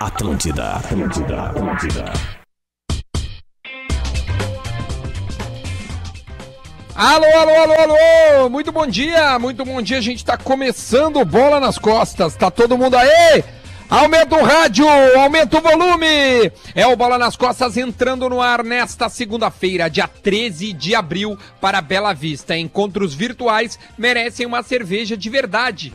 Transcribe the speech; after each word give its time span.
Atlântida, 0.00 0.76
Atlântida, 0.76 1.42
Atlântida. 1.42 2.04
Alô, 6.94 7.26
alô, 7.26 7.50
alô, 7.50 7.72
alô! 7.72 8.48
Muito 8.48 8.70
bom 8.70 8.86
dia, 8.86 9.36
muito 9.40 9.64
bom 9.64 9.82
dia. 9.82 9.98
A 9.98 10.00
gente 10.00 10.24
tá 10.24 10.36
começando 10.36 11.24
bola 11.24 11.58
nas 11.58 11.78
costas. 11.78 12.36
Tá 12.36 12.48
todo 12.48 12.78
mundo 12.78 12.96
aí? 12.96 13.42
Aumenta 13.90 14.36
o 14.36 14.44
rádio, 14.44 14.86
aumenta 15.18 15.58
o 15.58 15.62
volume. 15.62 16.52
É 16.76 16.86
o 16.86 16.94
Bola 16.94 17.16
nas 17.16 17.36
Costas 17.36 17.78
entrando 17.78 18.28
no 18.28 18.42
ar 18.42 18.62
nesta 18.62 19.08
segunda-feira, 19.08 19.88
dia 19.88 20.06
13 20.06 20.74
de 20.74 20.94
abril, 20.94 21.38
para 21.58 21.80
Bela 21.80 22.12
Vista. 22.12 22.54
Encontros 22.56 23.14
virtuais 23.14 23.78
merecem 23.96 24.44
uma 24.44 24.62
cerveja 24.62 25.16
de 25.16 25.30
verdade. 25.30 25.94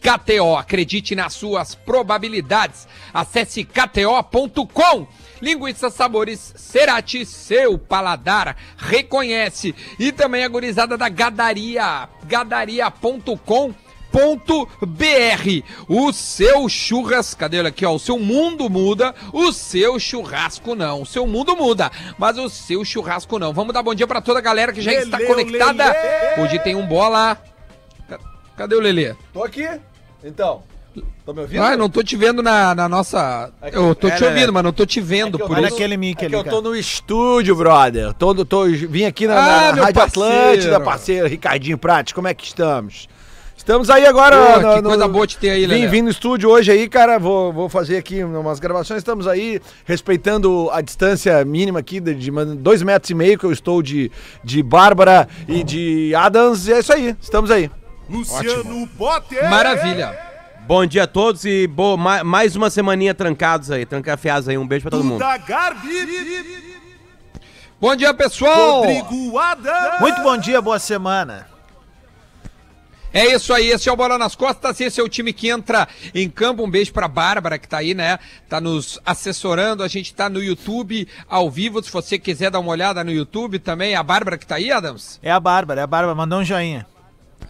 KTO, 0.00 0.56
acredite 0.56 1.14
nas 1.14 1.34
suas 1.34 1.74
probabilidades. 1.74 2.86
Acesse 3.12 3.64
kto.com. 3.64 5.06
Linguiça 5.40 5.90
Sabores 5.90 6.52
Cerati, 6.56 7.24
seu 7.24 7.78
paladar 7.78 8.56
reconhece. 8.76 9.74
E 9.98 10.10
também 10.10 10.44
a 10.44 10.48
gurizada 10.48 10.96
da 10.96 11.08
Gadaria, 11.08 12.08
gadaria.com 12.24 13.74
br 14.80 15.62
O 15.88 16.12
seu 16.12 16.68
churras, 16.68 17.34
cadê 17.34 17.58
ele 17.58 17.68
aqui, 17.68 17.84
ó? 17.84 17.94
O 17.94 17.98
seu 17.98 18.18
mundo 18.18 18.68
muda, 18.68 19.14
o 19.32 19.52
seu 19.52 19.98
churrasco 19.98 20.74
não. 20.74 21.02
O 21.02 21.06
seu 21.06 21.26
mundo 21.26 21.54
muda, 21.56 21.90
mas 22.18 22.38
o 22.38 22.48
seu 22.48 22.84
churrasco 22.84 23.38
não. 23.38 23.52
Vamos 23.52 23.74
dar 23.74 23.82
bom 23.82 23.94
dia 23.94 24.06
para 24.06 24.20
toda 24.20 24.38
a 24.38 24.42
galera 24.42 24.72
que 24.72 24.80
já 24.80 24.92
está 24.92 25.24
conectada. 25.24 25.94
Hoje 26.38 26.58
tem 26.60 26.74
um 26.74 26.86
bola. 26.86 27.40
Cadê 28.56 28.74
o 28.74 28.80
Lelê? 28.80 29.14
Tô 29.32 29.44
aqui. 29.44 29.68
Então. 30.22 30.62
Tô 31.24 31.32
me 31.32 31.40
ouvindo? 31.40 31.62
Ah, 31.62 31.76
não 31.76 31.88
tô 31.88 32.02
te 32.02 32.16
vendo 32.16 32.42
na, 32.42 32.74
na 32.74 32.88
nossa. 32.88 33.52
É 33.62 33.76
eu 33.76 33.94
tô 33.94 34.08
é, 34.08 34.16
te 34.16 34.24
ouvindo, 34.24 34.46
né? 34.46 34.52
mas 34.52 34.64
não 34.64 34.72
tô 34.72 34.86
te 34.86 35.00
vendo. 35.00 35.40
É 35.42 35.46
por 35.46 35.58
isso. 35.58 35.74
aquele 35.74 35.96
mic 35.96 36.22
é 36.22 36.26
ali. 36.26 36.34
eu 36.34 36.44
tô 36.44 36.60
no 36.60 36.74
estúdio, 36.74 37.54
brother. 37.54 38.12
Tô, 38.14 38.34
tô, 38.44 38.64
vim 38.64 39.04
aqui 39.04 39.26
na, 39.26 39.34
ah, 39.34 39.72
na 39.72 39.82
Rádio 39.82 39.94
parceiro. 39.94 40.30
Atlântida, 40.30 40.80
parceiro. 40.80 41.28
Ricardinho 41.28 41.78
Prates, 41.78 42.12
como 42.12 42.26
é 42.26 42.34
que 42.34 42.46
estamos? 42.46 43.08
Estamos 43.56 43.90
aí 43.90 44.06
agora. 44.06 44.36
Pô, 44.36 44.60
no, 44.60 44.74
que 44.76 44.82
coisa 44.82 45.06
no, 45.06 45.12
boa 45.12 45.26
te 45.26 45.36
ter 45.36 45.50
aí, 45.50 45.66
Vim, 45.66 45.86
vim 45.88 46.00
no 46.00 46.08
estúdio 46.08 46.48
hoje 46.48 46.72
aí, 46.72 46.88
cara. 46.88 47.18
Vou, 47.18 47.52
vou 47.52 47.68
fazer 47.68 47.98
aqui 47.98 48.24
umas 48.24 48.58
gravações. 48.58 48.98
Estamos 48.98 49.26
aí 49.26 49.60
respeitando 49.84 50.70
a 50.72 50.80
distância 50.80 51.44
mínima 51.44 51.80
aqui 51.80 52.00
de, 52.00 52.14
de 52.14 52.30
dois 52.56 52.82
metros 52.82 53.10
e 53.10 53.14
meio 53.14 53.38
que 53.38 53.44
eu 53.44 53.52
estou 53.52 53.82
de, 53.82 54.10
de 54.42 54.62
Bárbara 54.62 55.28
e 55.46 55.62
de 55.62 56.14
Adams. 56.14 56.66
E 56.66 56.72
é 56.72 56.78
isso 56.78 56.92
aí. 56.94 57.14
Estamos 57.20 57.50
aí. 57.50 57.70
Luciano 58.08 58.86
Potter. 58.88 59.48
Maravilha. 59.50 60.18
Bom 60.66 60.84
dia 60.84 61.04
a 61.04 61.06
todos 61.06 61.44
e 61.44 61.66
bo, 61.66 61.96
mais 61.96 62.54
uma 62.54 62.68
semaninha 62.68 63.14
trancados 63.14 63.70
aí, 63.70 63.86
trancafiados 63.86 64.48
aí. 64.48 64.58
Um 64.58 64.66
beijo 64.66 64.82
pra 64.82 64.90
todo 64.90 65.04
mundo. 65.04 65.24
Bom 67.80 67.94
dia, 67.94 68.12
pessoal! 68.12 68.82
Rodrigo 68.82 69.38
Adams. 69.38 70.00
Muito 70.00 70.22
bom 70.22 70.36
dia, 70.36 70.60
boa 70.60 70.78
semana. 70.78 71.46
É 73.12 73.24
isso 73.34 73.54
aí, 73.54 73.70
esse 73.70 73.88
é 73.88 73.92
o 73.92 73.96
Bola 73.96 74.18
nas 74.18 74.34
Costas, 74.34 74.78
esse 74.80 75.00
é 75.00 75.02
o 75.02 75.08
time 75.08 75.32
que 75.32 75.48
entra 75.48 75.88
em 76.14 76.28
campo. 76.28 76.62
Um 76.62 76.70
beijo 76.70 76.92
pra 76.92 77.08
Bárbara, 77.08 77.58
que 77.58 77.66
tá 77.66 77.78
aí, 77.78 77.94
né? 77.94 78.18
Tá 78.48 78.60
nos 78.60 79.00
assessorando. 79.06 79.82
A 79.82 79.88
gente 79.88 80.14
tá 80.14 80.28
no 80.28 80.42
YouTube 80.42 81.08
ao 81.26 81.50
vivo. 81.50 81.82
Se 81.82 81.90
você 81.90 82.18
quiser 82.18 82.50
dar 82.50 82.58
uma 82.58 82.70
olhada 82.70 83.02
no 83.02 83.10
YouTube 83.10 83.58
também. 83.58 83.94
É 83.94 83.96
a 83.96 84.02
Bárbara 84.02 84.36
que 84.36 84.46
tá 84.46 84.56
aí, 84.56 84.70
Adams? 84.70 85.18
É 85.22 85.30
a 85.30 85.40
Bárbara, 85.40 85.80
é 85.80 85.84
a 85.84 85.86
Bárbara. 85.86 86.14
Mandou 86.14 86.40
um 86.40 86.44
joinha. 86.44 86.86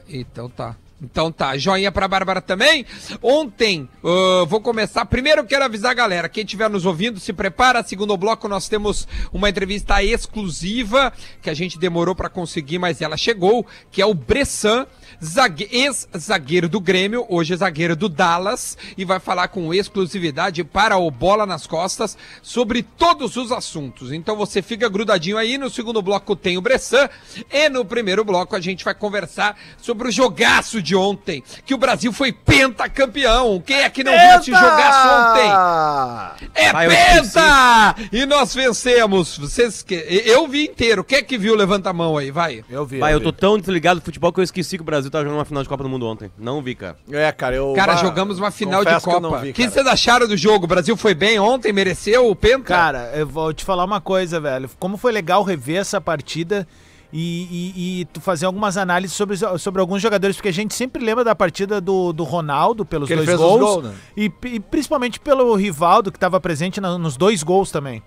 Então 0.09 0.49
tá. 0.49 0.77
Então 1.01 1.31
tá, 1.31 1.57
joinha 1.57 1.93
pra 1.93 2.09
Bárbara 2.09 2.41
também. 2.41 2.85
Ontem, 3.23 3.89
uh, 4.03 4.45
vou 4.47 4.61
começar. 4.61 5.05
Primeiro 5.05 5.45
quero 5.45 5.65
avisar 5.65 5.93
a 5.93 5.95
galera, 5.95 6.29
quem 6.29 6.43
estiver 6.43 6.69
nos 6.69 6.85
ouvindo, 6.85 7.21
se 7.21 7.33
prepara. 7.33 7.85
Segundo 7.85 8.17
bloco, 8.17 8.49
nós 8.49 8.69
temos 8.69 9.07
uma 9.33 9.49
entrevista 9.49 10.03
exclusiva 10.03 11.13
que 11.41 11.49
a 11.49 11.55
gente 11.55 11.79
demorou 11.79 12.17
para 12.17 12.29
conseguir, 12.29 12.79
mas 12.79 13.01
ela 13.01 13.17
chegou, 13.17 13.65
que 13.93 14.03
é 14.03 14.07
o 14.07 14.15
Bressan 14.15 14.87
zague 15.23 15.69
ex-zagueiro 15.71 16.69
do 16.69 16.81
Grêmio, 16.81 17.27
hoje 17.29 17.55
é 17.55 17.57
zagueiro 17.57 17.97
do 17.97 18.09
Dallas, 18.09 18.77
e 18.97 19.05
vai 19.05 19.19
falar 19.19 19.49
com 19.49 19.73
exclusividade 19.75 20.63
para 20.65 20.97
o 20.97 21.11
Bola 21.11 21.45
nas 21.45 21.67
Costas 21.67 22.17
sobre 22.43 22.83
todos 22.83 23.37
os 23.37 23.53
assuntos. 23.53 24.13
Então 24.13 24.37
você 24.37 24.63
fica 24.63 24.89
grudadinho 24.89 25.37
aí, 25.37 25.59
no 25.59 25.71
segundo 25.71 26.01
bloco 26.01 26.37
tem 26.37 26.57
o 26.57 26.61
Bressan, 26.61 27.09
e 27.51 27.69
no 27.69 27.85
primeiro 27.85 28.25
bloco 28.25 28.55
a 28.55 28.61
gente 28.61 28.85
vai 28.85 28.95
conversar 28.95 29.57
sobre 29.79 30.09
o 30.09 30.11
jogaço 30.11 30.81
de 30.81 30.95
ontem, 30.95 31.43
que 31.65 31.75
o 31.75 31.79
Brasil 31.79 32.13
foi 32.13 32.33
pentacampeão. 32.33 33.63
Quem 33.65 33.83
é 33.83 33.91
que 33.91 34.05
não 34.05 34.13
penta! 34.13 34.29
viu 34.29 34.41
esse 34.41 34.51
jogaço 34.51 35.09
ontem? 35.09 36.49
É 36.55 36.73
vai, 36.73 36.89
penta! 36.89 37.97
E 38.13 38.25
nós 38.27 38.55
vencemos. 38.55 39.37
Vocês 39.39 39.83
que... 39.83 39.95
Eu 39.95 40.47
vi 40.47 40.67
inteiro. 40.67 41.03
Quem 41.05 41.19
é 41.19 41.23
que 41.23 41.37
viu? 41.37 41.55
Levanta 41.55 41.91
a 41.91 41.93
mão 41.93 42.17
aí, 42.17 42.31
vai. 42.31 42.65
Eu 42.71 42.87
vi. 42.87 42.99
Vai, 42.99 43.13
eu, 43.13 43.19
eu 43.19 43.23
tô 43.23 43.33
tão 43.33 43.59
desligado 43.59 44.01
do 44.01 44.05
futebol 44.05 44.33
que 44.33 44.41
eu 44.41 44.45
esqueci 44.45 44.77
que 44.77 44.83
o 44.83 44.85
Brasil 44.85 45.08
Brasil 45.09 45.11
tava 45.11 45.25
jogando 45.25 45.39
uma 45.39 45.45
final 45.45 45.63
de 45.63 45.69
Copa 45.69 45.83
do 45.83 45.89
Mundo 45.89 46.07
ontem. 46.07 46.31
Não 46.39 46.63
vi, 46.63 46.75
cara. 46.75 46.97
É, 47.11 47.33
cara, 47.33 47.57
eu. 47.57 47.73
Cara, 47.75 47.97
jogamos 47.97 48.39
uma 48.39 48.51
final 48.51 48.85
de 48.85 49.01
Copa. 49.01 49.47
O 49.47 49.53
que 49.53 49.69
vocês 49.69 49.87
acharam 49.87 50.29
do 50.29 50.37
jogo? 50.37 50.65
O 50.65 50.69
Brasil 50.69 50.97
foi 50.97 51.15
bem 51.15 51.39
ontem? 51.39 51.73
Mereceu 51.73 52.31
o 52.31 52.37
Penta? 52.37 52.65
Cara, 52.65 53.11
eu 53.15 53.27
vou 53.27 53.53
te 53.53 53.65
falar 53.65 53.85
uma 53.85 54.01
coisa, 54.01 54.39
velho. 54.39 54.71
Como 54.79 54.97
foi 54.97 55.13
legal 55.13 55.43
rever 55.43 55.81
essa 55.81 56.01
partida. 56.01 56.67
E, 57.11 57.73
e, 57.75 58.01
e, 58.01 58.05
tu 58.05 58.21
fazer 58.21 58.45
algumas 58.45 58.77
análises 58.77 59.17
sobre, 59.17 59.35
sobre 59.59 59.81
alguns 59.81 60.03
jogadores, 60.03 60.37
porque 60.37 60.51
a 60.51 60.53
gente 60.53 60.75
sempre 60.75 61.03
lembra 61.03 61.25
da 61.25 61.35
partida 61.35 61.81
do, 61.81 62.13
do 62.13 62.23
Ronaldo 62.23 62.85
pelos 62.85 63.09
que 63.09 63.17
dois 63.17 63.35
gols, 63.35 63.61
gols 63.61 63.85
né? 63.85 63.95
e, 64.15 64.31
e, 64.45 64.61
principalmente 64.61 65.19
pelo 65.19 65.55
Rivaldo, 65.55 66.13
que 66.13 66.19
estava 66.19 66.39
presente 66.39 66.83
na, 66.83 66.99
nos 66.99 67.17
dois 67.17 67.43
gols 67.43 67.71
também. 67.71 68.03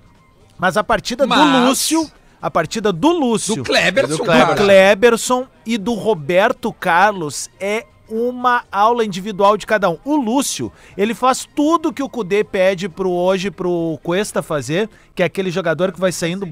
Mas 0.55 0.77
a 0.77 0.83
partida 0.83 1.25
Mas... 1.25 1.39
do 1.39 1.67
Lúcio 1.67 2.11
a 2.41 2.49
partida 2.49 2.91
do 2.91 3.09
Lúcio, 3.11 3.55
do 3.55 3.63
Kleberson, 3.63 4.23
do 4.23 4.55
Kleberson 4.55 5.47
e 5.65 5.77
do 5.77 5.93
Roberto 5.93 6.73
Carlos 6.73 7.49
é 7.59 7.85
uma 8.11 8.63
aula 8.71 9.05
individual 9.05 9.57
de 9.57 9.65
cada 9.65 9.89
um. 9.89 9.97
O 10.03 10.15
Lúcio, 10.15 10.71
ele 10.97 11.13
faz 11.13 11.47
tudo 11.55 11.93
que 11.93 12.03
o 12.03 12.09
Cudê 12.09 12.43
pede 12.43 12.89
pro 12.89 13.09
hoje 13.09 13.49
pro 13.49 13.99
Cuesta 14.03 14.41
fazer, 14.41 14.89
que 15.15 15.23
é 15.23 15.25
aquele 15.25 15.49
jogador 15.49 15.91
que 15.91 15.99
vai 15.99 16.11
saindo, 16.11 16.47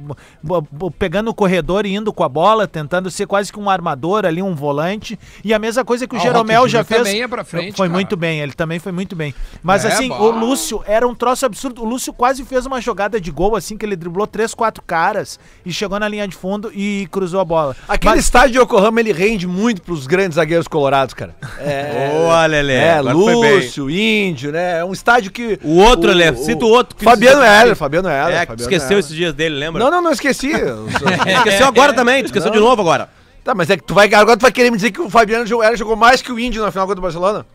pegando 0.98 1.30
o 1.30 1.34
corredor 1.34 1.86
e 1.86 1.96
indo 1.96 2.12
com 2.14 2.24
a 2.24 2.30
bola, 2.30 2.68
tentando 2.68 3.10
ser 3.12 3.28
quase 3.28 3.52
que 3.52 3.60
um 3.60 3.70
armador 3.70 4.26
ali, 4.26 4.42
um 4.42 4.56
volante. 4.56 5.20
E 5.44 5.54
a 5.54 5.60
mesma 5.60 5.84
coisa 5.84 6.08
que 6.08 6.16
o 6.16 6.18
ah, 6.18 6.22
Jeromel 6.22 6.68
já 6.68 6.84
fez. 6.84 7.04
Também 7.04 7.22
é 7.22 7.28
pra 7.28 7.44
frente, 7.44 7.76
foi 7.76 7.88
cara. 7.88 7.98
muito 7.98 8.16
bem, 8.16 8.40
ele 8.40 8.54
também 8.54 8.80
foi 8.80 8.92
muito 8.92 9.16
bem. 9.16 9.34
Mas 9.62 9.86
é, 9.86 9.90
assim, 9.90 10.12
o 10.12 10.32
Lúcio 10.32 10.84
era 10.86 11.08
um 11.08 11.16
troço 11.16 11.46
absurdo. 11.46 11.82
O 11.82 11.86
Lúcio 11.86 12.14
quase 12.14 12.44
fez 12.44 12.66
uma 12.66 12.82
jogada 12.82 13.20
de 13.20 13.32
gol, 13.32 13.56
assim, 13.56 13.78
que 13.78 13.86
ele 13.86 13.96
driblou 13.96 14.28
três, 14.28 14.54
quatro 14.54 14.84
caras 14.84 15.40
e 15.66 15.72
chegou 15.72 16.00
na 16.00 16.08
linha 16.08 16.28
de 16.28 16.36
fundo 16.36 16.72
e 16.74 17.08
cruzou 17.12 17.40
a 17.40 17.46
bola. 17.46 17.76
Aquele 17.88 18.16
Mas... 18.16 18.26
estádio 18.26 18.54
de 18.54 18.60
Yokohama, 18.60 19.00
ele 19.00 19.12
rende 19.12 19.48
muito 19.48 19.82
pros 19.82 20.08
grandes 20.08 20.36
zagueiros 20.36 20.68
colorados, 20.68 21.14
cara. 21.14 21.36
É, 21.60 22.10
Boa, 22.12 22.46
Lelê. 22.46 22.76
É, 22.76 23.02
Lúcio, 23.02 23.90
Índio, 23.90 24.52
né? 24.52 24.80
É 24.80 24.86
um 24.86 24.94
estádio 24.94 25.32
que. 25.32 25.60
O 25.64 25.78
outro, 25.78 26.12
Lelê, 26.12 26.36
cita 26.36 26.66
o 26.66 26.70
outro. 26.70 26.96
Que 26.96 27.04
Fabiano 27.04 27.44
Heller, 27.44 27.76
Fabiano 27.76 28.10
Heller. 28.10 28.36
É, 28.36 28.46
Fabiano 28.46 28.62
esqueceu 28.62 28.88
Heller. 28.90 29.00
esses 29.00 29.16
dias 29.16 29.34
dele, 29.34 29.56
lembra? 29.56 29.84
Não, 29.84 29.92
não, 29.92 30.02
não 30.02 30.12
esqueci. 30.12 30.52
esqueceu 31.38 31.68
agora 31.68 31.94
também, 31.94 32.24
tu 32.24 32.28
esqueceu 32.28 32.50
não. 32.50 32.58
de 32.58 32.60
novo 32.60 32.82
agora. 32.82 33.10
Tá, 33.44 33.56
mas 33.56 33.70
é 33.70 33.78
que 33.78 33.84
tu 33.84 33.94
vai, 33.94 34.14
agora 34.14 34.38
tu 34.38 34.42
vai 34.42 34.52
querer 34.52 34.70
me 34.70 34.78
dizer 34.78 34.92
que 34.92 35.02
o 35.02 35.10
Fabiano 35.10 35.46
Heller 35.46 35.78
jogou 35.78 35.96
mais 35.96 36.22
que 36.22 36.32
o 36.32 36.40
Índio 36.40 36.62
na 36.62 36.72
final 36.72 36.86
contra 36.86 37.00
o 37.00 37.04
Barcelona? 37.04 37.46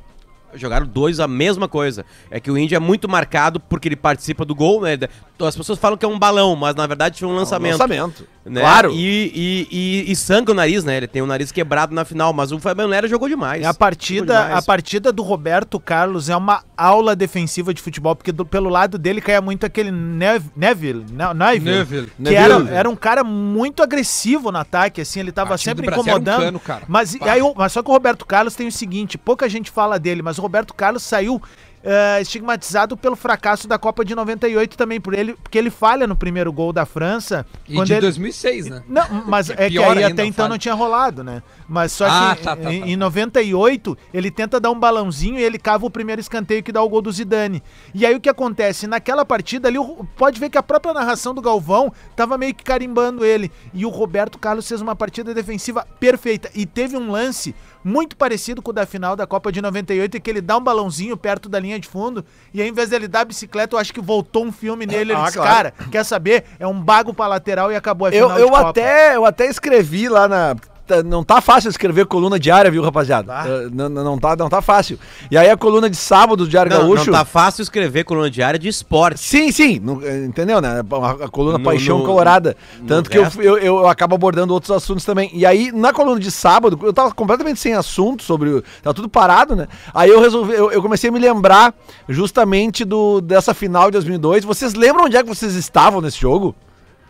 Jogaram 0.54 0.86
dois 0.86 1.20
a 1.20 1.26
mesma 1.26 1.68
coisa. 1.68 2.04
É 2.30 2.38
que 2.38 2.50
o 2.50 2.56
Índio 2.56 2.76
é 2.76 2.78
muito 2.78 3.08
marcado 3.08 3.58
porque 3.58 3.88
ele 3.88 3.96
participa 3.96 4.44
do 4.44 4.54
gol, 4.54 4.80
né? 4.80 4.98
As 5.40 5.56
pessoas 5.56 5.78
falam 5.78 5.98
que 5.98 6.04
é 6.04 6.08
um 6.08 6.18
balão, 6.18 6.54
mas 6.54 6.74
na 6.74 6.86
verdade 6.86 7.18
foi 7.18 7.28
um 7.28 7.34
lançamento. 7.34 7.72
É 7.72 7.74
um 7.74 7.78
lançamento. 7.78 8.28
Né? 8.44 8.60
Claro. 8.60 8.92
E, 8.92 9.32
e, 9.34 9.68
e, 9.70 10.12
e 10.12 10.16
sangra 10.16 10.52
o 10.52 10.54
nariz, 10.54 10.84
né? 10.84 10.98
Ele 10.98 11.06
tem 11.06 11.22
o 11.22 11.26
nariz 11.26 11.50
quebrado 11.50 11.94
na 11.94 12.04
final, 12.04 12.32
mas 12.32 12.52
o 12.52 12.58
Fabiano 12.58 12.90
Lera 12.90 13.08
jogou 13.08 13.26
demais. 13.28 13.64
A 13.64 13.72
partida, 13.72 14.42
demais. 14.42 14.58
a 14.58 14.62
partida 14.62 15.10
do 15.10 15.22
Roberto 15.22 15.80
Carlos 15.80 16.28
é 16.28 16.36
uma 16.36 16.62
aula 16.76 17.16
defensiva 17.16 17.72
de 17.72 17.80
futebol, 17.80 18.14
porque 18.14 18.32
do, 18.32 18.44
pelo 18.44 18.68
lado 18.68 18.98
dele 18.98 19.22
caia 19.22 19.40
muito 19.40 19.64
aquele 19.64 19.90
Neville, 19.90 20.50
Neville, 20.54 21.04
Neville, 21.10 21.60
Neville 21.64 22.06
que 22.06 22.22
Neville. 22.22 22.36
Era, 22.36 22.70
era 22.70 22.90
um 22.90 22.96
cara 22.96 23.24
muito 23.24 23.82
agressivo 23.82 24.52
no 24.52 24.58
ataque, 24.58 25.00
assim, 25.00 25.20
ele 25.20 25.32
tava 25.32 25.56
sempre 25.56 25.86
incomodando. 25.86 26.56
Um 26.56 26.58
cano, 26.58 26.82
mas, 26.86 27.16
aí, 27.22 27.40
mas 27.56 27.72
só 27.72 27.82
que 27.82 27.88
o 27.88 27.92
Roberto 27.92 28.26
Carlos 28.26 28.54
tem 28.54 28.66
o 28.66 28.72
seguinte, 28.72 29.16
pouca 29.16 29.48
gente 29.48 29.70
fala 29.70 29.98
dele, 29.98 30.20
mas 30.20 30.38
o 30.38 30.42
Roberto 30.42 30.74
Carlos 30.74 31.02
saiu 31.02 31.40
uh, 31.84 32.20
estigmatizado 32.20 32.96
pelo 32.96 33.14
fracasso 33.14 33.68
da 33.68 33.78
Copa 33.78 34.04
de 34.04 34.14
98 34.14 34.76
também, 34.76 35.00
por 35.00 35.14
ele, 35.14 35.34
porque 35.34 35.58
ele 35.58 35.70
falha 35.70 36.06
no 36.06 36.16
primeiro 36.16 36.52
gol 36.52 36.72
da 36.72 36.86
França. 36.86 37.46
E 37.68 37.82
de 37.84 37.92
ele... 37.92 38.00
2006, 38.00 38.66
né? 38.66 38.82
Não, 38.88 39.24
mas 39.26 39.50
é, 39.50 39.66
é 39.66 39.70
que 39.70 39.78
aí 39.78 40.04
até 40.04 40.24
então 40.24 40.44
falha. 40.44 40.48
não 40.48 40.58
tinha 40.58 40.74
rolado, 40.74 41.22
né? 41.22 41.42
Mas 41.68 41.92
só 41.92 42.06
ah, 42.06 42.34
que 42.36 42.42
tá, 42.42 42.56
tá, 42.56 42.62
tá, 42.62 42.72
em, 42.72 42.92
em 42.92 42.96
98 42.96 43.96
ele 44.12 44.30
tenta 44.30 44.58
dar 44.58 44.70
um 44.70 44.78
balãozinho 44.78 45.38
e 45.38 45.42
ele 45.42 45.58
cava 45.58 45.86
o 45.86 45.90
primeiro 45.90 46.20
escanteio 46.20 46.62
que 46.62 46.72
dá 46.72 46.82
o 46.82 46.88
gol 46.88 47.02
do 47.02 47.12
Zidane. 47.12 47.62
E 47.94 48.06
aí 48.06 48.14
o 48.14 48.20
que 48.20 48.28
acontece? 48.28 48.86
Naquela 48.86 49.24
partida 49.24 49.68
ali, 49.68 49.78
pode 50.16 50.40
ver 50.40 50.50
que 50.50 50.58
a 50.58 50.62
própria 50.62 50.94
narração 50.94 51.34
do 51.34 51.42
Galvão 51.42 51.92
tava 52.16 52.38
meio 52.38 52.54
que 52.54 52.64
carimbando 52.64 53.24
ele. 53.24 53.50
E 53.72 53.84
o 53.84 53.90
Roberto 53.90 54.38
Carlos 54.38 54.66
fez 54.66 54.80
uma 54.80 54.96
partida 54.96 55.34
defensiva 55.34 55.86
perfeita. 56.00 56.50
E 56.54 56.64
teve 56.66 56.96
um 56.96 57.10
lance 57.10 57.54
muito 57.84 58.16
parecido 58.16 58.62
com 58.62 58.70
o 58.70 58.74
da 58.74 58.86
final 58.86 59.14
da 59.14 59.26
Copa 59.26 59.52
de 59.52 59.60
98, 59.60 60.16
em 60.16 60.20
que 60.20 60.30
ele 60.30 60.40
dá 60.40 60.56
um 60.56 60.60
balãozinho 60.62 61.16
perto 61.16 61.48
da 61.48 61.60
linha 61.60 61.78
de 61.78 61.86
fundo, 61.86 62.24
e 62.52 62.62
aí, 62.62 62.68
em 62.68 62.72
vez 62.72 62.88
dele 62.88 63.06
dar 63.06 63.20
a 63.20 63.24
bicicleta, 63.26 63.76
eu 63.76 63.78
acho 63.78 63.92
que 63.92 64.00
voltou 64.00 64.44
um 64.44 64.50
filme 64.52 64.86
nele. 64.86 65.12
Ele 65.12 65.14
Ah, 65.14 65.24
disse, 65.24 65.36
claro. 65.36 65.50
cara, 65.72 65.74
quer 65.90 66.04
saber? 66.04 66.44
É 66.58 66.66
um 66.66 66.80
bago 66.80 67.12
pra 67.12 67.26
lateral 67.26 67.70
e 67.70 67.76
acabou 67.76 68.08
a 68.08 68.10
Eu, 68.10 68.28
final 68.28 68.38
eu, 68.40 68.48
Copa. 68.48 68.70
até, 68.70 69.16
eu 69.16 69.26
até 69.26 69.46
escrevi 69.46 70.08
lá 70.08 70.26
na. 70.26 70.56
Tá- 70.86 71.02
Não 71.02 71.22
tá 71.24 71.40
fácil 71.40 71.68
escrever 71.70 72.06
coluna 72.06 72.38
diária, 72.38 72.70
viu, 72.70 72.82
rapaziada? 72.82 73.28
Tá. 73.32 73.44
Eh, 73.48 73.68
Não, 73.72 73.88
não, 73.88 74.18
tá, 74.18 74.36
não 74.36 74.48
tá 74.48 74.60
fácil. 74.62 74.98
E 75.30 75.36
aí 75.38 75.48
a 75.50 75.56
coluna 75.56 75.88
de 75.90 75.96
sábado 75.96 76.44
do 76.44 76.48
Diário 76.48 76.70
Não, 76.70 76.80
Gaúcho. 76.80 77.10
não 77.10 77.18
tá 77.18 77.24
fácil 77.24 77.62
escrever 77.62 78.04
coluna 78.04 78.30
diária 78.30 78.58
de 78.58 78.68
esporte. 78.68 79.20
Sim, 79.20 79.50
sim, 79.52 79.80
não- 79.82 80.00
eh, 80.02 80.24
entendeu, 80.24 80.60
né? 80.60 80.80
A, 80.80 81.24
a 81.24 81.28
coluna 81.28 81.58
No- 81.58 81.64
Paixão 81.64 81.98
no- 81.98 82.04
Colorada. 82.04 82.56
no 82.80 82.86
Tanto 82.86 83.08
que 83.10 83.18
eu, 83.18 83.26
eu, 83.40 83.58
eu 83.58 83.86
acabo 83.88 84.14
abordando 84.14 84.52
outros 84.52 84.70
assuntos 84.70 85.04
também. 85.04 85.30
E 85.32 85.44
aí, 85.46 85.72
na 85.72 85.92
coluna 85.92 86.20
de 86.20 86.30
sábado, 86.30 86.78
eu 86.82 86.92
tava 86.92 87.12
completamente 87.12 87.58
sem 87.60 87.74
assunto 87.74 88.22
sobre. 88.22 88.50
o- 88.50 88.62
Tava 88.82 88.94
tudo 88.94 89.08
parado, 89.08 89.56
né? 89.56 89.66
Aí 89.94 90.10
eu 90.10 90.20
resolvi, 90.20 90.52
eu, 90.52 90.70
eu 90.70 90.82
comecei 90.82 91.10
a 91.10 91.12
me 91.12 91.18
lembrar 91.18 91.74
justamente 92.08 92.84
do, 92.84 93.20
dessa 93.20 93.52
final 93.54 93.86
de 93.86 93.92
2002. 93.92 94.44
Vocês 94.44 94.74
lembram 94.74 95.04
onde 95.06 95.16
é 95.16 95.22
que 95.22 95.28
vocês 95.28 95.54
estavam 95.54 96.00
nesse 96.00 96.20
jogo? 96.20 96.54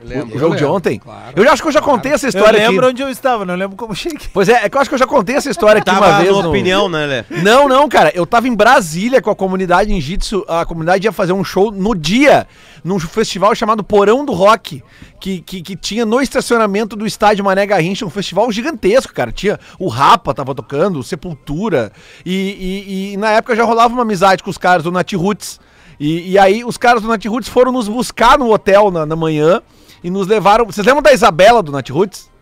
Lembro, 0.02 0.36
o 0.36 0.38
jogo 0.38 0.56
de 0.56 0.64
ontem? 0.64 0.98
claro. 0.98 1.32
eu 1.36 1.44
já 1.44 1.52
acho 1.52 1.62
que 1.62 1.68
eu 1.68 1.72
já 1.72 1.80
contei 1.80 2.12
essa 2.12 2.26
Eu 2.26 2.28
história 2.28 2.58
lembro 2.58 2.84
aqui. 2.84 2.90
onde 2.92 3.02
eu 3.02 3.08
estava, 3.08 3.44
não 3.46 3.54
lembro 3.54 3.76
como 3.76 3.94
cheguei. 3.94 4.26
Pois 4.34 4.48
é, 4.48 4.64
é 4.64 4.68
que 4.68 4.76
eu 4.76 4.80
acho 4.80 4.90
que 4.90 4.94
eu 4.94 4.98
já 4.98 5.06
contei 5.06 5.36
essa 5.36 5.48
história 5.50 5.78
aqui 5.80 5.90
Tava 5.90 6.06
uma 6.08 6.18
vez. 6.20 6.30
no- 6.30 6.48
opinião, 6.50 6.88
né, 6.88 7.06
Lê? 7.30 7.42
Não, 7.42 7.68
não, 7.68 7.88
cara. 7.88 8.12
Eu 8.14 8.26
tava 8.26 8.46
em 8.48 8.54
Brasília 8.54 9.22
com 9.22 9.30
a 9.30 9.34
comunidade 9.36 9.92
em 9.92 10.00
Jitsu. 10.00 10.44
A 10.48 10.66
comunidade 10.66 11.06
ia 11.06 11.12
fazer 11.12 11.32
um 11.32 11.42
show 11.44 11.70
no 11.70 11.94
dia, 11.94 12.46
num 12.82 12.98
festival 12.98 13.54
chamado 13.54 13.82
Porão 13.82 14.24
do 14.26 14.32
Rock, 14.32 14.82
que, 15.18 15.40
que, 15.40 15.62
que 15.62 15.76
tinha 15.76 16.04
no 16.04 16.20
estacionamento 16.20 16.94
do 16.96 17.06
estádio 17.06 17.44
Mané 17.44 17.64
Garrincha, 17.64 18.04
um 18.04 18.10
festival 18.10 18.50
gigantesco, 18.52 19.12
cara. 19.14 19.32
Tinha 19.32 19.58
o 19.78 19.88
Rapa 19.88 20.34
tava 20.34 20.54
tocando, 20.54 20.98
o 20.98 21.02
Sepultura. 21.02 21.90
E, 22.26 22.32
e- 22.32 23.12
e 23.14 23.16
na 23.16 23.30
época 23.30 23.56
já 23.56 23.64
rolava 23.64 23.94
uma 23.94 24.02
amizade 24.02 24.42
com 24.42 24.50
os 24.50 24.58
caras 24.58 24.82
do 24.84 24.92
Nat 24.92 25.10
Roots. 25.14 25.58
E, 25.98 26.32
e 26.32 26.38
aí 26.38 26.64
os 26.64 26.76
caras 26.76 27.00
do 27.00 27.08
Nat 27.08 27.24
Roots 27.24 27.48
foram 27.48 27.70
nos 27.70 27.88
buscar 27.88 28.36
no 28.36 28.52
hotel 28.52 28.90
na, 28.90 29.06
na 29.06 29.14
manhã 29.16 29.62
e 30.04 30.10
nos 30.10 30.28
levaram. 30.28 30.64
Vocês 30.66 30.86
lembram 30.86 31.02
da 31.02 31.12
Isabela 31.12 31.62
do 31.62 31.72
Nat 31.72 31.88
Roots? 31.90 32.32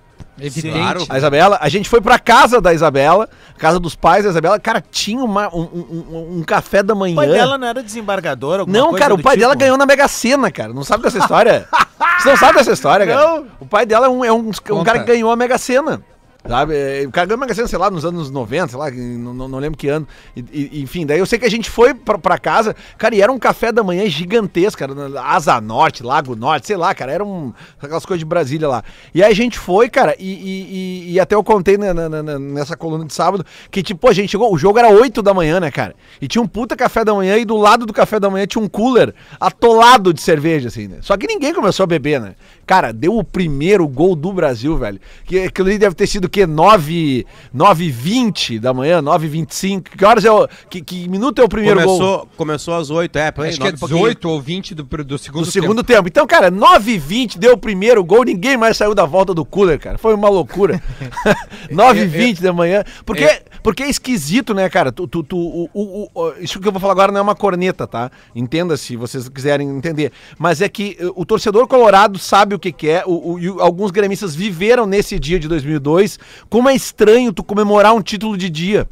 Evidente. 0.40 0.76
Claro. 0.76 1.06
A 1.08 1.18
Isabela, 1.18 1.58
a 1.60 1.68
gente 1.68 1.88
foi 1.88 2.00
pra 2.00 2.18
casa 2.18 2.60
da 2.60 2.72
Isabela, 2.74 3.28
casa 3.58 3.78
dos 3.78 3.94
pais 3.94 4.24
da 4.24 4.30
Isabela. 4.30 4.58
Cara, 4.58 4.82
tinha 4.90 5.22
uma- 5.22 5.48
um, 5.54 5.60
um- 5.60 6.06
um- 6.10 6.38
um 6.38 6.42
café 6.42 6.82
da 6.82 6.94
manhã. 6.94 7.12
O 7.12 7.16
pai 7.16 7.28
dela 7.28 7.56
não 7.58 7.66
era 7.68 7.82
desembargador? 7.82 8.60
alguma 8.60 8.76
Não, 8.78 8.86
coisa 8.90 8.98
cara, 8.98 9.14
o 9.14 9.22
pai 9.22 9.34
tipo? 9.34 9.40
dela 9.42 9.54
ganhou 9.54 9.76
na 9.76 9.86
Mega 9.86 10.08
Sena, 10.08 10.50
cara. 10.50 10.72
Não 10.72 10.84
sabe 10.84 11.02
dessa 11.02 11.18
história? 11.18 11.68
Você 12.18 12.30
não 12.30 12.36
sabe 12.36 12.54
dessa 12.58 12.72
história, 12.72 13.06
cara? 13.06 13.20
Não. 13.20 13.46
O 13.60 13.66
pai 13.66 13.84
dela 13.86 14.06
é 14.06 14.08
um, 14.08 14.24
é 14.24 14.32
um, 14.32 14.48
um 14.48 14.52
Conta. 14.52 14.84
cara 14.84 14.98
que 15.00 15.06
ganhou 15.06 15.30
a 15.30 15.36
Mega 15.36 15.58
Sena. 15.58 16.00
Sabe? 16.46 16.74
É, 16.74 17.04
O 17.06 17.10
cara 17.12 17.26
ganhou 17.26 17.38
Mega 17.40 17.54
Sena, 17.54 17.68
sei 17.68 17.78
lá, 17.78 17.88
nos 17.88 18.04
anos 18.04 18.28
90, 18.30 18.68
sei 18.68 18.78
lá, 18.78 18.90
não, 18.90 19.48
não- 19.48 19.58
lembro 19.60 19.78
que 19.78 19.86
ano. 19.88 20.06
E- 20.36 20.44
e- 20.72 20.82
enfim, 20.82 21.06
daí 21.06 21.20
eu 21.20 21.26
sei 21.26 21.38
que 21.38 21.44
a 21.46 21.50
gente 21.50 21.70
foi 21.70 21.94
pra, 21.94 22.18
pra 22.18 22.36
casa, 22.36 22.74
cara, 22.98 23.14
e 23.14 23.22
era 23.22 23.30
um 23.30 23.38
café 23.38 23.70
da 23.70 23.82
manhã 23.84 24.08
gigantesco, 24.08 24.78
cara. 24.80 24.92
Asa 25.22 25.60
Norte, 25.60 26.02
Lago 26.02 26.34
Norte, 26.34 26.66
sei 26.66 26.76
lá, 26.76 26.92
cara, 26.94 27.12
era 27.12 27.24
um, 27.24 27.52
aquelas 27.80 28.04
coisas 28.04 28.18
de 28.18 28.24
Brasília 28.24 28.66
lá. 28.66 28.82
E 29.14 29.22
aí 29.22 29.30
a 29.30 29.34
gente 29.34 29.56
foi, 29.56 29.88
cara, 29.88 30.16
e, 30.18 30.32
e- 30.32 30.74
e- 31.10 31.12
e 31.12 31.20
até 31.20 31.36
eu 31.36 31.44
contei 31.44 31.78
na- 31.78 31.94
na- 31.94 32.08
na- 32.08 32.38
nessa 32.40 32.76
coluna 32.76 33.04
de 33.04 33.14
sábado 33.14 33.46
que, 33.70 33.80
tipo, 33.82 34.08
a 34.08 34.12
gente 34.12 34.30
chegou, 34.30 34.52
o 34.52 34.58
jogo 34.58 34.78
era 34.80 34.88
8 34.88 35.22
da 35.22 35.32
manhã, 35.32 35.60
né, 35.60 35.70
cara? 35.70 35.94
E 36.20 36.26
tinha 36.26 36.42
um 36.42 36.48
puta 36.48 36.74
café 36.76 37.04
da 37.04 37.14
manhã 37.14 37.36
e 37.38 37.44
do 37.44 37.56
lado 37.56 37.86
do 37.86 37.92
café 37.92 38.18
da 38.18 38.28
manhã 38.28 38.46
tinha 38.48 38.62
um 38.62 38.68
cooler 38.68 39.14
atolado 39.40 40.12
de 40.12 40.20
cerveja, 40.20 40.66
assim, 40.68 40.88
né? 40.88 40.98
Só 41.02 41.16
que 41.16 41.26
ninguém 41.28 41.54
começou 41.54 41.84
a 41.84 41.86
beber, 41.86 42.20
né? 42.20 42.34
Cara, 42.66 42.92
deu 42.92 43.16
o 43.16 43.24
primeiro 43.24 43.86
gol 43.88 44.14
do 44.14 44.32
Brasil, 44.32 44.76
velho. 44.78 45.00
Que 45.24 45.40
aquilo 45.40 45.68
ali 45.68 45.78
deve 45.78 45.94
ter 45.94 46.06
sido 46.06 46.26
o 46.26 46.28
quê? 46.28 46.46
9, 46.46 47.26
9 47.52 47.90
20 47.90 48.58
da 48.58 48.72
manhã, 48.72 49.02
9 49.02 49.26
25 49.28 49.90
Que 49.96 50.04
horas 50.04 50.24
é 50.24 50.30
o. 50.30 50.48
Que, 50.70 50.80
que 50.80 51.08
minuto 51.08 51.40
é 51.40 51.44
o 51.44 51.48
primeiro 51.48 51.82
gol? 51.82 51.98
Começou, 51.98 52.28
começou 52.36 52.74
às 52.74 52.90
8, 52.90 53.16
é, 53.18 53.28
Acho 53.28 53.34
que 53.34 53.40
é 53.42 53.48
nove 53.50 53.76
e 53.76 53.78
pouquinho. 53.78 53.98
18 54.00 54.28
ou 54.28 54.40
20 54.40 54.74
do, 54.74 54.82
do 54.84 55.18
segundo 55.18 55.44
Do 55.44 55.50
segundo 55.50 55.82
tempo. 55.82 56.08
Então, 56.08 56.26
cara, 56.26 56.50
9 56.50 56.98
20 56.98 57.38
deu 57.38 57.52
o 57.54 57.58
primeiro 57.58 58.02
gol, 58.04 58.24
ninguém 58.24 58.56
mais 58.56 58.76
saiu 58.76 58.94
da 58.94 59.04
volta 59.04 59.34
do 59.34 59.44
cooler, 59.44 59.78
cara. 59.78 59.98
Foi 59.98 60.14
uma 60.14 60.28
loucura. 60.28 60.80
9 61.70 62.06
20 62.06 62.42
da 62.42 62.52
manhã. 62.52 62.84
Porque, 63.04 63.42
porque 63.62 63.82
é 63.82 63.88
esquisito, 63.90 64.54
né, 64.54 64.68
cara? 64.68 64.90
Tu, 64.92 65.06
tu, 65.06 65.22
tu- 65.22 65.36
o, 65.36 65.68
o- 65.74 66.08
o- 66.14 66.32
isso 66.40 66.60
que 66.60 66.66
eu 66.68 66.72
vou 66.72 66.80
falar 66.80 66.92
agora 66.92 67.12
não 67.12 67.18
é 67.18 67.22
uma 67.22 67.34
corneta, 67.34 67.86
tá? 67.86 68.10
Entenda 68.34 68.76
se 68.76 68.96
vocês 68.96 69.28
quiserem 69.28 69.68
entender. 69.68 70.12
Mas 70.38 70.60
é 70.60 70.68
que 70.68 70.96
eh, 70.98 71.06
o 71.14 71.24
torcedor 71.24 71.66
colorado 71.66 72.18
sabe 72.18 72.51
o 72.54 72.58
que, 72.58 72.72
que 72.72 72.88
é. 72.88 73.02
O, 73.06 73.32
o- 73.34 73.38
e 73.38 73.46
alguns 73.60 73.90
gremistas 73.90 74.34
viveram 74.34 74.86
nesse 74.86 75.18
dia 75.18 75.38
de 75.38 75.48
2002. 75.48 76.18
Como 76.50 76.68
é 76.68 76.74
estranho 76.74 77.32
tu 77.32 77.42
comemorar 77.44 77.94
um 77.94 78.02
título 78.02 78.36
de 78.36 78.48
dia. 78.50 78.88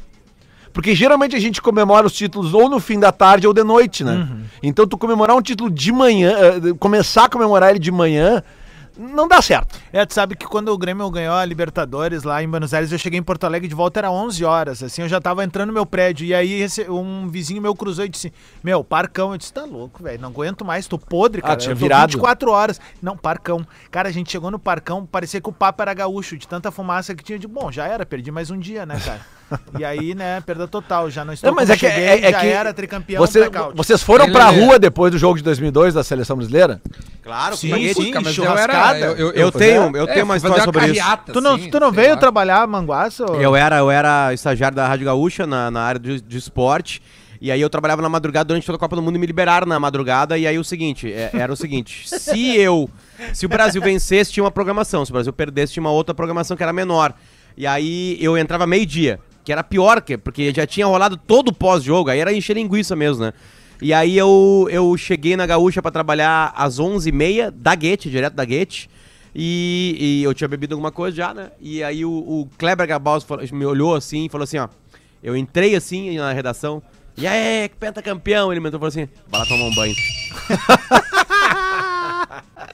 Porque 0.73 0.95
geralmente 0.95 1.35
a 1.35 1.39
gente 1.39 1.61
comemora 1.61 2.07
os 2.07 2.13
títulos 2.13 2.53
ou 2.53 2.69
no 2.69 2.79
fim 2.79 2.97
da 2.97 3.11
tarde 3.11 3.45
ou 3.45 3.53
de 3.53 3.63
noite, 3.63 4.03
né? 4.05 4.25
Então 4.63 4.87
tu 4.87 4.97
comemorar 4.97 5.35
um 5.35 5.41
título 5.41 5.69
de 5.69 5.91
manhã, 5.91 6.31
eh, 6.31 6.73
começar 6.79 7.25
a 7.25 7.29
comemorar 7.29 7.71
ele 7.71 7.79
de 7.79 7.91
manhã, 7.91 8.41
não 8.97 9.27
dá 9.27 9.41
certo. 9.41 9.79
É, 9.91 10.05
tu 10.05 10.13
sabe 10.13 10.35
que 10.35 10.45
quando 10.45 10.69
o 10.69 10.77
Grêmio 10.77 11.09
ganhou 11.09 11.33
a 11.33 11.45
Libertadores 11.45 12.23
lá 12.23 12.41
em 12.43 12.49
Buenos 12.49 12.73
Aires, 12.73 12.91
eu 12.91 12.97
cheguei 12.97 13.19
em 13.19 13.23
Porto 13.23 13.45
Alegre 13.45 13.67
de 13.67 13.75
volta, 13.75 13.99
era 13.99 14.11
11 14.11 14.43
horas, 14.43 14.83
assim, 14.83 15.01
eu 15.01 15.09
já 15.09 15.19
tava 15.19 15.43
entrando 15.43 15.67
no 15.67 15.73
meu 15.73 15.85
prédio, 15.85 16.25
e 16.25 16.33
aí 16.33 16.65
um 16.89 17.29
vizinho 17.29 17.61
meu 17.61 17.75
cruzou 17.75 18.05
e 18.05 18.09
disse, 18.09 18.33
meu, 18.63 18.83
parcão, 18.83 19.31
eu 19.31 19.37
disse, 19.37 19.53
tá 19.53 19.63
louco, 19.63 20.03
velho, 20.03 20.21
não 20.21 20.29
aguento 20.29 20.65
mais, 20.65 20.87
tô 20.87 20.97
podre, 20.97 21.41
cara, 21.41 21.55
tinha 21.55 21.71
eu 21.71 21.75
tô 21.75 21.81
virado. 21.81 22.11
24 22.11 22.51
horas, 22.51 22.79
não, 23.01 23.15
parcão, 23.17 23.65
cara, 23.89 24.09
a 24.09 24.11
gente 24.11 24.31
chegou 24.31 24.51
no 24.51 24.59
parcão, 24.59 25.05
parecia 25.05 25.41
que 25.41 25.49
o 25.49 25.53
papo 25.53 25.81
era 25.81 25.93
gaúcho, 25.93 26.37
de 26.37 26.47
tanta 26.47 26.71
fumaça 26.71 27.15
que 27.15 27.23
tinha, 27.23 27.39
de 27.39 27.47
bom, 27.47 27.71
já 27.71 27.87
era, 27.87 28.05
perdi 28.05 28.31
mais 28.31 28.51
um 28.51 28.59
dia, 28.59 28.85
né, 28.85 28.99
cara, 29.03 29.21
e 29.79 29.83
aí, 29.85 30.13
né, 30.15 30.41
perda 30.41 30.67
total, 30.67 31.09
já 31.09 31.23
não 31.25 31.33
estou 31.33 31.49
Não, 31.49 31.55
mas 31.55 31.69
é 31.69 31.73
que, 31.73 31.79
cheguei, 31.87 32.03
é, 32.03 32.25
é 32.27 32.31
já 32.31 32.39
que 32.39 32.47
era 32.47 32.73
tricampeão, 32.73 33.19
você- 33.25 33.49
blackout. 33.49 33.75
vocês 33.77 34.01
foram 34.01 34.25
Ele- 34.25 34.33
pra 34.33 34.45
rua 34.49 34.77
depois 34.79 35.11
do 35.11 35.17
jogo 35.17 35.37
de 35.37 35.43
2002 35.43 35.93
da 35.93 36.03
seleção 36.03 36.35
brasileira? 36.37 36.81
Claro, 37.23 37.55
Sim, 37.55 37.69
paguei- 37.69 37.93
sim. 37.93 38.11
mas 38.13 38.25
eu 38.27 38.33
churrascada. 38.33 38.97
era. 38.97 39.05
Eu 39.19 39.51
tenho- 39.51 39.95
eu 39.97 40.07
tenho 40.07 40.25
uma 40.25 40.37
história 40.37 40.63
sobre 40.63 40.85
isso. 40.87 40.95
carreata, 40.99 41.31
Tu 41.33 41.41
não, 41.41 41.57
tu 41.57 41.79
não 41.79 41.91
veio 41.91 42.11
lá. 42.11 42.17
trabalhar 42.17 42.67
manguaça? 42.67 43.25
ou- 43.29 43.41
Eu 43.41 43.55
era, 43.55 43.77
eu 43.77 43.91
era 43.91 44.33
estagiário 44.33 44.75
da 44.75 44.87
Rádio 44.87 45.05
Gaúcha 45.05 45.45
na, 45.47 45.69
na 45.71 45.81
área 45.81 45.99
de, 45.99 46.21
de 46.21 46.37
esporte. 46.37 47.01
E 47.43 47.51
aí 47.51 47.59
eu 47.59 47.71
trabalhava 47.71 48.03
na 48.03 48.09
madrugada 48.09 48.45
durante 48.45 48.65
toda 48.67 48.75
a 48.75 48.79
Copa 48.79 48.95
do 48.95 49.01
Mundo 49.01 49.15
e 49.15 49.19
me 49.19 49.25
liberaram 49.25 49.65
na 49.65 49.79
madrugada. 49.79 50.37
E 50.37 50.45
aí 50.45 50.59
o 50.59 50.63
seguinte, 50.63 51.11
é- 51.11 51.31
era 51.33 51.51
o 51.51 51.55
seguinte, 51.55 52.03
se 52.07 52.55
eu. 52.55 52.87
Se 53.33 53.45
o 53.45 53.49
Brasil 53.49 53.81
vencesse, 53.81 54.31
tinha 54.31 54.43
uma 54.43 54.51
programação. 54.51 55.03
Se 55.05 55.11
o 55.11 55.13
Brasil 55.13 55.33
perdesse, 55.33 55.73
tinha 55.73 55.81
uma 55.81 55.91
outra 55.91 56.13
programação 56.13 56.55
que 56.55 56.61
era 56.63 56.71
menor. 56.71 57.13
E 57.57 57.65
aí 57.65 58.17
eu 58.21 58.37
entrava 58.37 58.65
meio-dia, 58.67 59.19
que 59.43 59.51
era 59.51 59.63
pior, 59.63 60.01
que, 60.01 60.17
porque 60.17 60.53
já 60.53 60.65
tinha 60.65 60.85
rolado 60.85 61.17
todo 61.17 61.49
o 61.49 61.53
pós-jogo, 61.53 62.09
aí 62.09 62.19
era 62.19 62.33
encher 62.33 62.55
linguiça 62.55 62.95
mesmo, 62.95 63.25
né? 63.25 63.33
E 63.81 63.93
aí 63.93 64.15
eu, 64.15 64.67
eu 64.69 64.95
cheguei 64.95 65.35
na 65.35 65.45
Gaúcha 65.45 65.81
pra 65.81 65.89
trabalhar 65.89 66.53
às 66.55 66.79
11h30 66.79 67.51
da 67.51 67.73
Guete, 67.73 68.09
direto 68.09 68.33
da 68.33 68.45
Guete. 68.45 68.89
E, 69.33 69.95
e 69.97 70.23
eu 70.23 70.33
tinha 70.33 70.47
bebido 70.47 70.75
alguma 70.75 70.91
coisa 70.91 71.17
já, 71.17 71.33
né? 71.33 71.51
E 71.59 71.83
aí 71.83 72.05
o, 72.05 72.11
o 72.11 72.49
Kleber 72.57 72.85
Gabaus 72.85 73.25
me 73.51 73.65
olhou 73.65 73.95
assim 73.95 74.25
e 74.25 74.29
falou 74.29 74.43
assim, 74.43 74.57
ó. 74.57 74.67
Eu 75.23 75.37
entrei 75.37 75.75
assim 75.75 76.17
na 76.17 76.31
redação. 76.31 76.81
E 77.17 77.27
aí, 77.27 77.69
que 77.69 77.75
pentacampeão? 77.75 78.51
Ele 78.51 78.59
me 78.59 78.71
falou 78.71 78.87
assim: 78.87 79.07
vai 79.27 79.41
lá 79.41 79.45
tomar 79.45 79.65
um 79.65 79.75
banho. 79.75 79.95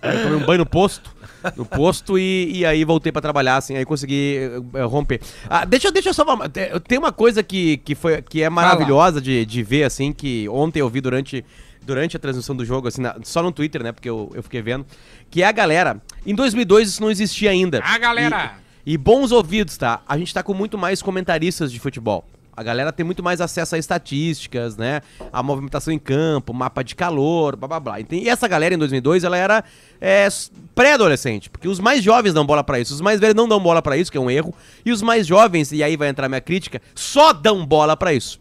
eu 0.01 0.23
tomei 0.23 0.37
um 0.37 0.45
banho 0.45 0.59
no 0.59 0.65
posto. 0.65 1.13
No 1.57 1.65
posto 1.65 2.17
e, 2.19 2.51
e 2.59 2.65
aí 2.65 2.83
voltei 2.83 3.11
pra 3.11 3.21
trabalhar, 3.21 3.57
assim, 3.57 3.75
aí 3.75 3.85
consegui 3.85 4.37
eh, 4.73 4.83
romper. 4.83 5.21
Ah, 5.49 5.65
deixa, 5.65 5.91
deixa 5.91 6.09
eu 6.09 6.13
só. 6.13 6.25
Tem 6.87 6.97
uma 6.97 7.11
coisa 7.11 7.41
que, 7.43 7.77
que, 7.77 7.95
foi, 7.95 8.21
que 8.21 8.41
é 8.43 8.49
maravilhosa 8.49 9.21
de, 9.21 9.45
de 9.45 9.63
ver, 9.63 9.83
assim, 9.83 10.11
que 10.11 10.47
ontem 10.49 10.79
eu 10.79 10.89
vi 10.89 11.01
durante, 11.01 11.43
durante 11.81 12.15
a 12.17 12.19
transmissão 12.19 12.55
do 12.55 12.65
jogo, 12.65 12.87
assim, 12.87 13.01
na- 13.01 13.15
só 13.23 13.41
no 13.41 13.51
Twitter, 13.51 13.81
né? 13.83 13.91
Porque 13.91 14.09
eu, 14.09 14.31
eu 14.33 14.43
fiquei 14.43 14.61
vendo. 14.61 14.85
Que 15.29 15.41
é 15.43 15.47
a 15.47 15.51
galera. 15.51 16.01
Em 16.25 16.35
2002 16.35 16.89
isso 16.89 17.01
não 17.01 17.09
existia 17.11 17.49
ainda. 17.51 17.81
A 17.83 17.97
galera! 17.97 18.55
E, 18.85 18.93
e 18.93 18.97
bons 18.97 19.31
ouvidos, 19.31 19.77
tá? 19.77 20.01
A 20.07 20.17
gente 20.17 20.33
tá 20.33 20.41
com 20.43 20.53
muito 20.53 20.77
mais 20.77 21.01
comentaristas 21.01 21.71
de 21.71 21.79
futebol. 21.79 22.25
A 22.57 22.63
galera 22.63 22.91
tem 22.91 23.05
muito 23.05 23.21
mais 23.21 23.39
acesso 23.39 23.75
a 23.75 23.77
estatísticas, 23.77 24.75
né? 24.75 25.03
A 25.31 25.43
movimentação 25.43 25.93
em 25.93 25.99
campo, 25.99 26.51
mapa 26.55 26.83
de 26.83 26.95
calor, 26.95 27.55
blá 27.55 27.67
blá 27.67 27.79
blá. 27.79 27.99
E 27.99 28.27
essa 28.27 28.47
galera 28.47 28.73
em 28.73 28.79
2002, 28.79 29.23
ela 29.23 29.37
era 29.37 29.63
é, 30.01 30.27
pré-adolescente, 30.73 31.51
porque 31.51 31.67
os 31.67 31.79
mais 31.79 32.03
jovens 32.03 32.33
dão 32.33 32.43
bola 32.43 32.63
pra 32.63 32.79
isso, 32.79 32.95
os 32.95 32.99
mais 32.99 33.19
velhos 33.19 33.35
não 33.35 33.47
dão 33.47 33.59
bola 33.59 33.79
pra 33.79 33.95
isso, 33.95 34.11
que 34.11 34.17
é 34.17 34.21
um 34.21 34.31
erro, 34.31 34.55
e 34.83 34.91
os 34.91 35.03
mais 35.03 35.27
jovens, 35.27 35.71
e 35.71 35.83
aí 35.83 35.95
vai 35.95 36.09
entrar 36.09 36.27
minha 36.27 36.41
crítica, 36.41 36.81
só 36.95 37.31
dão 37.31 37.63
bola 37.63 37.95
pra 37.95 38.11
isso. 38.11 38.39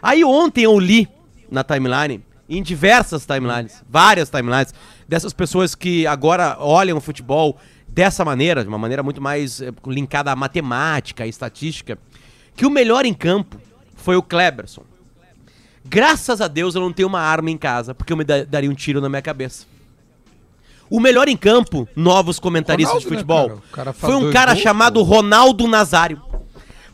Aí 0.00 0.22
ontem 0.22 0.62
eu 0.62 0.78
li 0.78 1.08
na 1.50 1.64
timeline, 1.64 2.22
em 2.48 2.62
diversas 2.62 3.26
timelines, 3.26 3.82
várias 3.90 4.30
timelines, 4.30 4.72
dessas 5.08 5.32
pessoas 5.32 5.74
que 5.74 6.06
agora 6.06 6.56
olham 6.60 6.98
o 6.98 7.00
futebol 7.00 7.58
dessa 7.88 8.24
maneira, 8.24 8.62
de 8.62 8.68
uma 8.68 8.78
maneira 8.78 9.02
muito 9.02 9.20
mais 9.20 9.60
eh, 9.60 9.72
linkada 9.86 10.30
à 10.30 10.36
matemática, 10.36 11.24
à 11.24 11.26
estatística, 11.26 11.98
que 12.56 12.66
o 12.66 12.70
melhor 12.70 13.04
em 13.04 13.14
campo 13.14 13.60
foi 13.96 14.16
o 14.16 14.22
Kleberson. 14.22 14.82
Graças 15.84 16.40
a 16.40 16.48
Deus 16.48 16.74
eu 16.74 16.80
não 16.80 16.92
tenho 16.92 17.06
uma 17.08 17.20
arma 17.20 17.50
em 17.50 17.56
casa, 17.56 17.94
porque 17.94 18.12
eu 18.12 18.16
me 18.16 18.24
da- 18.24 18.44
daria 18.44 18.70
um 18.70 18.74
tiro 18.74 19.00
na 19.00 19.08
minha 19.08 19.22
cabeça. 19.22 19.66
O 20.88 20.98
melhor 21.00 21.28
em 21.28 21.36
campo, 21.36 21.88
novos 21.94 22.38
comentaristas 22.38 23.04
Ronaldo, 23.04 23.08
de 23.08 23.10
né, 23.10 23.16
futebol? 23.18 23.62
O 23.68 23.72
cara 23.74 23.92
foi 23.92 24.14
um 24.14 24.30
cara 24.32 24.52
gols, 24.52 24.62
chamado. 24.62 25.02
Ronaldo 25.02 25.66
Nazário. 25.66 26.22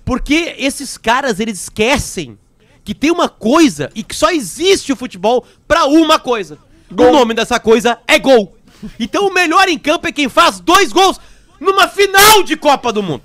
Porque 0.05 0.55
esses 0.59 0.97
caras, 0.99 1.39
eles 1.41 1.63
esquecem 1.63 2.39
que 2.85 2.95
tem 2.95 3.11
uma 3.11 3.29
coisa 3.29 3.91
e 3.95 4.03
que 4.03 4.17
só 4.17 4.31
existe 4.31 4.93
o 4.93 4.97
futebol 4.97 5.47
pra 5.69 5.85
uma 5.87 6.19
coisa. 6.19 6.59
O 6.91 7.13
nome 7.13 7.35
dessa 7.35 7.61
coisa 7.61 7.99
é 8.09 8.19
gol. 8.19 8.57
Então 8.99 9.29
o 9.29 9.33
melhor 9.33 9.69
em 9.69 9.79
campo 9.79 10.09
é 10.09 10.13
quem 10.13 10.29
faz 10.29 10.59
dois 10.59 10.93
gols 10.93 11.21
numa 11.61 11.87
final 11.87 12.43
de 12.43 12.57
Copa 12.57 12.93
do 12.93 13.03
Mundo. 13.03 13.23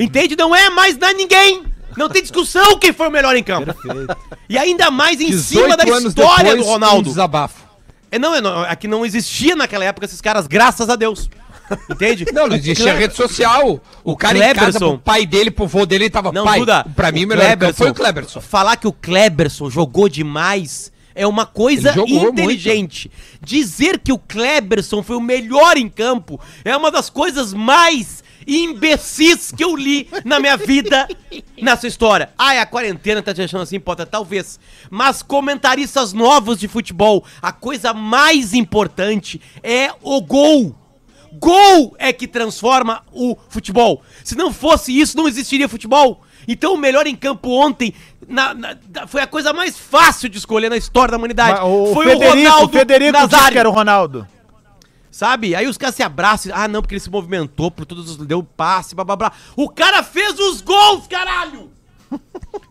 Entende? 0.00 0.34
Não 0.36 0.54
é 0.54 0.70
mais 0.70 0.96
na 0.96 1.12
ninguém. 1.12 1.62
Não 1.96 2.08
tem 2.08 2.22
discussão 2.22 2.78
quem 2.78 2.92
foi 2.92 3.08
o 3.08 3.10
melhor 3.10 3.36
em 3.36 3.42
campo. 3.42 3.74
E 4.48 4.56
ainda 4.56 4.90
mais 4.90 5.20
em 5.20 5.32
cima 5.32 5.76
da 5.76 5.84
história 5.84 6.56
do 6.56 6.62
Um 6.62 6.66
Ronaldo. 6.66 7.08
desabafo. 7.08 7.68
É, 8.10 8.18
não, 8.18 8.34
é, 8.34 8.40
não, 8.40 8.64
é 8.64 8.74
que 8.74 8.88
não 8.88 9.04
existia 9.06 9.54
naquela 9.54 9.84
época 9.84 10.06
esses 10.06 10.20
caras, 10.20 10.46
graças 10.46 10.88
a 10.88 10.96
Deus. 10.96 11.28
Entende? 11.88 12.26
Não, 12.32 12.48
não 12.48 12.56
existia 12.56 12.94
rede 12.94 13.14
social. 13.14 13.80
O, 14.02 14.16
cara 14.16 14.38
em 14.38 14.54
casa, 14.54 14.78
pro 14.78 14.98
pai 14.98 15.24
dele, 15.24 15.50
pro 15.50 15.66
vô 15.66 15.86
dele, 15.86 16.04
ele 16.04 16.10
tava 16.10 16.32
Não, 16.32 16.44
pai. 16.44 16.58
Duda, 16.58 16.84
pra 16.96 17.12
mim, 17.12 17.22
o 17.22 17.26
o 17.26 17.28
melhor 17.28 17.44
Kleberson, 17.44 17.66
campo 17.66 17.78
foi 17.78 17.90
o 17.90 17.94
Kleberson. 17.94 18.40
Falar 18.40 18.76
que 18.76 18.88
o 18.88 18.92
Kleberson 18.92 19.70
jogou 19.70 20.08
demais 20.08 20.90
é 21.14 21.26
uma 21.26 21.46
coisa 21.46 21.94
inteligente. 22.06 23.10
Dizer 23.40 23.98
que 23.98 24.12
o 24.12 24.18
Kleberson 24.18 25.02
foi 25.02 25.16
o 25.16 25.20
melhor 25.20 25.76
em 25.76 25.88
campo 25.88 26.40
é 26.64 26.76
uma 26.76 26.90
das 26.90 27.08
coisas 27.08 27.52
mais 27.54 28.24
imbecis 28.46 29.52
que 29.52 29.62
eu 29.64 29.76
li 29.76 30.08
na 30.24 30.38
minha 30.40 30.56
vida 30.56 31.08
nessa 31.60 31.86
história. 31.86 32.30
Ah, 32.38 32.54
é 32.54 32.60
a 32.60 32.66
quarentena 32.66 33.22
tá 33.22 33.32
te 33.34 33.42
achando 33.42 33.62
assim, 33.62 33.78
Potter? 33.80 34.06
Talvez. 34.06 34.58
Mas 34.90 35.22
comentaristas 35.22 36.12
novos 36.12 36.58
de 36.58 36.68
futebol, 36.68 37.24
a 37.42 37.52
coisa 37.52 37.92
mais 37.92 38.54
importante 38.54 39.40
é 39.62 39.90
o 40.02 40.20
gol. 40.20 40.74
Gol 41.34 41.94
é 41.98 42.12
que 42.12 42.26
transforma 42.26 43.02
o 43.12 43.36
futebol. 43.48 44.02
Se 44.24 44.36
não 44.36 44.52
fosse 44.52 44.98
isso, 44.98 45.16
não 45.16 45.28
existiria 45.28 45.68
futebol. 45.68 46.22
Então 46.48 46.74
o 46.74 46.76
melhor 46.78 47.06
em 47.06 47.14
campo 47.14 47.50
ontem 47.50 47.94
na- 48.26 48.54
na- 48.54 48.76
foi 49.06 49.22
a 49.22 49.26
coisa 49.26 49.52
mais 49.52 49.78
fácil 49.78 50.28
de 50.28 50.38
escolher 50.38 50.68
na 50.68 50.76
história 50.76 51.12
da 51.12 51.16
humanidade. 51.18 51.52
Mas 51.52 51.62
o 51.62 51.92
foi 51.94 52.06
Federico, 52.06 52.64
o 52.64 52.68
Federico 52.68 53.12
disse 53.12 53.32
Nazário, 53.32 53.52
que 53.52 53.58
era 53.58 53.68
o 53.68 53.72
Ronaldo. 53.72 54.26
Sabe? 55.10 55.54
Aí 55.56 55.66
os 55.66 55.76
caras 55.76 55.94
se 55.96 56.02
abraçam. 56.02 56.52
Ah, 56.54 56.68
não, 56.68 56.80
porque 56.82 56.94
ele 56.94 57.00
se 57.00 57.10
movimentou 57.10 57.70
por 57.70 57.84
todos 57.84 58.10
os. 58.10 58.16
Deu 58.26 58.42
passe, 58.42 58.94
blá 58.94 59.04
blá 59.04 59.16
blá. 59.16 59.32
O 59.56 59.68
cara 59.68 60.02
fez 60.02 60.38
os 60.38 60.60
gols, 60.60 61.06
caralho! 61.08 61.70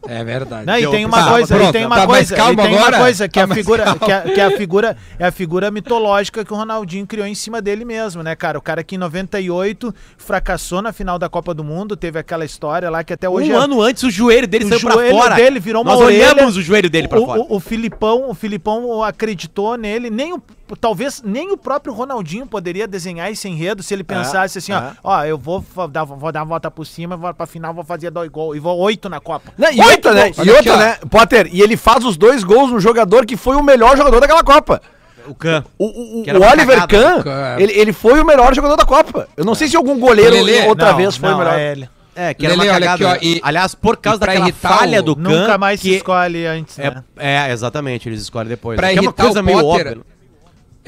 É 0.07 0.23
verdade. 0.23 0.65
Não, 0.65 0.77
e 0.77 0.87
tem 0.89 1.05
uma 1.05 1.17
Tá, 1.23 1.29
coisa, 1.31 1.53
e 1.55 1.57
pronto, 1.57 1.71
tem 1.71 1.85
uma 1.85 1.95
tá, 1.95 2.07
coisa, 2.07 2.35
calma 2.35 2.53
e 2.53 2.55
tem 2.67 2.77
agora. 2.77 2.95
uma 2.97 3.03
coisa 3.03 3.27
que 3.29 3.39
Tá, 3.39 3.45
a 3.45 3.55
figura, 3.55 3.95
que, 3.99 4.11
a, 4.11 4.21
que 4.21 4.41
a 4.41 4.51
figura 4.57 4.97
é 5.19 5.25
a 5.27 5.31
figura 5.31 5.71
mitológica 5.71 6.43
que 6.43 6.51
o 6.51 6.55
Ronaldinho 6.55 7.05
criou 7.05 7.27
em 7.27 7.35
cima 7.35 7.61
dele 7.61 7.85
mesmo, 7.85 8.23
né, 8.23 8.35
cara? 8.35 8.57
O 8.57 8.61
cara 8.61 8.83
que 8.83 8.95
em 8.95 8.97
98 8.97 9.93
fracassou 10.17 10.81
na 10.81 10.91
final 10.91 11.19
da 11.19 11.29
Copa 11.29 11.53
do 11.53 11.63
Mundo, 11.63 11.95
teve 11.95 12.17
aquela 12.19 12.43
história 12.43 12.89
lá 12.89 13.03
que 13.03 13.13
até 13.13 13.29
hoje 13.29 13.51
um 13.51 13.55
é- 13.55 13.57
ano 13.63 13.81
antes 13.81 14.03
o 14.03 14.09
joelho 14.09 14.47
dele 14.47 14.65
o 14.65 14.69
saiu 14.69 14.79
pra 14.81 14.93
joelho 14.93 15.17
fora. 15.17 15.35
dele 15.35 15.59
virou 15.59 15.81
uma 15.83 15.93
Nós 15.93 16.01
orelha. 16.01 16.31
olhamos 16.33 16.57
o 16.57 16.61
joelho 16.61 16.89
dele 16.89 17.07
pra 17.07 17.19
o, 17.21 17.25
fora. 17.25 17.41
O, 17.41 17.55
o 17.55 17.59
Filipão, 17.59 18.29
o 18.29 18.33
Filipão 18.33 19.03
acreditou 19.03 19.77
nele, 19.77 20.09
nem 20.09 20.33
o 20.33 20.41
talvez 20.77 21.21
nem 21.23 21.51
o 21.51 21.57
próprio 21.57 21.93
Ronaldinho 21.93 22.45
poderia 22.45 22.87
desenhar 22.87 23.31
esse 23.31 23.47
enredo 23.47 23.81
se 23.83 23.93
ele 23.93 24.03
pensasse 24.03 24.57
assim, 24.57 24.71
ó, 24.71 24.77
é. 24.79 24.91
ó, 25.03 25.23
eu 25.25 25.37
vou 25.37 25.63
dar, 25.89 26.03
vou 26.03 26.31
dar 26.31 26.41
uma 26.41 26.45
volta 26.47 26.69
por 26.69 26.85
cima, 26.85 27.15
vou 27.17 27.33
pra 27.33 27.45
final 27.45 27.73
vou 27.73 27.83
fazer 27.83 28.09
dois 28.11 28.29
gols 28.29 28.55
e 28.57 28.59
vou 28.59 28.77
oito 28.79 29.09
na 29.09 29.19
Copa. 29.19 29.51
Não, 29.57 29.71
e 29.71 29.79
Oito 29.81 30.07
outra, 30.07 30.13
né? 30.13 30.31
gols. 30.31 30.47
E 30.47 30.51
outra, 30.51 30.73
ó. 30.73 30.77
né? 30.77 30.97
Potter, 31.09 31.49
e 31.51 31.61
ele 31.61 31.77
faz 31.77 32.03
os 32.05 32.17
dois 32.17 32.43
gols 32.43 32.71
no 32.71 32.79
jogador 32.79 33.25
que 33.25 33.35
foi 33.37 33.55
o 33.55 33.63
melhor 33.63 33.95
jogador 33.97 34.19
daquela 34.19 34.43
Copa. 34.43 34.81
O 35.27 35.35
Can. 35.35 35.63
O, 35.77 36.21
o, 36.21 36.23
era 36.27 36.39
o 36.39 36.43
Oliver 36.43 36.77
cagada. 36.87 37.23
Kahn, 37.23 37.59
ele, 37.59 37.73
ele 37.73 37.93
foi 37.93 38.19
o 38.19 38.25
melhor 38.25 38.53
jogador 38.55 38.75
da 38.75 38.85
Copa. 38.85 39.27
Eu 39.37 39.45
não 39.45 39.53
sei 39.53 39.67
se 39.67 39.75
algum 39.75 39.99
goleiro 39.99 40.31
Lelê, 40.35 40.65
outra 40.67 40.89
Não, 40.91 40.97
vez 40.97 41.15
foi 41.17 41.29
não, 41.29 41.35
o 41.35 41.39
melhor. 41.39 41.59
é 41.59 41.71
ele. 41.71 41.89
É, 42.15 42.33
que 42.33 42.45
era 42.45 42.55
Lele, 42.55 42.67
uma 42.69 42.73
cagada. 42.79 42.93
aqui, 42.95 43.03
ó, 43.05 43.11
né? 43.13 43.19
e- 43.21 43.41
Aliás, 43.43 43.75
por 43.75 43.95
causa 43.95 44.19
daquela 44.19 44.51
falha 44.51 44.99
o- 44.99 45.03
do 45.03 45.15
Can. 45.15 45.21
Nunca 45.21 45.57
mais 45.57 45.79
se 45.79 45.87
que 45.89 45.95
escolhe 45.97 46.45
antes, 46.47 46.75
né? 46.77 47.03
é, 47.17 47.35
é, 47.47 47.51
exatamente, 47.51 48.09
eles 48.09 48.21
escolhem 48.21 48.49
depois. 48.49 48.75
Pra 48.75 48.91
é 48.91 48.99
uma 48.99 49.13
coisa 49.13 49.39
o 49.39 49.43
meio 49.43 49.63
óbvia. 49.65 49.97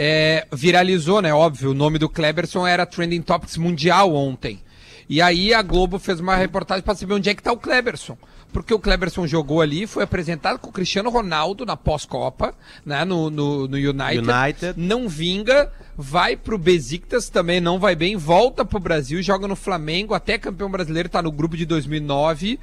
É, 0.04 0.48
viralizou, 0.52 1.22
né? 1.22 1.32
Óbvio, 1.32 1.70
o 1.70 1.74
nome 1.76 2.00
do 2.00 2.10
Kleberson 2.10 2.66
era 2.66 2.88
Trending 2.88 3.22
Topics 3.22 3.56
Mundial 3.56 4.16
ontem. 4.16 4.60
E 5.08 5.22
aí 5.22 5.54
a 5.54 5.62
Globo 5.62 6.00
fez 6.00 6.20
uma 6.20 6.36
reportagem 6.36 6.84
pra 6.84 6.96
saber 6.96 7.14
onde 7.14 7.30
é 7.30 7.36
que 7.36 7.44
tá 7.44 7.52
o 7.52 7.58
Kleberson. 7.58 8.18
Porque 8.52 8.74
o 8.74 8.80
Kleberson 8.80 9.26
jogou 9.26 9.62
ali, 9.62 9.88
foi 9.88 10.04
apresentado 10.04 10.60
com 10.60 10.70
o 10.70 10.74
Cristiano 10.74 11.10
Ronaldo 11.10 11.66
na 11.66 11.78
pós-Copa, 11.78 12.54
né? 12.86 13.06
No, 13.06 13.30
no, 13.30 13.68
no 13.68 13.78
United. 13.78 14.20
United. 14.30 14.74
Não 14.76 15.08
vinga, 15.08 15.72
vai 15.98 16.36
pro 16.36 16.58
Besiktas 16.58 17.30
também, 17.30 17.62
não 17.62 17.80
vai 17.80 17.96
bem, 17.96 18.18
volta 18.18 18.66
pro 18.66 18.80
Brasil, 18.80 19.22
joga 19.24 19.48
no 19.48 19.56
Flamengo, 19.56 20.14
até 20.14 20.38
campeão 20.38 20.70
brasileiro, 20.70 21.08
tá 21.08 21.22
no 21.22 21.32
grupo 21.32 21.56
de 21.56 21.66
2009, 21.66 22.60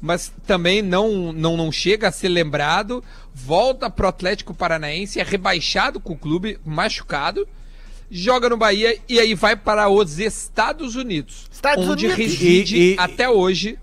mas 0.00 0.32
também 0.46 0.80
não, 0.80 1.32
não, 1.32 1.56
não 1.56 1.72
chega 1.72 2.06
a 2.08 2.12
ser 2.12 2.28
lembrado, 2.28 3.02
volta 3.34 3.90
pro 3.90 4.06
Atlético 4.06 4.54
Paranaense, 4.54 5.18
é 5.18 5.24
rebaixado 5.24 5.98
com 5.98 6.12
o 6.12 6.18
clube, 6.18 6.58
machucado, 6.64 7.48
joga 8.10 8.48
no 8.48 8.56
Bahia 8.56 8.96
e 9.08 9.18
aí 9.18 9.34
vai 9.34 9.56
para 9.56 9.88
os 9.88 10.18
Estados 10.20 10.94
Unidos, 10.94 11.46
Estados 11.50 11.88
onde 11.88 12.06
Unidos. 12.06 12.16
reside 12.24 12.76
E- 12.76 12.94
e- 12.94 12.96
até 12.98 13.28
hoje. 13.28 13.76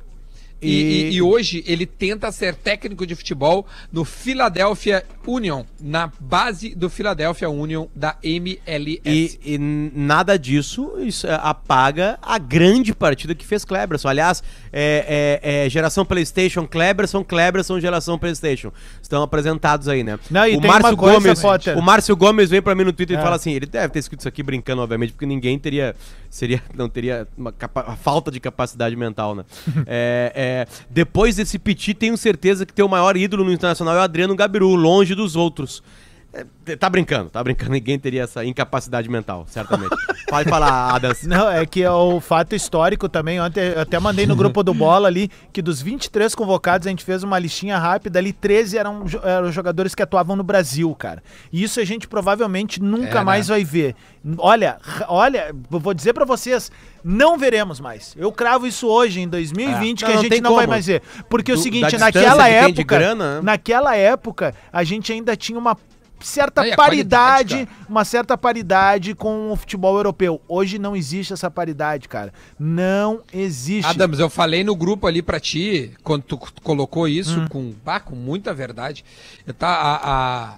E, 0.62 0.68
E- 1.12 1.12
e- 1.16 1.22
hoje 1.22 1.64
ele 1.66 1.86
tenta 1.86 2.32
ser 2.32 2.54
técnico 2.56 3.06
de 3.08 3.16
futebol 3.16 3.66
no 3.92 4.04
Philadelphia 4.04 5.06
Union, 5.26 5.64
na 5.80 6.12
base 6.20 6.74
do 6.76 6.90
Philadelphia 6.90 7.50
Union 7.50 7.88
da 7.96 8.18
MLS. 8.24 9.00
E, 9.06 9.40
e 9.54 9.58
nada 9.58 10.38
disso 10.38 10.94
isso, 11.00 11.28
é, 11.28 11.40
apaga 11.42 12.18
a 12.22 12.38
grande 12.38 12.94
partida 12.94 13.34
que 13.36 13.46
fez 13.46 13.64
Kleberson. 13.64 14.08
Aliás, 14.08 14.44
é, 14.74 15.40
é- 15.44 15.66
é 15.66 15.70
geração 15.70 16.04
PlayStation 16.06 16.68
Kleberson, 16.68 17.24
Kleberson 17.24 17.80
geração 17.80 18.18
PlayStation. 18.18 18.72
Estão 19.02 19.22
apresentados 19.24 19.88
aí, 19.88 20.04
né? 20.04 20.20
Não, 20.30 20.46
e 20.48 20.58
o 20.58 20.62
Márcio 20.62 20.96
Gomes, 20.96 21.42
Potter. 21.42 21.78
o 21.78 21.82
Márcio 21.82 22.16
Gomes 22.16 22.50
vem 22.50 22.62
pra 22.62 22.76
mim 22.76 22.84
no 22.84 22.94
Twitter 22.94 23.18
É. 23.18 23.20
e 23.20 23.24
fala 23.24 23.36
assim, 23.36 23.52
ele 23.54 23.66
deve 23.66 23.90
ter 23.94 24.00
escrito 24.00 24.20
isso 24.22 24.28
aqui 24.28 24.44
brincando, 24.44 24.82
obviamente, 24.82 25.14
porque 25.14 25.26
ninguém 25.26 25.58
teria 25.58 25.96
seria 26.30 26.62
não 26.76 26.88
teria 26.88 27.28
uma 27.36 27.52
capa- 27.52 27.96
falta 27.96 28.30
de 28.30 28.40
capacidade 28.40 28.96
mental, 28.96 29.34
né? 29.36 29.44
é, 29.88 30.32
é, 30.50 30.68
depois 30.90 31.36
desse 31.36 31.60
piti, 31.60 31.94
tenho 31.94 32.18
certeza 32.18 32.66
que 32.66 32.74
teu 32.74 32.88
maior 32.88 33.16
ídolo 33.16 33.44
no 33.44 33.54
internacional 33.54 33.96
é 33.96 34.00
o 34.00 34.02
Adriano 34.02 34.36
Gabiru, 34.36 34.74
longe 34.74 35.14
dos 35.14 35.36
outros. 35.36 35.84
É, 36.32 36.76
tá 36.76 36.88
brincando, 36.88 37.30
tá 37.30 37.44
brincando. 37.44 37.72
Ninguém 37.74 37.98
teria 37.98 38.22
essa 38.24 38.46
incapacidade 38.46 39.10
mental, 39.10 39.46
certamente. 39.48 39.96
Pode 40.30 40.48
falar, 40.48 40.94
Adas. 40.94 41.24
Não, 41.24 41.50
é 41.50 41.66
que 41.66 41.82
é 41.82 41.90
o 41.90 42.20
fato 42.20 42.54
histórico 42.56 43.10
também. 43.10 43.42
Ontem 43.42 43.62
eu 43.74 43.82
até 43.82 44.00
mandei 44.00 44.28
no 44.28 44.36
grupo 44.36 44.62
do 44.62 44.72
Bola 44.72 45.08
ali 45.08 45.32
que 45.52 45.60
dos 45.60 45.82
23 45.82 46.36
convocados 46.36 46.86
a 46.86 46.92
gente 46.92 47.04
fez 47.04 47.24
uma 47.24 47.40
listinha 47.40 47.80
rápida 47.80 48.20
ali, 48.20 48.32
13 48.32 48.78
eram, 48.78 49.06
eram 49.24 49.52
jogadores 49.52 49.96
que 49.96 50.04
atuavam 50.04 50.36
no 50.36 50.44
Brasil, 50.44 50.94
cara. 50.94 51.24
E 51.52 51.64
isso 51.64 51.80
a 51.80 51.84
gente 51.86 52.08
provavelmente 52.08 52.80
nunca 52.80 53.22
É, 53.22 53.24
mais 53.24 53.48
né? 53.50 53.56
vai 53.56 53.64
ver. 53.64 53.96
Olha, 54.38 54.78
olha, 55.08 55.56
eu 55.72 55.80
vou 55.80 55.96
dizer 55.96 56.14
pra 56.14 56.26
vocês, 56.26 56.72
não 57.04 57.40
veremos 57.40 57.80
mais. 57.80 58.14
Eu 58.16 58.32
cravo 58.32 58.68
isso 58.68 58.88
hoje 58.88 59.22
em 59.22 59.28
2020 59.28 60.04
É. 60.04 60.06
que 60.06 60.12
Não, 60.14 60.20
a 60.20 60.24
não 60.24 60.30
gente 60.30 60.42
não 60.42 60.56
vai 60.56 60.68
mais 60.68 60.86
ver. 60.86 61.02
Porque 61.28 61.50
é 61.52 61.56
o 61.56 61.58
Do- 61.58 61.64
seguinte, 61.64 61.82
da 61.84 61.90
distância 61.90 62.22
naquela 62.22 62.44
que 62.48 62.54
época, 62.54 62.84
grana, 62.98 63.36
né? 63.38 63.42
naquela 63.42 63.96
época 63.96 64.54
a 64.72 64.84
gente 64.84 65.12
ainda 65.12 65.36
tinha 65.36 65.58
uma 65.58 65.76
certa 66.22 66.62
a 66.62 66.76
paridade, 66.76 67.68
uma 67.88 68.04
certa 68.06 68.38
paridade 68.38 69.14
com 69.16 69.52
o 69.52 69.56
futebol 69.56 69.96
europeu. 69.98 70.42
Hoje 70.48 70.78
não 70.80 70.96
existe 70.96 71.34
essa 71.34 71.50
paridade, 71.50 72.08
cara. 72.08 72.34
Não 72.60 73.22
existe. 73.34 73.88
Adams, 73.90 74.20
eu 74.20 74.30
falei 74.30 74.64
no 74.64 74.76
grupo 74.76 75.08
ali 75.08 75.22
pra 75.22 75.40
ti, 75.40 75.92
quando 76.04 76.24
tu 76.24 76.38
colocou 76.64 77.08
isso, 77.08 77.40
Hum. 77.42 77.48
com, 77.48 77.74
ah, 77.86 78.00
com 78.00 78.16
muita 78.16 78.54
verdade. 78.54 79.04
Eu 79.48 79.54
tá, 79.54 79.68
a, 79.70 79.96
a, 79.96 80.56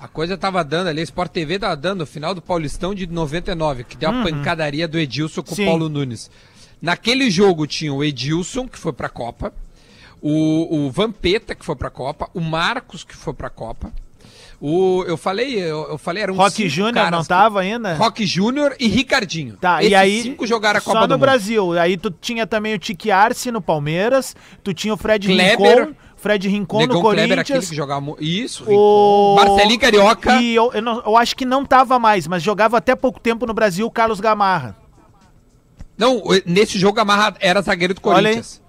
a 0.00 0.08
coisa 0.08 0.36
tava 0.36 0.62
dando 0.64 0.88
ali, 0.88 1.00
a 1.00 1.04
Sport 1.04 1.30
TV 1.32 1.58
tava 1.58 1.76
dando 1.76 2.00
no 2.00 2.06
final 2.06 2.34
do 2.34 2.42
Paulistão 2.42 2.94
de 2.94 3.06
99, 3.06 3.84
que 3.84 3.96
deu 3.96 4.10
a 4.10 4.22
pancadaria 4.22 4.88
do 4.88 4.98
Edilson 4.98 5.42
com 5.42 5.50
Uhum. 5.50 5.56
Sim. 5.56 5.62
o 5.62 5.66
Paulo 5.66 5.88
Nunes. 5.88 6.30
Naquele 6.80 7.30
jogo 7.30 7.66
tinha 7.66 7.92
o 7.94 8.02
Edilson, 8.02 8.66
que 8.66 8.76
foi 8.78 8.92
pra 8.92 9.08
Copa, 9.08 9.52
o, 10.20 10.86
o 10.86 10.90
Vampeta, 10.90 11.54
que 11.54 11.64
foi 11.64 11.76
pra 11.76 11.90
Copa, 11.90 12.28
o 12.34 12.40
Marcos, 12.40 13.04
que 13.04 13.14
foi 13.14 13.32
pra 13.34 13.50
Copa. 13.50 13.92
O, 14.64 15.02
eu 15.08 15.16
falei, 15.16 15.58
eu, 15.60 15.88
eu 15.90 15.98
falei, 15.98 16.22
eram 16.22 16.34
Rock 16.36 16.52
cinco 16.52 16.68
Júnior 16.68 17.10
não 17.10 17.24
tava 17.24 17.62
ainda? 17.62 17.94
Rock 17.94 18.24
Júnior 18.24 18.76
e 18.78 18.86
Ricardinho. 18.86 19.56
Tá, 19.56 19.80
Esses 19.80 19.90
e 19.90 19.94
aí 19.96 20.22
cinco 20.22 20.46
jogaram 20.46 20.78
a 20.78 20.80
Copa 20.80 21.00
só 21.00 21.06
do 21.08 21.14
no. 21.14 21.18
Brasil. 21.18 21.76
Aí 21.76 21.96
tu 21.96 22.12
tinha 22.12 22.46
também 22.46 22.72
o 22.72 22.78
Tique 22.78 23.10
Arce 23.10 23.50
no 23.50 23.60
Palmeiras, 23.60 24.36
tu 24.62 24.72
tinha 24.72 24.94
o 24.94 24.96
Fred 24.96 25.26
Kleber. 25.26 25.78
Rincon, 25.88 25.94
Fred 26.16 26.48
Rincon 26.48 26.76
no 26.82 26.86
Negão 26.86 27.00
Kleber, 27.02 27.22
aquele 27.24 27.34
Corinthians. 27.42 27.70
que 27.70 27.74
jogava 27.74 28.06
Isso, 28.20 28.64
O... 28.68 29.34
Marcelinho 29.34 29.80
Carioca. 29.80 30.36
E 30.40 30.54
eu, 30.54 30.70
eu, 30.72 30.80
não- 30.80 31.02
eu 31.04 31.16
acho 31.16 31.34
que 31.34 31.44
não 31.44 31.64
tava 31.66 31.98
mais, 31.98 32.28
mas 32.28 32.40
jogava 32.40 32.78
até 32.78 32.94
pouco 32.94 33.18
tempo 33.18 33.44
no 33.44 33.52
Brasil 33.52 33.84
o 33.84 33.90
Carlos 33.90 34.20
Gamarra. 34.20 34.76
Não, 35.98 36.22
nesse 36.46 36.78
jogo 36.78 37.00
Amarra 37.00 37.34
era 37.40 37.60
zagueiro 37.62 37.94
do 37.94 38.00
Olha 38.04 38.16
aí. 38.28 38.34
Corinthians. 38.36 38.62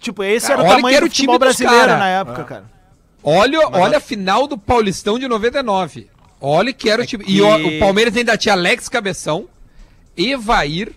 Tipo, 0.00 0.24
esse 0.24 0.48
Cara, 0.48 0.60
era 0.62 0.68
o 0.68 0.74
tamanho 0.76 0.96
era 0.96 1.06
do 1.06 1.08
o 1.08 1.12
time 1.12 1.26
futebol 1.26 1.38
brasileiro 1.38 1.78
cara. 1.78 1.96
na 1.96 2.08
época, 2.08 2.44
cara. 2.44 2.79
Olha, 3.22 3.58
olha 3.72 3.98
a 3.98 4.00
final 4.00 4.46
do 4.46 4.56
Paulistão 4.56 5.18
de 5.18 5.28
99. 5.28 6.08
Olha 6.40 6.72
que 6.72 6.88
era 6.88 7.02
o 7.02 7.06
time. 7.06 7.24
E 7.24 7.34
que- 7.34 7.42
o, 7.42 7.76
o 7.76 7.78
Palmeiras 7.78 8.16
ainda 8.16 8.36
tinha 8.36 8.54
Alex 8.54 8.88
Cabeção, 8.88 9.46
Evair, 10.16 10.92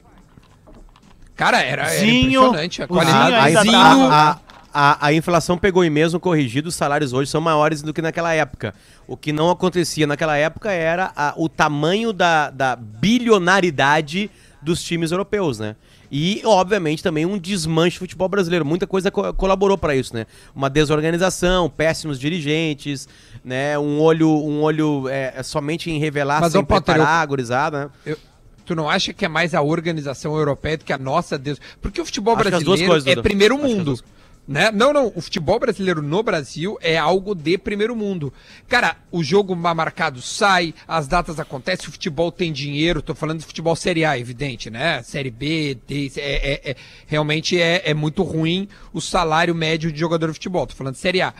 Cara, 1.35 1.61
era, 1.61 1.83
era 1.91 2.05
impressionante 2.05 2.83
a 2.83 2.87
qualidade. 2.87 3.29
Zinho 3.31 3.35
A, 3.35 3.43
ainda 3.43 3.61
Zinho, 3.63 3.75
a, 4.11 4.39
a, 4.73 5.07
a 5.07 5.13
inflação 5.13 5.57
pegou 5.57 5.83
em 5.83 5.89
mesmo 5.89 6.19
corrigido, 6.19 6.69
os 6.69 6.75
salários 6.75 7.11
hoje 7.11 7.29
são 7.29 7.41
maiores 7.41 7.81
do 7.81 7.91
que 7.93 8.01
naquela 8.01 8.33
época. 8.33 8.73
O 9.07 9.17
que 9.17 9.33
não 9.33 9.49
acontecia 9.49 10.05
naquela 10.07 10.37
época 10.37 10.71
era 10.71 11.11
a- 11.15 11.33
o 11.35 11.49
tamanho 11.49 12.13
da, 12.13 12.49
da 12.51 12.75
bilionaridade 12.75 14.29
dos 14.61 14.81
times 14.83 15.11
europeus, 15.11 15.59
né? 15.59 15.75
E, 16.15 16.43
obviamente, 16.45 17.01
também 17.01 17.25
um 17.25 17.39
desmanche 17.39 17.97
do 17.97 18.01
futebol 18.01 18.29
brasileiro. 18.29 18.63
Muita 18.63 18.85
coisa 18.85 19.09
co- 19.09 19.33
colaborou 19.33 19.79
para 19.79 19.95
isso, 19.95 20.13
né? 20.13 20.27
Uma 20.55 20.69
desorganização, 20.69 21.67
péssimos 21.67 22.19
dirigentes, 22.19 23.07
né? 23.43 23.79
Um 23.79 23.99
olho, 23.99 24.29
um 24.29 24.61
olho 24.61 25.09
é, 25.09 25.33
é 25.37 25.41
somente 25.41 25.89
em 25.89 25.97
revelar 25.97 26.39
Mas, 26.39 26.51
sem 26.51 26.63
Potter, 26.63 26.93
preparar 26.93 27.27
né? 27.71 27.89
Eu- 28.05 28.17
tu 28.63 28.75
não 28.75 28.87
acha 28.87 29.11
que 29.11 29.25
é 29.25 29.27
mais 29.27 29.55
a 29.55 29.63
organização 29.63 30.35
europeia 30.37 30.77
do 30.77 30.85
que 30.85 30.93
a 30.93 30.99
nossa? 30.99 31.35
Deus? 31.35 31.59
Porque 31.81 31.99
o 31.99 32.05
futebol 32.05 32.35
Acho 32.35 32.43
brasileiro 32.47 32.85
coisas, 32.85 33.07
é 33.17 33.19
primeiro 33.19 33.57
mundo. 33.57 33.99
Né? 34.45 34.71
Não, 34.71 34.91
não, 34.91 35.11
o 35.15 35.21
futebol 35.21 35.57
brasileiro 35.57 36.01
no 36.01 36.21
Brasil 36.21 36.77
é 36.81 36.97
algo 36.97 37.33
de 37.33 37.57
primeiro 37.57 37.95
mundo. 37.95 38.33
Cara, 38.67 38.97
o 39.09 39.23
jogo 39.23 39.55
marcado 39.55 40.21
sai, 40.21 40.73
as 40.85 41.07
datas 41.07 41.39
acontecem, 41.39 41.87
o 41.87 41.91
futebol 41.91 42.29
tem 42.29 42.51
dinheiro, 42.51 43.01
tô 43.01 43.15
falando 43.15 43.39
de 43.39 43.45
futebol 43.45 43.73
Série 43.73 44.03
A, 44.03 44.19
evidente, 44.19 44.69
né? 44.69 45.01
Série 45.01 45.31
B, 45.31 45.77
D, 45.87 46.11
é, 46.17 46.51
é- 46.53 46.71
é- 46.71 46.75
realmente 47.07 47.59
é, 47.59 47.83
é 47.85 47.93
muito 47.93 48.21
ruim 48.21 48.67
o 48.91 48.99
salário 48.99 49.55
médio 49.55 49.91
de 49.91 49.99
jogador 49.99 50.27
de 50.27 50.33
futebol, 50.33 50.67
tô 50.67 50.75
falando 50.75 50.95
de 50.95 50.99
Série 50.99 51.21
A. 51.21 51.33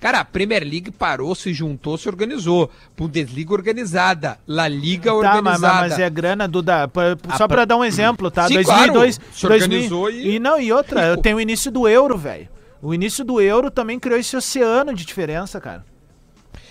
Cara, 0.00 0.20
a 0.20 0.24
Premier 0.24 0.62
League 0.62 0.90
parou, 0.92 1.34
se 1.34 1.52
juntou, 1.52 1.98
se 1.98 2.08
organizou. 2.08 2.70
Bundesliga 2.96 3.52
organizada, 3.52 4.38
La 4.46 4.68
Liga 4.68 5.10
Tá, 5.10 5.16
mas, 5.42 5.54
organizada. 5.54 5.80
mas 5.88 5.98
é 5.98 6.08
grana, 6.10 6.46
Duda. 6.46 6.86
pra- 6.86 7.16
Ah, 7.28 7.32
só 7.36 7.48
pra- 7.48 7.56
pra 7.58 7.64
dar 7.64 7.76
um 7.76 7.84
exemplo, 7.84 8.30
tá? 8.30 8.46
Sim, 8.46 8.54
2002. 8.54 9.18
claro, 9.18 9.32
se 9.36 9.46
organizou 9.46 10.10
e- 10.10 10.36
e... 10.36 10.38
não, 10.38 10.60
e 10.60 10.72
outra, 10.72 11.04
eu 11.06 11.16
tenho 11.16 11.36
o 11.38 11.40
início 11.40 11.70
do 11.70 11.88
euro, 11.88 12.16
velho. 12.16 12.48
O 12.80 12.94
início 12.94 13.24
do 13.24 13.40
euro 13.40 13.70
também 13.72 13.98
criou 13.98 14.18
esse 14.20 14.36
oceano 14.36 14.94
de 14.94 15.04
diferença, 15.04 15.60
cara. 15.60 15.84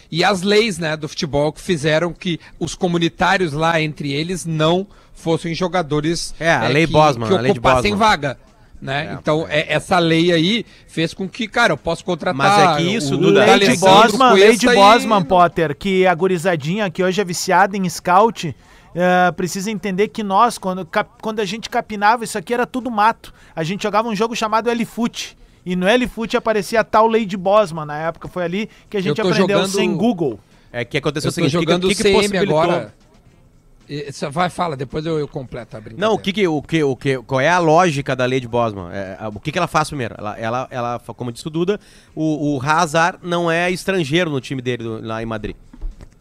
E 0.10 0.24
as 0.24 0.41
leis, 0.41 0.77
né, 0.77 0.96
do 0.96 1.10
futebol 1.10 1.51
que 1.51 1.60
fizeram 1.62 2.13
que 2.13 2.39
os 2.57 2.74
comunitários 2.75 3.51
lá 3.51 3.81
entre 3.81 4.13
eles 4.13 4.46
não 4.46 4.88
fossem 5.13 5.53
jogadores 5.53 6.34
É, 6.39 6.50
a 6.50 6.67
lei 6.69 6.86
que, 6.88 6.93
Bosman, 6.93 7.27
que 7.27 7.36
a 7.36 7.41
lei 7.41 7.51
de 7.51 7.60
ocupassem 7.60 7.91
Bosman. 7.91 7.98
vaga. 8.07 8.38
Né? 8.79 9.17
então, 9.19 9.46
é, 9.50 9.65
essa 9.74 9.98
lei 9.98 10.31
aí 10.31 10.63
fez 10.88 11.12
com 11.13 11.27
que, 11.27 11.48
cara, 11.48 11.74
eu 11.74 11.77
posso 11.77 12.05
contratar. 12.05 12.36
Mas 12.36 12.60
é 12.60 12.75
que 12.77 12.96
isso, 12.96 13.15
o 13.15 13.17
Duda, 13.17 13.51
Alessandro 13.51 13.79
Bosman, 14.17 14.36
de 14.36 14.41
Cuesta 14.41 14.72
e- 14.72 14.75
Bosman, 14.75 15.24
Potter, 15.24 15.75
que 15.75 16.05
a 16.05 16.13
gurizadinha 16.13 16.89
que 16.91 17.03
hoje 17.03 17.19
é 17.19 17.25
viciada 17.25 17.75
em 17.75 17.89
scout 17.89 18.55
eh, 18.96 19.31
precisa 19.34 19.72
entender 19.72 20.10
que 20.10 20.22
nós, 20.24 20.57
quando, 20.60 20.86
cap- 20.86 21.10
quando 21.22 21.39
a 21.39 21.46
gente 21.46 21.69
capinava, 21.69 22.24
isso 22.24 22.38
aqui 22.38 22.53
era 22.53 22.65
tudo 22.67 22.89
mato. 22.91 23.34
A 23.55 23.63
gente 23.63 23.81
jogava 23.84 24.07
um 24.07 24.15
jogo 24.15 24.36
chamado 24.36 24.69
L-Foot. 24.69 25.36
E 25.65 25.75
no 25.75 25.88
L-Foot 25.88 26.38
aparecia 26.38 26.79
a 26.79 26.84
tal 26.84 27.12
de 27.12 27.36
Bosman. 27.36 27.86
Na 27.86 27.98
época 27.98 28.27
foi 28.27 28.43
ali 28.43 28.69
que 28.89 28.96
a 28.98 29.01
gente 29.01 29.19
aprendeu 29.19 29.57
jogando- 29.57 29.67
sem 29.72 29.96
Google. 29.96 30.39
É 30.72 30.86
que 30.86 30.98
aconteceu 30.98 31.27
Eu 31.27 31.31
o 31.31 31.34
seguinte, 31.34 31.51
que 31.51 31.57
que- 31.57 31.63
jogando 31.65 31.88
que, 31.88 31.96
que 31.96 32.03
CM 32.03 32.15
possibilitou... 32.22 32.60
agora. 32.62 32.93
Só 34.12 34.29
Vai, 34.29 34.50
fala, 34.50 34.75
depois 34.75 35.06
eu, 35.06 35.17
eu 35.17 35.27
completo 35.27 35.77
a 35.77 35.79
brincadeira. 35.79 36.08
Não, 36.08 36.15
o 36.15 36.20
que 36.20 36.34
que, 36.34 36.48
o 36.48 36.62
que, 36.62 36.84
o 36.84 36.96
que, 36.96 37.17
qual 37.20 37.41
é 37.41 37.50
a 37.50 37.60
lógica 37.60 38.15
da 38.15 38.25
lei 38.25 38.39
de 38.39 38.48
Bosman? 38.48 38.89
É, 38.91 39.17
o 39.34 39.39
que 39.39 39.51
que 39.51 39.58
ela 39.58 39.67
faz 39.67 39.88
primeiro? 39.88 40.15
Ela, 40.17 40.38
ela, 40.38 40.67
ela 40.70 41.00
como 41.00 41.32
disse 41.32 41.48
o 41.48 41.50
Duda, 41.50 41.79
o, 42.15 42.56
o 42.56 42.62
Hazard 42.62 43.20
não 43.24 43.50
é 43.50 43.72
estrangeiro 43.72 44.29
no 44.29 44.41
time 44.41 44.62
dele 44.62 44.84
lá 45.01 45.24
em 45.24 45.25
Madrid. 45.25 45.56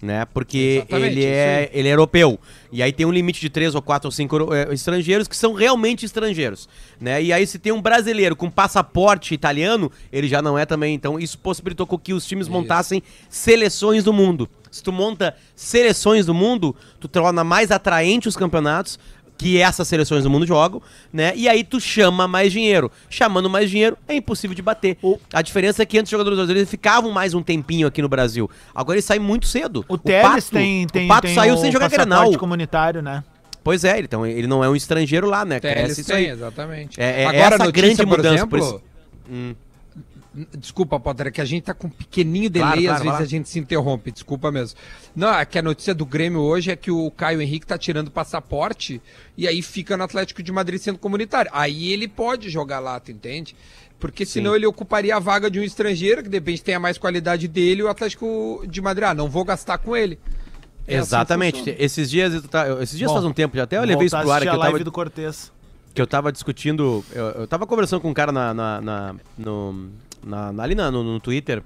Né? 0.06 0.24
Porque 0.26 0.76
Exatamente, 0.78 1.12
ele 1.12 1.20
isso 1.20 1.28
é, 1.28 1.70
ele 1.72 1.88
é 1.88 1.92
europeu. 1.92 2.38
E 2.70 2.80
aí 2.82 2.92
tem 2.92 3.04
um 3.04 3.10
limite 3.10 3.40
de 3.40 3.50
três 3.50 3.74
ou 3.74 3.82
quatro 3.82 4.06
ou 4.06 4.12
cinco 4.12 4.54
eh, 4.54 4.72
estrangeiros 4.72 5.26
que 5.26 5.36
são 5.36 5.52
realmente 5.52 6.06
estrangeiros. 6.06 6.68
Né? 7.00 7.22
E 7.24 7.32
aí, 7.32 7.44
se 7.44 7.58
tem 7.58 7.72
um 7.72 7.82
brasileiro 7.82 8.36
com 8.36 8.48
passaporte 8.48 9.34
italiano, 9.34 9.90
ele 10.12 10.28
já 10.28 10.40
não 10.40 10.56
é 10.56 10.64
também. 10.64 10.94
Então, 10.94 11.18
isso 11.18 11.38
possibilitou 11.38 11.86
com 11.86 11.98
que 11.98 12.12
os 12.12 12.24
times 12.24 12.46
montassem 12.46 13.02
seleções 13.28 14.04
do 14.04 14.12
mundo. 14.12 14.48
Se 14.70 14.82
tu 14.82 14.92
monta 14.92 15.34
seleções 15.54 16.26
do 16.26 16.34
mundo, 16.34 16.76
tu 17.00 17.08
torna 17.08 17.42
mais 17.42 17.70
atraente 17.70 18.28
os 18.28 18.36
campeonatos 18.36 18.98
que 19.38 19.60
essas 19.60 19.86
seleções 19.86 20.22
do 20.24 20.30
mundo 20.30 20.46
jogam, 20.46 20.80
né? 21.12 21.32
E 21.36 21.48
aí 21.48 21.62
tu 21.62 21.78
chama 21.80 22.26
mais 22.26 22.50
dinheiro. 22.52 22.90
Chamando 23.10 23.50
mais 23.50 23.68
dinheiro 23.70 23.96
é 24.08 24.14
impossível 24.16 24.54
de 24.54 24.62
bater. 24.62 24.96
O- 25.02 25.18
A 25.32 25.42
diferença 25.42 25.82
é 25.82 25.86
que 25.86 25.98
antes 25.98 26.08
os 26.08 26.10
jogadores 26.10 26.36
brasileiros 26.38 26.70
ficavam 26.70 27.10
mais 27.12 27.34
um 27.34 27.42
tempinho 27.42 27.86
aqui 27.86 28.00
no 28.00 28.08
Brasil. 28.08 28.50
Agora 28.74 28.96
eles 28.96 29.04
saem 29.04 29.20
muito 29.20 29.46
cedo. 29.46 29.84
O 29.88 29.98
Teles 29.98 30.22
Pato- 30.22 30.50
tem, 30.50 30.86
tem, 30.86 31.04
o 31.04 31.08
Pato 31.08 31.26
tem 31.26 31.34
saiu 31.34 31.54
o 31.54 31.58
sem 31.58 31.70
jogar 31.70 31.88
Grenal. 31.90 32.32
comunitário, 32.38 33.02
né? 33.02 33.22
Pois 33.62 33.82
é, 33.84 33.98
então 33.98 34.24
ele 34.24 34.46
não 34.46 34.62
é 34.62 34.68
um 34.68 34.76
estrangeiro 34.76 35.26
lá, 35.28 35.44
né? 35.44 35.58
Tem, 35.60 35.72
Cresce 35.72 36.00
isso 36.00 36.10
têm, 36.10 36.16
aí. 36.26 36.30
exatamente. 36.30 37.00
É- 37.00 37.22
é 37.22 37.26
Agora, 37.26 37.36
essa 37.38 37.54
a 37.54 37.66
notícia, 37.66 37.72
grande 37.72 37.96
por 37.96 38.06
mudança, 38.06 38.46
por 38.46 38.58
exemplo, 38.58 38.82
Hum. 39.28 39.54
Desculpa, 40.58 41.00
Potter, 41.00 41.28
é 41.28 41.30
que 41.30 41.40
a 41.40 41.44
gente 41.44 41.64
tá 41.64 41.74
com 41.74 41.86
um 41.86 41.90
pequenininho 41.90 42.50
delay, 42.50 42.82
Claro, 42.82 42.82
claro, 42.82 42.96
às 42.96 43.02
vezes 43.04 43.20
a 43.20 43.30
gente 43.30 43.48
se 43.48 43.58
interrompe, 43.58 44.10
desculpa 44.12 44.52
mesmo. 44.52 44.78
Não, 45.14 45.32
é 45.32 45.44
que 45.46 45.58
a 45.58 45.62
notícia 45.62 45.94
do 45.94 46.04
Grêmio 46.04 46.40
hoje 46.40 46.70
é 46.70 46.76
que 46.76 46.90
o 46.90 47.10
Caio 47.10 47.40
Henrique 47.40 47.66
tá 47.66 47.78
tirando 47.78 48.10
passaporte 48.10 49.00
e 49.36 49.48
aí 49.48 49.62
fica 49.62 49.96
no 49.96 50.04
Atlético 50.04 50.42
de 50.42 50.52
Madrid 50.52 50.80
sendo 50.80 50.98
comunitário. 50.98 51.50
Aí 51.54 51.92
ele 51.92 52.06
pode 52.06 52.50
jogar 52.50 52.80
lá, 52.80 53.00
tu 53.00 53.10
entende? 53.10 53.56
Porque 53.98 54.26
senão 54.26 54.54
ele 54.54 54.66
ocuparia 54.66 55.16
a 55.16 55.18
vaga 55.18 55.50
de 55.50 55.58
um 55.58 55.62
estrangeiro, 55.62 56.22
que 56.22 56.28
de 56.28 56.36
repente 56.36 56.62
tenha 56.62 56.78
mais 56.78 56.98
qualidade 56.98 57.48
dele, 57.48 57.80
e 57.80 57.84
o 57.84 57.88
Atlético 57.88 58.62
de 58.68 58.80
Madrid, 58.82 59.08
ah, 59.08 59.14
não 59.14 59.28
vou 59.30 59.42
gastar 59.42 59.78
com 59.78 59.96
ele. 59.96 60.18
É 60.86 60.98
assim 60.98 61.08
Exatamente. 61.08 61.58
funciona. 61.60 61.78
esses 61.80 62.10
dias, 62.10 62.34
esses 62.82 62.98
dias 62.98 63.08
Bom, 63.10 63.14
faz 63.14 63.24
um 63.24 63.32
tempo, 63.32 63.56
já 63.56 63.62
até 63.64 63.78
eu 63.78 63.84
levei 63.84 64.06
isso 64.06 64.18
pro 64.18 64.30
ar, 64.30 64.42
que 64.42 64.48
eu 64.48 64.52
a 64.52 64.56
live 64.56 64.72
tava, 64.74 64.84
do 64.84 64.92
Cortez. 64.92 65.50
que 65.94 66.00
eu 66.02 66.06
tava 66.06 66.30
discutindo, 66.30 67.02
eu, 67.10 67.24
eu 67.28 67.46
tava 67.46 67.66
conversando 67.66 68.00
com 68.02 68.10
um 68.10 68.14
cara 68.14 68.30
na, 68.30 68.52
na, 68.52 68.80
na- 68.82 69.14
no, 69.38 69.88
na- 70.26 70.52
na- 70.52 70.62
ali 70.62 70.74
na- 70.74 70.90
no, 70.90 71.02
no 71.02 71.18
Twitter, 71.20 71.62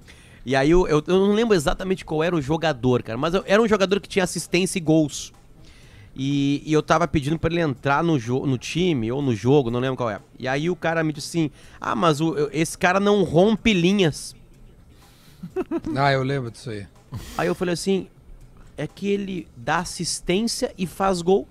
e 0.47 0.55
aí 0.55 0.71
eu, 0.71 0.87
eu, 0.87 1.03
eu 1.07 1.27
não 1.27 1.33
lembro 1.33 1.55
exatamente 1.57 2.05
qual 2.05 2.23
era 2.23 2.37
o 2.37 2.41
jogador, 2.43 3.03
cara, 3.03 3.19
mas 3.19 3.35
eu- 3.35 3.43
era 3.47 3.61
um 3.61 3.67
jogador 3.69 4.01
que 4.01 4.09
tinha 4.09 4.25
assistência 4.25 4.79
e 4.79 4.81
gols. 4.81 5.33
E, 6.17 6.63
e 6.67 6.73
eu 6.73 6.83
tava 6.83 7.07
pedindo 7.07 7.39
pra 7.39 7.51
ele 7.51 7.61
entrar 7.61 8.03
no, 8.03 8.19
no 8.19 8.59
time 8.59 9.11
ou 9.13 9.23
no 9.23 9.35
jogo, 9.35 9.71
não 9.71 9.79
lembro 9.79 9.97
qual 9.97 10.11
é. 10.11 10.21
E 10.39 10.49
aí 10.49 10.69
o 10.69 10.75
cara 10.75 11.05
me 11.05 11.13
disse 11.13 11.29
assim: 11.39 11.51
Ah, 11.81 11.95
mas 11.95 12.21
o, 12.21 12.37
eu- 12.37 12.51
esse 12.53 12.77
cara 12.77 12.99
não 12.99 13.23
rompe 13.23 13.73
linhas. 13.73 14.35
Ah, 15.97 16.13
eu 16.13 16.23
lembro 16.23 16.51
disso 16.51 16.71
aí. 16.71 16.87
Aí 17.39 17.47
eu 17.47 17.55
falei 17.55 17.75
assim: 17.75 18.09
é 18.77 18.87
que 18.87 19.09
ele 19.09 19.47
dá 19.57 19.79
assistência 19.79 20.75
e 20.77 20.87
faz 20.87 21.23
gol. 21.23 21.47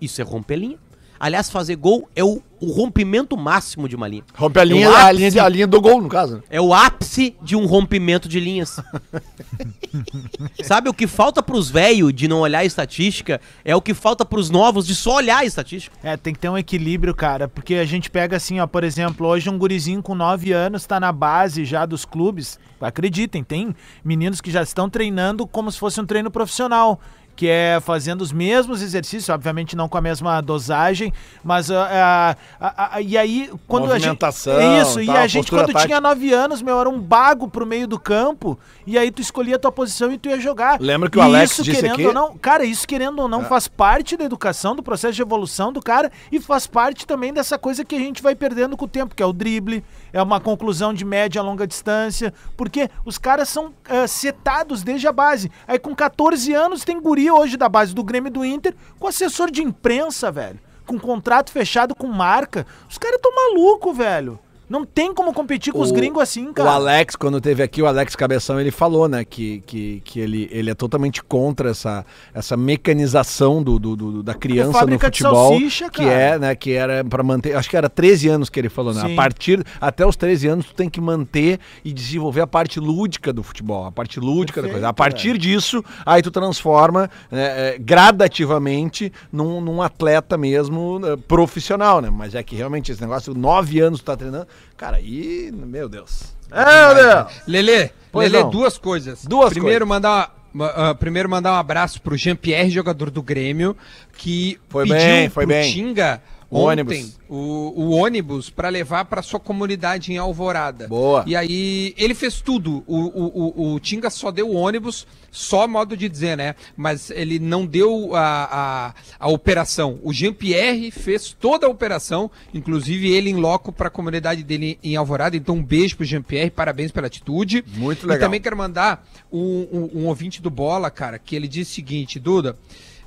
Isso 0.00 0.20
é 0.20 0.24
romper 0.24 0.56
linha. 0.56 0.78
Aliás, 1.18 1.48
fazer 1.50 1.76
gol 1.76 2.08
é 2.14 2.22
o, 2.22 2.42
o 2.60 2.70
rompimento 2.72 3.36
máximo 3.36 3.88
de 3.88 3.96
uma 3.96 4.06
linha. 4.08 4.22
Rompe 4.34 4.58
a 4.60 4.64
linha, 4.64 4.90
O 4.90 4.94
a 4.94 5.00
ápice- 5.02 5.16
linha, 5.16 5.30
de- 5.30 5.40
a 5.40 5.48
linha 5.48 5.66
do 5.66 5.80
gol, 5.80 6.00
no 6.02 6.08
caso. 6.08 6.42
É 6.50 6.60
o 6.60 6.72
ápice 6.74 7.36
de 7.42 7.56
um 7.56 7.66
rompimento 7.66 8.28
de 8.28 8.38
linhas. 8.40 8.80
Sabe 10.64 10.88
o 10.88 10.94
que 10.94 11.06
falta 11.06 11.42
pros 11.42 11.70
velhos 11.70 12.12
de 12.12 12.28
não 12.28 12.40
olhar 12.40 12.60
a 12.60 12.64
estatística 12.64 13.40
é 13.64 13.74
o 13.74 13.80
que 13.82 13.94
falta 13.94 14.24
pros 14.24 14.50
novos 14.50 14.86
de 14.86 14.94
só 14.94 15.16
olhar 15.16 15.38
a 15.38 15.44
estatística. 15.44 15.96
É, 16.02 16.16
tem 16.16 16.32
que 16.34 16.40
ter 16.40 16.48
um 16.48 16.58
equilíbrio, 16.58 17.14
cara, 17.14 17.48
porque 17.48 17.74
a 17.76 17.84
gente 17.84 18.10
pega 18.10 18.36
assim, 18.36 18.60
ó, 18.60 18.66
por 18.66 18.84
exemplo, 18.84 19.26
hoje 19.26 19.48
um 19.48 19.58
gurizinho 19.58 20.02
com 20.02 20.14
9 20.14 20.52
anos 20.52 20.86
tá 20.86 20.98
na 21.00 21.12
base 21.12 21.64
já 21.64 21.86
dos 21.86 22.04
clubes. 22.04 22.58
Acreditem, 22.80 23.42
tem 23.42 23.74
meninos 24.04 24.40
que 24.40 24.50
já 24.50 24.62
estão 24.62 24.88
treinando 24.90 25.46
como 25.46 25.70
se 25.70 25.78
fosse 25.78 26.00
um 26.00 26.06
treino 26.06 26.30
profissional. 26.30 27.00
Que 27.36 27.48
é 27.48 27.78
fazendo 27.80 28.22
os 28.22 28.32
mesmos 28.32 28.80
exercícios, 28.80 29.28
obviamente 29.28 29.76
não 29.76 29.88
com 29.90 29.98
a 29.98 30.00
mesma 30.00 30.40
dosagem, 30.40 31.12
mas 31.44 31.70
ah, 31.70 31.86
ah, 31.92 32.36
ah, 32.58 32.90
ah, 32.94 33.00
e 33.02 33.16
aí 33.18 33.50
quando 33.68 33.92
a 33.92 33.98
gente 33.98 34.24
é 34.24 34.80
isso, 34.80 35.00
e 35.02 35.06
tal, 35.06 35.16
a 35.16 35.26
gente 35.26 35.50
quando 35.50 35.66
tinha 35.66 35.74
tática. 35.74 36.00
9 36.00 36.32
anos, 36.32 36.62
meu, 36.62 36.80
era 36.80 36.88
um 36.88 36.98
bago 36.98 37.46
pro 37.46 37.66
meio 37.66 37.86
do 37.86 38.00
campo, 38.00 38.58
e 38.86 38.96
aí 38.98 39.10
tu 39.10 39.20
escolhia 39.20 39.56
a 39.56 39.58
tua 39.58 39.70
posição 39.70 40.10
e 40.10 40.16
tu 40.16 40.30
ia 40.30 40.40
jogar. 40.40 40.80
Lembra 40.80 41.10
que 41.10 41.18
o 41.18 41.20
E 41.20 41.24
Alex 41.24 41.52
isso, 41.52 41.62
disse 41.62 41.76
querendo 41.82 41.94
aqui- 41.94 42.06
ou 42.06 42.14
não, 42.14 42.38
Cara, 42.38 42.64
isso 42.64 42.88
querendo 42.88 43.18
ou 43.20 43.28
não 43.28 43.44
faz 43.44 43.68
parte 43.68 44.16
da 44.16 44.24
educação, 44.24 44.74
do 44.74 44.82
processo 44.82 45.12
de 45.14 45.20
evolução 45.22 45.70
do 45.72 45.82
cara 45.82 46.10
e 46.32 46.40
faz 46.40 46.66
parte 46.66 47.06
também 47.06 47.34
dessa 47.34 47.58
coisa 47.58 47.84
que 47.84 47.94
a 47.94 47.98
gente 47.98 48.22
vai 48.22 48.34
perdendo 48.34 48.76
com 48.78 48.86
o 48.86 48.88
tempo, 48.88 49.14
que 49.14 49.22
é 49.22 49.26
o 49.26 49.32
drible, 49.32 49.84
é 50.10 50.22
uma 50.22 50.40
conclusão 50.40 50.94
de 50.94 51.04
média 51.04 51.40
a 51.40 51.44
longa 51.44 51.66
distância, 51.66 52.32
porque 52.56 52.88
os 53.04 53.18
caras 53.18 53.48
são 53.50 53.74
eh, 53.88 54.06
setados 54.06 54.82
desde 54.82 55.06
a 55.06 55.12
base. 55.12 55.50
Aí 55.68 55.78
com 55.78 55.94
14 55.94 56.54
anos 56.54 56.82
tem 56.82 56.98
guri 56.98 57.25
hoje 57.30 57.56
da 57.56 57.68
base 57.68 57.94
do 57.94 58.04
Grêmio 58.04 58.28
e 58.28 58.32
do 58.32 58.44
Inter 58.44 58.74
com 58.98 59.06
assessor 59.06 59.50
de 59.50 59.62
imprensa, 59.62 60.30
velho. 60.30 60.60
Com 60.86 60.98
contrato 60.98 61.50
fechado 61.50 61.94
com 61.94 62.06
marca. 62.06 62.66
Os 62.88 62.98
caras 62.98 63.20
tão 63.20 63.34
maluco, 63.34 63.92
velho. 63.92 64.38
Não 64.68 64.84
tem 64.84 65.14
como 65.14 65.32
competir 65.32 65.72
com 65.72 65.80
os 65.80 65.92
gringos 65.92 66.22
assim, 66.22 66.48
O 66.48 66.52
cara. 66.54 66.72
Alex, 66.72 67.14
quando 67.14 67.40
teve 67.40 67.62
aqui, 67.62 67.80
o 67.80 67.86
Alex 67.86 68.16
Cabeção, 68.16 68.58
ele 68.60 68.70
falou, 68.72 69.08
né, 69.08 69.24
que, 69.24 69.62
que, 69.66 70.02
que 70.04 70.18
ele, 70.18 70.48
ele 70.50 70.70
é 70.70 70.74
totalmente 70.74 71.22
contra 71.22 71.70
essa, 71.70 72.04
essa 72.34 72.56
mecanização 72.56 73.62
do, 73.62 73.78
do- 73.78 73.94
do- 73.96 74.22
da 74.22 74.34
criança 74.34 74.84
no 74.84 74.98
futebol. 74.98 75.50
salsicha, 75.50 75.88
que 75.88 76.02
é, 76.02 76.38
né, 76.38 76.54
que 76.54 76.72
era 76.72 77.04
pra 77.04 77.22
manter, 77.22 77.54
acho 77.56 77.70
que 77.70 77.76
era 77.76 77.88
13 77.88 78.28
anos 78.28 78.50
que 78.50 78.58
ele 78.58 78.68
falou, 78.68 78.92
né? 78.92 79.02
Sim. 79.02 79.12
A 79.12 79.16
partir, 79.16 79.64
até 79.80 80.04
os 80.04 80.16
13 80.16 80.48
anos, 80.48 80.66
tu 80.66 80.74
tem 80.74 80.88
que 80.90 81.00
manter 81.00 81.60
e 81.84 81.92
desenvolver 81.92 82.40
a 82.40 82.46
parte 82.46 82.80
lúdica 82.80 83.32
do 83.32 83.42
futebol, 83.42 83.84
a 83.86 83.92
parte 83.92 84.18
lúdica 84.18 84.60
da 84.60 84.66
Perfeito, 84.68 84.72
coisa. 84.72 84.88
A 84.88 84.92
partir 84.92 85.38
disso, 85.38 85.84
aí 86.04 86.22
tu 86.22 86.30
transforma 86.30 87.08
né, 87.30 87.74
é, 87.74 87.78
gradativamente 87.78 89.12
num, 89.32 89.60
num 89.60 89.80
atleta 89.80 90.36
mesmo 90.36 91.00
eh, 91.04 91.16
profissional, 91.28 92.00
né? 92.00 92.10
Mas 92.10 92.34
é 92.34 92.42
que 92.42 92.56
realmente 92.56 92.90
esse 92.90 93.00
negócio, 93.00 93.32
9 93.34 93.80
anos 93.80 94.00
tu 94.00 94.04
tá 94.06 94.16
treinando, 94.16 94.46
cara, 94.76 94.96
aí, 94.98 95.50
meu 95.52 95.88
Deus. 95.88 96.34
Meu 96.50 96.94
Deus! 96.94 97.32
Lelê, 97.46 97.90
Pois 98.12 98.30
Lelê, 98.30 98.44
não. 98.44 98.50
duas 98.50 98.78
coisas. 98.78 99.24
Duas 99.24 99.50
primeiro 99.50 99.86
mandar 99.86 100.34
uma- 100.54 100.68
ah, 100.68 100.94
primeiro 100.94 101.28
mandar 101.28 101.52
um 101.52 101.56
abraço 101.56 102.00
pro 102.00 102.16
Jean-Pierre, 102.16 102.70
jogador 102.70 103.10
do 103.10 103.22
Grêmio, 103.22 103.76
que 104.16 104.58
Foi 104.68 104.88
bem, 104.88 105.28
foi 105.28 105.44
pro 105.44 105.54
bem. 105.54 105.72
Tinga 105.72 106.22
O 106.48 106.58
ontem 106.60 106.82
ônibus. 106.82 107.18
o, 107.28 107.72
o 107.76 107.90
ônibus 107.90 108.50
para 108.50 108.68
levar 108.68 109.04
para 109.06 109.20
sua 109.20 109.40
comunidade 109.40 110.12
em 110.12 110.16
Alvorada. 110.18 110.86
Boa. 110.86 111.24
E 111.26 111.34
aí 111.34 111.92
ele 111.96 112.14
fez 112.14 112.40
tudo. 112.40 112.84
O, 112.86 112.96
o, 112.96 113.70
o, 113.72 113.74
o 113.74 113.80
Tinga 113.80 114.10
só 114.10 114.30
deu 114.30 114.48
o 114.48 114.54
ônibus, 114.54 115.06
só 115.30 115.66
modo 115.66 115.96
de 115.96 116.08
dizer, 116.08 116.36
né? 116.36 116.54
Mas 116.76 117.10
ele 117.10 117.40
não 117.40 117.66
deu 117.66 118.14
a, 118.14 118.94
a, 119.18 119.26
a 119.26 119.28
operação. 119.28 119.98
O 120.04 120.12
Jean-Pierre 120.12 120.90
fez 120.92 121.32
toda 121.38 121.66
a 121.66 121.70
operação, 121.70 122.30
inclusive 122.54 123.10
ele 123.10 123.30
em 123.30 123.34
loco 123.36 123.72
para 123.72 123.88
a 123.88 123.90
comunidade 123.90 124.44
dele 124.44 124.78
em 124.84 124.94
Alvorada. 124.94 125.36
Então 125.36 125.56
um 125.56 125.64
beijo 125.64 125.96
pro 125.96 126.04
Jean-Pierre, 126.06 126.50
parabéns 126.50 126.92
pela 126.92 127.08
atitude. 127.08 127.64
Muito 127.74 128.04
E 128.06 128.08
legal. 128.08 128.26
também 128.28 128.40
quero 128.40 128.56
mandar 128.56 129.04
um, 129.32 129.66
um, 129.72 130.02
um 130.02 130.06
ouvinte 130.06 130.40
do 130.40 130.48
Bola, 130.50 130.90
cara, 130.92 131.18
que 131.18 131.34
ele 131.34 131.48
disse 131.48 131.72
o 131.72 131.74
seguinte, 131.74 132.20
Duda. 132.20 132.56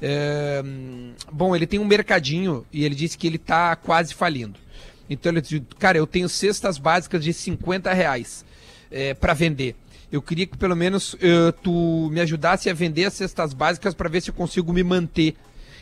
É, 0.01 0.63
bom, 1.31 1.55
ele 1.55 1.67
tem 1.67 1.79
um 1.79 1.85
mercadinho 1.85 2.65
e 2.71 2.85
ele 2.85 2.95
disse 2.95 3.17
que 3.17 3.27
ele 3.27 3.37
tá 3.37 3.75
quase 3.75 4.13
falindo. 4.13 4.59
Então 5.09 5.31
ele 5.31 5.41
disse, 5.41 5.61
cara, 5.77 5.97
eu 5.97 6.07
tenho 6.07 6.29
cestas 6.29 6.77
básicas 6.77 7.23
de 7.23 7.33
50 7.33 7.91
reais 7.93 8.45
é, 8.91 9.13
para 9.13 9.33
vender. 9.33 9.75
Eu 10.11 10.21
queria 10.21 10.47
que 10.47 10.57
pelo 10.57 10.75
menos 10.75 11.15
eh, 11.21 11.53
tu 11.61 12.09
me 12.11 12.19
ajudasse 12.19 12.67
a 12.67 12.73
vender 12.73 13.05
as 13.05 13.13
cestas 13.13 13.53
básicas 13.53 13.93
para 13.93 14.09
ver 14.09 14.21
se 14.21 14.31
eu 14.31 14.33
consigo 14.33 14.73
me 14.73 14.83
manter. 14.83 15.35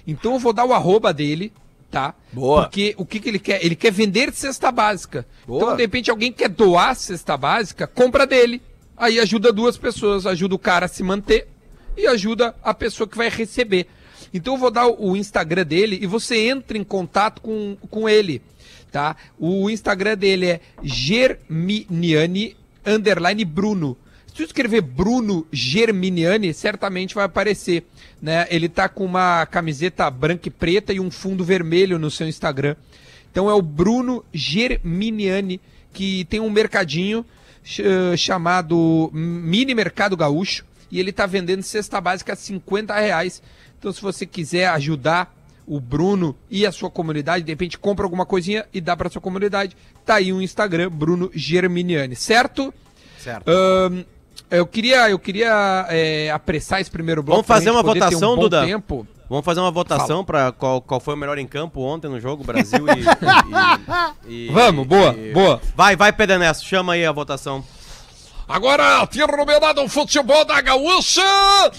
Então 0.06 0.34
eu 0.34 0.40
vou 0.40 0.52
dar 0.52 0.66
o 0.66 0.74
arroba 0.74 1.14
dele, 1.14 1.54
tá? 1.90 2.14
Boa. 2.34 2.64
Porque 2.64 2.94
o 2.98 3.06
que, 3.06 3.22
que 3.22 3.30
ele 3.30 3.40
quer? 3.40 3.64
Ele 3.64 3.76
quer 3.76 3.92
vender 3.92 4.34
cesta 4.34 4.70
básica. 4.70 5.26
Boa. 5.48 5.64
Então, 5.64 5.76
de 5.78 5.82
repente, 5.82 6.12
alguém 6.12 6.34
quer 6.34 6.50
doar 6.50 6.94
cesta 6.96 7.38
básica, 7.38 7.88
compra 7.88 8.28
dele. 8.28 8.62
Aí 8.98 9.18
ajuda 9.18 9.54
duas 9.54 9.78
pessoas, 9.78 10.26
ajuda 10.26 10.56
o 10.56 10.60
cara 10.60 10.88
a 10.88 10.90
se 10.90 11.04
manter 11.04 11.48
e 11.96 12.06
ajuda 12.06 12.54
a 12.62 12.74
pessoa 12.74 13.08
que 13.08 13.16
vai 13.18 13.30
receber. 13.30 13.88
Então 14.34 14.56
eu 14.56 14.60
vou 14.60 14.72
dar 14.72 14.88
o 14.88 15.16
Instagram 15.16 15.66
dele 15.66 16.00
e 16.02 16.08
você 16.08 16.48
entra 16.48 16.78
em 16.78 16.84
contato 16.84 17.42
com, 17.42 17.78
com 17.90 18.08
ele, 18.08 18.42
tá? 18.92 19.16
O 19.38 19.70
Instagram 19.70 20.18
dele 20.18 20.48
é 20.48 20.60
Germiniani 20.84 22.56
underline 22.86 23.44
Bruno. 23.46 23.98
Se 24.28 24.34
tu 24.36 24.44
escrever 24.44 24.82
Bruno 24.82 25.48
Germiniani, 25.52 26.54
certamente 26.54 27.16
vai 27.16 27.26
aparecer, 27.26 27.86
né? 28.22 28.46
Ele 28.50 28.70
tá 28.70 28.88
com 28.88 29.04
uma 29.04 29.46
camiseta 29.48 30.10
branca 30.12 30.48
e 30.48 30.52
preta 30.52 30.94
e 30.94 31.00
um 31.00 31.10
fundo 31.10 31.44
vermelho 31.44 31.98
no 31.98 32.12
seu 32.12 32.28
Instagram. 32.28 32.76
Então 33.32 33.50
é 33.50 33.54
o 33.54 33.62
Bruno 33.62 34.24
Germiniani, 34.34 35.60
que 35.92 36.26
tem 36.26 36.40
um 36.40 36.50
mercadinho 36.50 37.26
eh, 37.80 38.16
chamado 38.16 39.10
Mini 39.14 39.76
Mercado 39.76 40.16
Gaúcho, 40.16 40.66
e 40.90 41.00
ele 41.00 41.12
tá 41.12 41.26
vendendo 41.26 41.64
cesta 41.64 42.00
básica 42.00 42.34
a 42.34 42.36
50 42.36 42.98
reais. 42.98 43.42
Então 43.80 43.92
se 43.92 44.02
você 44.02 44.26
quiser 44.26 44.68
ajudar 44.70 45.36
o 45.68 45.80
Bruno 45.80 46.36
e 46.50 46.66
a 46.66 46.72
sua 46.72 46.90
comunidade, 46.90 47.44
de 47.44 47.52
repente 47.52 47.78
compra 47.78 48.06
alguma 48.06 48.26
coisinha 48.26 48.66
e 48.74 48.80
dá 48.80 48.96
para 48.96 49.10
sua 49.10 49.22
comunidade, 49.22 49.76
tá 50.06 50.16
aí 50.16 50.32
o 50.32 50.42
Instagram, 50.42 50.90
Bruno 50.90 51.30
Germiniani, 51.34 52.16
certo? 52.16 52.74
Certo. 53.20 53.50
Ahn, 53.50 54.04
eu 54.50 54.66
queria, 54.66 55.10
eu 55.10 55.20
queria 55.20 55.86
é, 55.90 56.32
apressar 56.32 56.80
esse 56.80 56.90
primeiro 56.90 57.22
bloco. 57.22 57.42
Vamos 57.42 57.48
fazer 57.48 57.70
uma 57.70 57.82
um 57.82 57.84
votação, 57.84 58.36
bom 58.36 58.42
Duda? 58.44 58.66
Tempo. 58.66 59.06
Vamos 59.30 59.44
fazer 59.44 59.60
uma 59.60 59.72
votação 59.72 60.24
pra 60.24 60.54
qual, 60.54 60.82
qual 60.82 61.02
foi 61.02 61.14
o 61.14 61.18
melhor 61.18 61.38
em 61.38 61.46
campo 61.46 61.82
ontem 61.82 62.08
no 62.08 62.18
jogo, 62.18 62.46
Brasil 62.46 62.86
e. 62.88 64.32
e- 64.32 64.48
e- 64.48 64.52
Vamos, 64.54 64.88
boa, 64.88 65.14
e- 65.14 65.34
boa. 65.34 65.62
Vai, 65.76 65.98
vai, 65.98 66.14
Pedro 66.14 66.36
Ernesto, 66.36 66.64
chama 66.66 66.94
aí 66.94 67.06
a 67.06 67.12
votação. 67.12 67.62
Agora, 68.48 69.06
terminado 69.08 69.84
o 69.84 69.90
futebol 69.90 70.46
da 70.46 70.62
Gaúcha, 70.62 71.22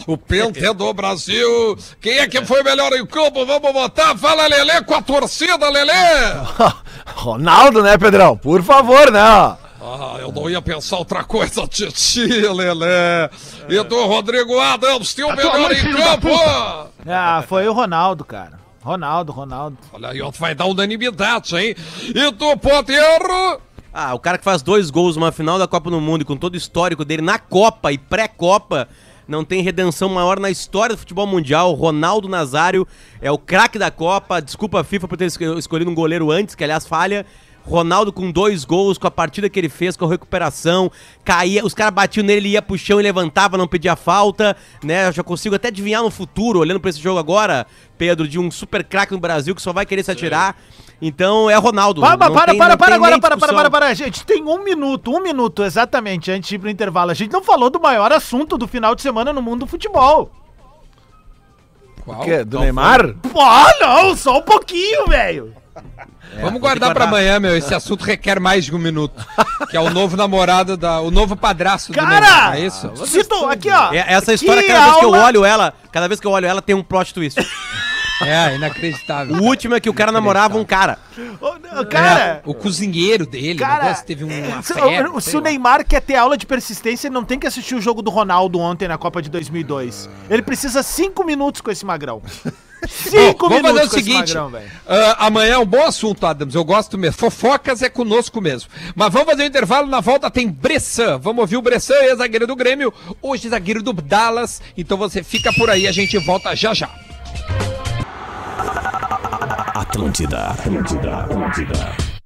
o 0.06 0.18
Pente 0.18 0.60
do 0.74 0.92
Brasil. 0.92 1.78
Quem 1.98 2.18
é 2.18 2.28
que 2.28 2.44
foi 2.44 2.62
melhor 2.62 2.92
em 2.92 3.06
campo? 3.06 3.46
Vamos 3.46 3.72
votar. 3.72 4.16
Fala, 4.18 4.46
Lelê, 4.46 4.82
com 4.82 4.94
a 4.94 5.00
torcida, 5.00 5.70
Lelê. 5.70 5.92
Ronaldo, 7.16 7.82
né, 7.82 7.96
Pedrão? 7.96 8.36
Por 8.36 8.62
favor, 8.62 9.10
né? 9.10 9.20
Ah, 9.20 10.18
eu 10.20 10.30
não 10.30 10.50
ia 10.50 10.60
pensar 10.60 10.98
outra 10.98 11.24
coisa, 11.24 11.66
Titi, 11.66 12.26
Lelê. 12.26 13.30
E 13.68 13.82
do 13.84 14.04
Rodrigo 14.04 14.60
Adams, 14.60 15.14
tem 15.14 15.24
o 15.24 15.34
melhor 15.34 15.72
em 15.72 15.90
campo. 15.92 16.28
Ah, 17.06 17.42
foi 17.48 17.66
o 17.66 17.72
Ronaldo, 17.72 18.26
cara. 18.26 18.58
Ronaldo, 18.82 19.32
Ronaldo. 19.32 19.78
Olha 19.92 20.10
aí, 20.10 20.20
vai 20.38 20.54
dar 20.54 20.66
unanimidade, 20.66 21.56
hein? 21.56 21.74
E 22.14 22.30
do 22.30 22.56
Potter... 22.58 23.02
Ah, 23.92 24.14
o 24.14 24.18
cara 24.18 24.38
que 24.38 24.44
faz 24.44 24.62
dois 24.62 24.90
gols 24.90 25.16
numa 25.16 25.32
final 25.32 25.58
da 25.58 25.66
Copa 25.66 25.90
do 25.90 26.00
Mundo 26.00 26.22
e 26.22 26.24
com 26.24 26.36
todo 26.36 26.54
o 26.54 26.56
histórico 26.56 27.04
dele 27.04 27.22
na 27.22 27.38
Copa 27.38 27.90
e 27.92 27.98
pré-Copa, 27.98 28.88
não 29.26 29.44
tem 29.44 29.62
redenção 29.62 30.08
maior 30.08 30.38
na 30.38 30.50
história 30.50 30.94
do 30.94 30.98
futebol 30.98 31.26
mundial. 31.26 31.72
Ronaldo 31.74 32.28
Nazário 32.28 32.86
é 33.20 33.30
o 33.30 33.38
craque 33.38 33.78
da 33.78 33.90
Copa. 33.90 34.40
Desculpa 34.40 34.80
a 34.80 34.84
FIFA 34.84 35.08
por 35.08 35.16
ter 35.16 35.26
esco- 35.26 35.58
escolhido 35.58 35.90
um 35.90 35.94
goleiro 35.94 36.30
antes, 36.30 36.54
que 36.54 36.64
aliás 36.64 36.86
falha. 36.86 37.26
Ronaldo 37.68 38.12
com 38.12 38.30
dois 38.30 38.64
gols, 38.64 38.96
com 38.98 39.06
a 39.06 39.10
partida 39.10 39.48
que 39.48 39.58
ele 39.58 39.68
fez, 39.68 39.96
com 39.96 40.06
a 40.06 40.08
recuperação, 40.08 40.90
caía, 41.24 41.64
os 41.64 41.74
caras 41.74 41.92
batiam 41.94 42.24
nele, 42.24 42.38
ele 42.38 42.48
ia 42.54 42.62
pro 42.62 42.78
chão 42.78 42.98
e 42.98 43.02
levantava, 43.02 43.58
não 43.58 43.68
pedia 43.68 43.94
falta, 43.94 44.56
né? 44.82 45.08
Eu 45.08 45.12
já 45.12 45.22
consigo 45.22 45.54
até 45.54 45.68
adivinhar 45.68 46.02
no 46.02 46.10
futuro, 46.10 46.58
olhando 46.60 46.80
pra 46.80 46.90
esse 46.90 47.00
jogo 47.00 47.18
agora, 47.18 47.66
Pedro, 47.96 48.26
de 48.26 48.38
um 48.38 48.50
super 48.50 48.82
craque 48.82 49.12
no 49.12 49.18
Brasil 49.20 49.54
que 49.54 49.62
só 49.62 49.72
vai 49.72 49.84
querer 49.84 50.02
se 50.02 50.10
atirar. 50.10 50.56
Então 51.00 51.48
é 51.48 51.54
Ronaldo. 51.56 52.00
Para, 52.00 52.16
não 52.28 52.34
para, 52.34 52.50
tem- 52.50 52.58
para, 52.58 52.68
não 52.70 52.76
para 52.78 52.94
agora, 52.96 53.20
para, 53.20 53.36
para, 53.36 53.52
para, 53.52 53.70
para. 53.70 53.94
Gente, 53.94 54.24
tem 54.26 54.42
um 54.42 54.64
minuto, 54.64 55.14
um 55.14 55.20
minuto 55.22 55.62
exatamente 55.62 56.30
antes 56.30 56.48
de 56.48 56.56
ir 56.56 56.58
pro 56.58 56.68
intervalo. 56.70 57.10
A 57.10 57.14
gente 57.14 57.30
não 57.32 57.42
falou 57.42 57.70
do 57.70 57.78
maior 57.78 58.10
assunto 58.12 58.58
do 58.58 58.66
final 58.66 58.94
de 58.96 59.02
semana 59.02 59.32
no 59.32 59.40
mundo 59.40 59.60
do 59.60 59.66
futebol. 59.66 60.30
Qual? 62.04 62.20
O 62.20 62.24
quê? 62.24 62.44
Do 62.44 62.58
Neymar? 62.60 63.14
Pô, 63.32 63.40
não, 63.80 64.16
só 64.16 64.38
um 64.38 64.42
pouquinho, 64.42 65.06
velho. 65.06 65.54
Vamos 66.40 66.60
guardar 66.60 66.90
pra 66.92 67.04
guardar. 67.06 67.08
amanhã, 67.08 67.40
meu. 67.40 67.56
Esse 67.56 67.74
assunto 67.74 68.04
requer 68.04 68.38
mais 68.38 68.64
de 68.64 68.74
um 68.74 68.78
minuto. 68.78 69.24
Que 69.70 69.76
é 69.76 69.80
o 69.80 69.90
novo 69.90 70.16
namorado 70.16 70.76
da. 70.76 71.00
O 71.00 71.10
novo 71.10 71.34
padrasto 71.36 71.92
do 71.92 71.94
Cara! 71.98 72.10
Neymar, 72.20 72.56
é 72.56 72.60
isso? 72.60 72.92
Se 73.06 73.24
tu, 73.24 73.46
aqui, 73.46 73.70
ó. 73.70 73.92
É- 73.92 74.04
essa 74.14 74.32
história, 74.34 74.62
Que 74.62 74.68
cada 74.68 74.84
vez 74.84 74.96
que 74.98 75.04
eu 75.04 75.14
aula- 75.14 75.24
olho 75.26 75.44
ela, 75.44 75.74
cada 75.90 76.06
vez 76.08 76.20
que 76.20 76.26
eu 76.26 76.30
olho 76.30 76.46
ela, 76.46 76.60
tem 76.62 76.74
um 76.74 76.82
plot 76.82 77.12
twist. 77.14 77.38
É, 78.20 78.56
inacreditável. 78.56 79.36
O 79.36 79.42
último 79.44 79.76
é 79.76 79.80
que 79.80 79.88
o 79.88 79.94
cara 79.94 80.10
namorava 80.10 80.58
um 80.58 80.64
cara. 80.64 80.98
Não, 81.16 81.84
Cara, 81.84 82.20
É, 82.20 82.42
o 82.44 82.52
cozinheiro 82.52 83.24
dele, 83.24 83.60
Cara, 83.60 83.74
o 83.74 83.82
negócio 83.84 84.04
teve 84.04 84.24
uma 84.24 84.32
se, 84.62 84.74
febre, 84.74 85.08
o- 85.12 85.20
se 85.20 85.36
o. 85.36 85.40
Neymar 85.40 85.84
quer 85.86 86.00
ter 86.02 86.16
aula 86.16 86.36
de 86.36 86.44
persistência, 86.44 87.06
ele 87.06 87.14
não 87.14 87.24
tem 87.24 87.38
que 87.38 87.46
assistir 87.46 87.76
o 87.76 87.80
jogo 87.80 88.02
do 88.02 88.10
Ronaldo 88.10 88.58
ontem 88.58 88.88
na 88.88 88.98
Copa 88.98 89.22
de 89.22 89.30
2002. 89.30 90.10
Ele 90.28 90.42
precisa 90.42 90.82
cinco 90.82 91.24
minutos 91.24 91.60
com 91.60 91.70
esse 91.70 91.86
magrão. 91.86 92.20
Cinco 92.86 93.48
Bom, 93.48 93.60
vamos 93.60 93.70
fazer 93.70 93.86
o 93.86 93.90
seguinte. 93.90 94.34
magrão, 94.34 94.52
ah, 94.86 95.26
amanhã 95.26 95.54
é 95.54 95.58
um 95.58 95.66
bom 95.66 95.84
assunto, 95.84 96.24
Adams. 96.26 96.54
Eu 96.54 96.64
gosto 96.64 96.96
mesmo. 96.96 97.18
Fofocas 97.18 97.82
é 97.82 97.88
conosco 97.88 98.40
mesmo. 98.40 98.70
Mas 98.94 99.12
vamos 99.12 99.28
fazer 99.28 99.42
o 99.42 99.46
intervalo. 99.46 99.86
Na 99.88 100.00
volta 100.00 100.30
tem 100.30 100.48
Bressan. 100.48 101.18
Vamos 101.18 101.40
ouvir 101.40 101.56
o 101.56 101.62
Bressan, 101.62 101.94
ex-zagueiro 101.94 102.46
do 102.46 102.56
Grêmio. 102.56 102.92
Hoje, 103.20 103.48
zagueiro 103.48 103.82
do 103.82 103.92
Dallas. 103.92 104.60
Então 104.76 104.96
você 104.96 105.22
fica 105.22 105.52
por 105.52 105.70
aí. 105.70 105.86
A 105.86 105.92
gente 105.92 106.18
volta 106.18 106.54
já 106.54 106.74
já. 106.74 106.90
Atlântida, 109.74 110.48
Atlântida, 110.48 111.16
Atlântida. 111.18 112.17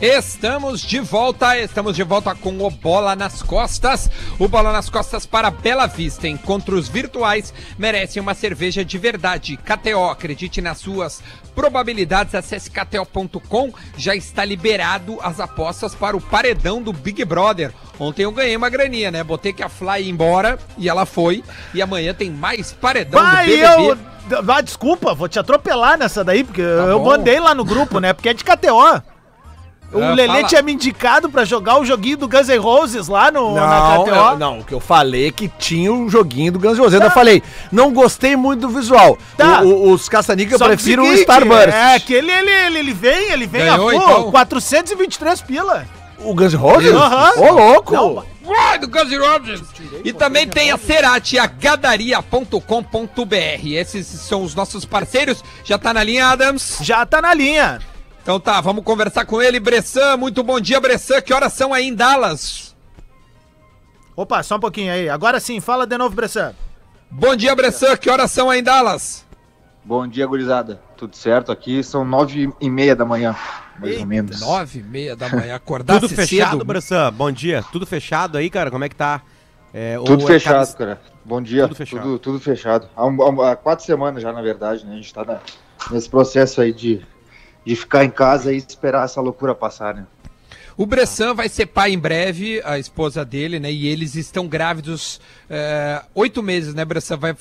Estamos 0.00 0.80
de 0.80 1.00
volta, 1.00 1.58
estamos 1.58 1.96
de 1.96 2.04
volta 2.04 2.32
com 2.32 2.56
o 2.64 2.70
Bola 2.70 3.16
nas 3.16 3.42
Costas. 3.42 4.08
O 4.38 4.46
Bola 4.46 4.70
nas 4.72 4.88
Costas 4.88 5.26
para 5.26 5.50
Bela 5.50 5.88
Vista. 5.88 6.28
Encontros 6.28 6.86
virtuais 6.88 7.52
merecem 7.76 8.22
uma 8.22 8.32
cerveja 8.32 8.84
de 8.84 8.96
verdade. 8.96 9.56
KTO, 9.56 10.04
acredite 10.08 10.60
nas 10.60 10.78
suas 10.78 11.20
probabilidades. 11.52 12.36
Acesse 12.36 12.70
KTO.com. 12.70 13.72
Já 13.96 14.14
está 14.14 14.44
liberado 14.44 15.18
as 15.20 15.40
apostas 15.40 15.96
para 15.96 16.16
o 16.16 16.20
paredão 16.20 16.80
do 16.80 16.92
Big 16.92 17.24
Brother. 17.24 17.72
Ontem 17.98 18.22
eu 18.22 18.30
ganhei 18.30 18.56
uma 18.56 18.68
graninha, 18.70 19.10
né? 19.10 19.24
Botei 19.24 19.52
que 19.52 19.64
a 19.64 19.68
Fly 19.68 20.02
ia 20.04 20.10
embora 20.10 20.60
e 20.76 20.88
ela 20.88 21.06
foi. 21.06 21.42
E 21.74 21.82
amanhã 21.82 22.14
tem 22.14 22.30
mais 22.30 22.72
paredão 22.72 23.20
Vai, 23.20 23.46
do 23.46 23.50
BBB. 23.50 23.98
eu 24.30 24.44
Ah, 24.54 24.60
desculpa, 24.60 25.12
vou 25.12 25.28
te 25.28 25.40
atropelar 25.40 25.98
nessa 25.98 26.22
daí, 26.22 26.44
porque 26.44 26.60
eu 26.60 27.00
bom. 27.00 27.06
mandei 27.06 27.40
lá 27.40 27.52
no 27.52 27.64
grupo, 27.64 27.98
né? 27.98 28.12
Porque 28.12 28.28
é 28.28 28.34
de 28.34 28.44
KTO. 28.44 29.02
O 29.90 30.02
Ah, 30.02 30.12
Lelê 30.12 30.26
fala. 30.34 30.44
tinha 30.44 30.60
me 30.62 30.72
indicado 30.74 31.30
pra 31.30 31.46
jogar 31.46 31.80
o 31.80 31.84
joguinho 31.84 32.18
do 32.18 32.28
Guns 32.28 32.48
N' 32.48 32.58
Roses 32.58 33.08
lá 33.08 33.30
no, 33.30 33.54
na 33.54 33.66
Não, 33.96 34.04
KTO. 34.04 34.14
eu- 34.14 34.38
não, 34.38 34.58
o 34.58 34.64
que 34.64 34.74
eu 34.74 34.80
falei 34.80 35.28
é 35.28 35.32
que 35.32 35.48
tinha 35.48 35.90
um 35.90 36.10
joguinho 36.10 36.52
do 36.52 36.58
Guns 36.58 36.76
N' 36.76 36.80
Roses. 36.80 36.92
Eu 36.94 37.00
ainda 37.00 37.10
falei, 37.14 37.42
não 37.72 37.90
gostei 37.92 38.36
muito 38.36 38.60
do 38.60 38.68
visual. 38.68 39.16
Tá. 39.36 39.62
O- 39.62 39.88
o- 39.88 39.92
os 39.92 40.06
caça-níquel 40.06 40.56
eu 40.56 40.58
que 40.58 40.64
prefiro 40.66 41.02
o 41.04 41.12
Starburst. 41.14 41.68
É, 41.74 41.98
que 42.00 42.12
ele, 42.12 42.30
ele, 42.30 42.50
ele, 42.50 42.78
ele 42.80 42.92
vem, 42.92 43.32
ele 43.32 43.46
vem 43.46 43.64
Ganhou, 43.64 43.88
a 43.88 43.92
full, 43.92 44.02
então? 44.02 44.30
423 44.30 45.40
pila. 45.40 45.86
O 46.18 46.34
Guns 46.34 46.52
N' 46.52 46.58
Roses? 46.58 46.92
Aham. 46.92 47.32
Ô, 47.38 47.52
louco! 47.52 47.94
Não, 47.94 48.24
Uai, 48.44 48.78
do 48.78 48.88
Guns 48.88 49.08
N' 49.10 49.18
Roses. 49.18 49.62
E 50.04 50.12
também 50.12 50.46
tem 50.46 50.70
a 50.70 50.76
Cerati, 50.76 51.38
a 51.38 51.46
gadaria.com.br. 51.46 53.66
Esses 53.72 54.06
são 54.06 54.42
os 54.42 54.54
nossos 54.54 54.84
parceiros. 54.84 55.42
Já 55.64 55.78
tá 55.78 55.94
na 55.94 56.02
linha, 56.02 56.28
Adams? 56.28 56.76
Já 56.80 57.04
tá 57.06 57.20
na 57.22 57.32
linha. 57.34 57.78
Então 58.28 58.38
tá, 58.38 58.60
vamos 58.60 58.84
conversar 58.84 59.24
com 59.24 59.40
ele. 59.40 59.58
Bressan, 59.58 60.18
muito 60.18 60.42
bom 60.42 60.60
dia, 60.60 60.78
Bressan. 60.78 61.22
Que 61.22 61.32
horas 61.32 61.50
são 61.50 61.72
aí 61.72 61.88
em 61.88 61.94
Dallas? 61.94 62.76
Opa, 64.14 64.42
só 64.42 64.56
um 64.56 64.60
pouquinho 64.60 64.92
aí. 64.92 65.08
Agora 65.08 65.40
sim, 65.40 65.60
fala 65.60 65.86
de 65.86 65.96
novo, 65.96 66.14
Bressan. 66.14 66.54
Bom 67.10 67.34
dia, 67.34 67.56
Bressan. 67.56 67.96
Que 67.96 68.10
horas 68.10 68.30
são 68.30 68.50
aí 68.50 68.60
em 68.60 68.62
Dallas? 68.62 69.24
Bom 69.82 70.06
dia, 70.06 70.26
gurizada. 70.26 70.78
Tudo 70.94 71.16
certo? 71.16 71.50
Aqui 71.50 71.82
são 71.82 72.04
nove 72.04 72.52
e 72.60 72.68
meia 72.68 72.94
da 72.94 73.06
manhã, 73.06 73.34
mais 73.80 73.98
ou 73.98 74.04
menos. 74.04 74.42
Nove 74.42 74.80
e 74.80 74.82
meia 74.82 75.16
da 75.16 75.26
manhã. 75.30 75.54
Acordar 75.56 75.98
Tudo 75.98 76.14
fechado, 76.14 76.62
Bressan? 76.66 77.10
Bom 77.10 77.32
dia. 77.32 77.64
Tudo 77.72 77.86
fechado 77.86 78.36
aí, 78.36 78.50
cara? 78.50 78.70
Como 78.70 78.84
é 78.84 78.90
que 78.90 78.96
tá? 78.96 79.22
É, 79.72 79.96
Tudo 80.04 80.24
ou 80.24 80.28
é 80.28 80.32
fechado, 80.34 80.66
cada- 80.66 80.76
cara. 80.76 81.00
Bom 81.24 81.40
dia. 81.40 81.62
Tudo 81.62 81.76
fechado. 81.76 82.02
Tudo, 82.02 82.18
tudo 82.18 82.40
fechado. 82.40 82.90
Há, 82.94 83.06
um- 83.06 83.40
há 83.40 83.56
quatro 83.56 83.86
semanas 83.86 84.22
já, 84.22 84.30
na 84.34 84.42
verdade, 84.42 84.84
né? 84.84 84.92
A 84.92 84.96
gente 84.96 85.14
tá 85.14 85.24
na- 85.24 85.40
nesse 85.90 86.10
processo 86.10 86.60
aí 86.60 86.74
de, 86.74 87.00
de 87.68 87.76
ficar 87.76 88.02
em 88.02 88.08
casa 88.10 88.50
e 88.50 88.56
esperar 88.56 89.04
essa 89.04 89.20
loucura 89.20 89.54
passar, 89.54 89.94
né? 89.94 90.06
O 90.74 90.86
Bressan 90.86 91.34
vai 91.34 91.50
ser 91.50 91.66
pai 91.66 91.92
em 91.92 91.98
breve, 91.98 92.62
a 92.64 92.78
esposa 92.78 93.24
dele, 93.26 93.60
né? 93.60 93.70
E 93.70 93.86
eles 93.88 94.14
estão 94.14 94.46
grávidos 94.46 95.20
é, 95.50 96.00
oito 96.14 96.42
meses, 96.42 96.72
né, 96.72 96.82
Bressan? 96.82 97.18
Vai, 97.18 97.36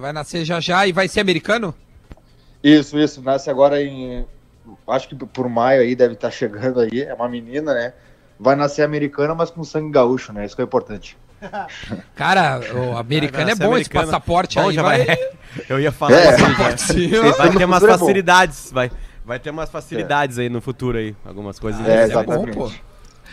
vai 0.00 0.12
nascer 0.14 0.46
já 0.46 0.60
já 0.60 0.86
e 0.86 0.92
vai 0.92 1.08
ser 1.08 1.20
americano? 1.20 1.74
Isso, 2.64 2.98
isso. 2.98 3.20
Nasce 3.20 3.50
agora 3.50 3.82
em. 3.82 4.24
Acho 4.88 5.08
que 5.08 5.14
por 5.14 5.46
maio 5.48 5.82
aí 5.82 5.94
deve 5.94 6.14
estar 6.14 6.30
chegando 6.30 6.80
aí. 6.80 7.02
É 7.02 7.12
uma 7.12 7.28
menina, 7.28 7.74
né? 7.74 7.92
Vai 8.40 8.56
nascer 8.56 8.82
americana, 8.82 9.34
mas 9.34 9.50
com 9.50 9.62
sangue 9.62 9.90
gaúcho, 9.90 10.32
né? 10.32 10.46
Isso 10.46 10.56
que 10.56 10.62
é 10.62 10.64
importante. 10.64 11.18
Cara, 12.16 12.60
o 12.74 12.96
americano 12.96 13.50
é 13.50 13.54
bom 13.54 13.64
americano. 13.66 13.80
esse 13.80 13.90
passaporte 13.90 14.56
Bom, 14.58 14.68
aí. 14.70 14.74
já 14.74 14.82
vai... 14.82 15.04
vai- 15.04 15.18
Eu 15.68 15.78
ia 15.78 15.92
falar 15.92 16.16
É. 16.16 16.34
ó. 16.34 17.32
Vai 17.36 17.50
ter 17.50 17.64
umas 17.64 17.82
é 17.82 17.86
facilidades, 17.88 18.70
vai. 18.72 18.90
Vai 19.26 19.40
ter 19.40 19.50
umas 19.50 19.68
facilidades 19.68 20.38
aí 20.38 20.48
no 20.48 20.60
futuro 20.60 20.96
aí, 20.98 21.12
algumas 21.24 21.58
coisas. 21.58 21.84
É, 21.84 22.04
Esse 22.04 22.12
exatamente. 22.12 22.56
bom, 22.56 22.68
pô. 22.68 22.74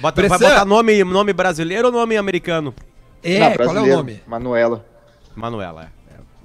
Bota, 0.02 0.28
vai 0.28 0.40
botar 0.40 0.66
nome, 0.66 1.04
nome 1.04 1.34
brasileiro 1.34 1.90
ou 1.90 1.94
nome 1.94 2.18
americano? 2.18 2.74
É, 3.22 3.40
Não, 3.40 3.56
qual 3.56 3.78
é 3.78 3.82
o 3.82 3.96
nome? 3.98 4.20
Manuela. 4.26 4.84
Manuela, 5.36 5.84
é. 5.84 5.88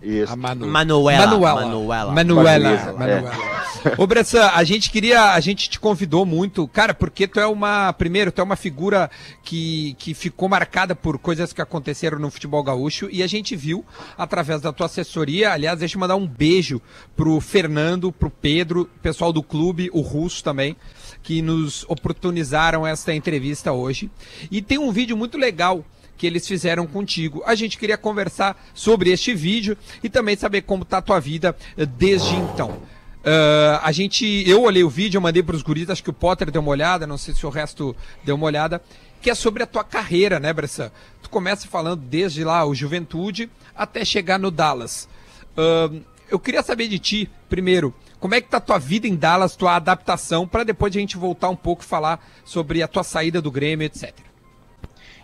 Isso. 0.02 0.32
A 0.32 0.36
Manu... 0.36 0.66
Manuela. 0.66 1.26
Manuela. 1.26 1.60
Manuela. 1.60 2.12
Manuela. 2.12 2.70
Manuela, 2.70 2.92
Manuela. 2.98 3.58
Ô, 3.96 4.06
Bressan, 4.06 4.50
a 4.54 4.64
gente 4.64 4.90
queria, 4.90 5.32
a 5.32 5.40
gente 5.40 5.70
te 5.70 5.78
convidou 5.78 6.26
muito, 6.26 6.66
cara, 6.68 6.92
porque 6.92 7.26
tu 7.26 7.38
é 7.38 7.46
uma, 7.46 7.92
primeiro, 7.92 8.32
tu 8.32 8.40
é 8.40 8.44
uma 8.44 8.56
figura 8.56 9.10
que, 9.42 9.94
que 9.98 10.14
ficou 10.14 10.48
marcada 10.48 10.94
por 10.94 11.18
coisas 11.18 11.52
que 11.52 11.62
aconteceram 11.62 12.18
no 12.18 12.30
futebol 12.30 12.62
gaúcho 12.62 13.08
e 13.10 13.22
a 13.22 13.26
gente 13.26 13.54
viu 13.54 13.84
através 14.16 14.60
da 14.60 14.72
tua 14.72 14.86
assessoria, 14.86 15.52
aliás, 15.52 15.78
deixa 15.78 15.96
eu 15.96 16.00
mandar 16.00 16.16
um 16.16 16.26
beijo 16.26 16.80
pro 17.16 17.40
Fernando, 17.40 18.10
pro 18.10 18.30
Pedro, 18.30 18.88
pessoal 19.00 19.32
do 19.32 19.42
clube, 19.42 19.90
o 19.92 20.00
Russo 20.00 20.42
também, 20.42 20.76
que 21.22 21.40
nos 21.40 21.84
oportunizaram 21.88 22.86
esta 22.86 23.14
entrevista 23.14 23.72
hoje. 23.72 24.10
E 24.50 24.60
tem 24.60 24.78
um 24.78 24.90
vídeo 24.90 25.16
muito 25.16 25.38
legal 25.38 25.84
que 26.18 26.26
eles 26.26 26.46
fizeram 26.46 26.86
contigo. 26.86 27.42
A 27.46 27.54
gente 27.54 27.78
queria 27.78 27.96
conversar 27.96 28.60
sobre 28.74 29.10
este 29.10 29.32
vídeo 29.32 29.78
e 30.02 30.10
também 30.10 30.36
saber 30.36 30.62
como 30.62 30.84
tá 30.84 30.98
a 30.98 31.02
tua 31.02 31.20
vida 31.20 31.56
eh, 31.76 31.86
desde 31.86 32.34
então. 32.34 32.82
Ah, 33.24 33.80
a 33.82 33.92
gente, 33.92 34.24
eu 34.48 34.62
olhei 34.62 34.82
o 34.82 34.88
vídeo, 34.88 35.18
eu 35.18 35.22
mandei 35.22 35.42
para 35.42 35.54
os 35.54 35.62
guris, 35.62 35.90
acho 35.90 36.02
que 36.02 36.10
o 36.10 36.14
Potter 36.14 36.50
deu 36.50 36.62
uma 36.62 36.70
olhada, 36.70 37.06
não 37.06 37.18
sei 37.18 37.34
se 37.34 37.44
o 37.44 37.50
resto 37.50 37.94
deu 38.24 38.36
uma 38.36 38.46
olhada, 38.46 38.82
que 39.20 39.30
é 39.30 39.34
sobre 39.34 39.62
a 39.62 39.66
tua 39.66 39.84
carreira, 39.84 40.40
né, 40.40 40.52
Bressan? 40.52 40.90
Tu 41.22 41.28
começa 41.28 41.68
falando 41.68 42.00
desde 42.00 42.42
lá 42.42 42.64
o 42.64 42.74
Juventude 42.74 43.50
até 43.76 44.04
chegar 44.04 44.38
no 44.38 44.50
Dallas. 44.50 45.08
Ah, 45.56 45.90
eu 46.30 46.38
queria 46.38 46.62
saber 46.62 46.88
de 46.88 46.98
ti, 46.98 47.30
primeiro, 47.48 47.94
como 48.18 48.34
é 48.34 48.40
que 48.40 48.48
tá 48.48 48.56
a 48.56 48.60
tua 48.60 48.78
vida 48.78 49.06
em 49.06 49.14
Dallas, 49.14 49.56
tua 49.56 49.76
adaptação, 49.76 50.46
para 50.46 50.64
depois 50.64 50.94
a 50.94 50.98
gente 50.98 51.16
voltar 51.16 51.48
um 51.48 51.56
pouco 51.56 51.82
e 51.82 51.86
falar 51.86 52.26
sobre 52.44 52.82
a 52.82 52.88
tua 52.88 53.04
saída 53.04 53.40
do 53.40 53.50
Grêmio, 53.50 53.84
etc. 53.84 54.14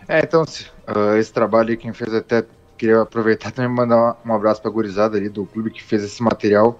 É, 0.07 0.19
então, 0.19 0.45
ah, 0.87 1.17
esse 1.17 1.33
trabalho 1.33 1.69
aí, 1.69 1.77
quem 1.77 1.93
fez 1.93 2.13
até, 2.13 2.45
queria 2.77 3.01
aproveitar 3.01 3.51
também 3.51 3.71
mandar 3.71 4.17
um 4.25 4.33
abraço 4.33 4.61
pra 4.61 4.71
gurizada 4.71 5.17
ali 5.17 5.29
do 5.29 5.45
clube 5.45 5.71
que 5.71 5.81
fez 5.81 6.03
esse 6.03 6.21
material 6.21 6.79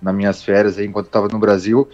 nas 0.00 0.14
minhas 0.14 0.42
férias 0.42 0.78
aí, 0.78 0.86
enquanto 0.86 1.06
eu 1.06 1.12
tava 1.12 1.28
no 1.28 1.38
Brasil. 1.38 1.88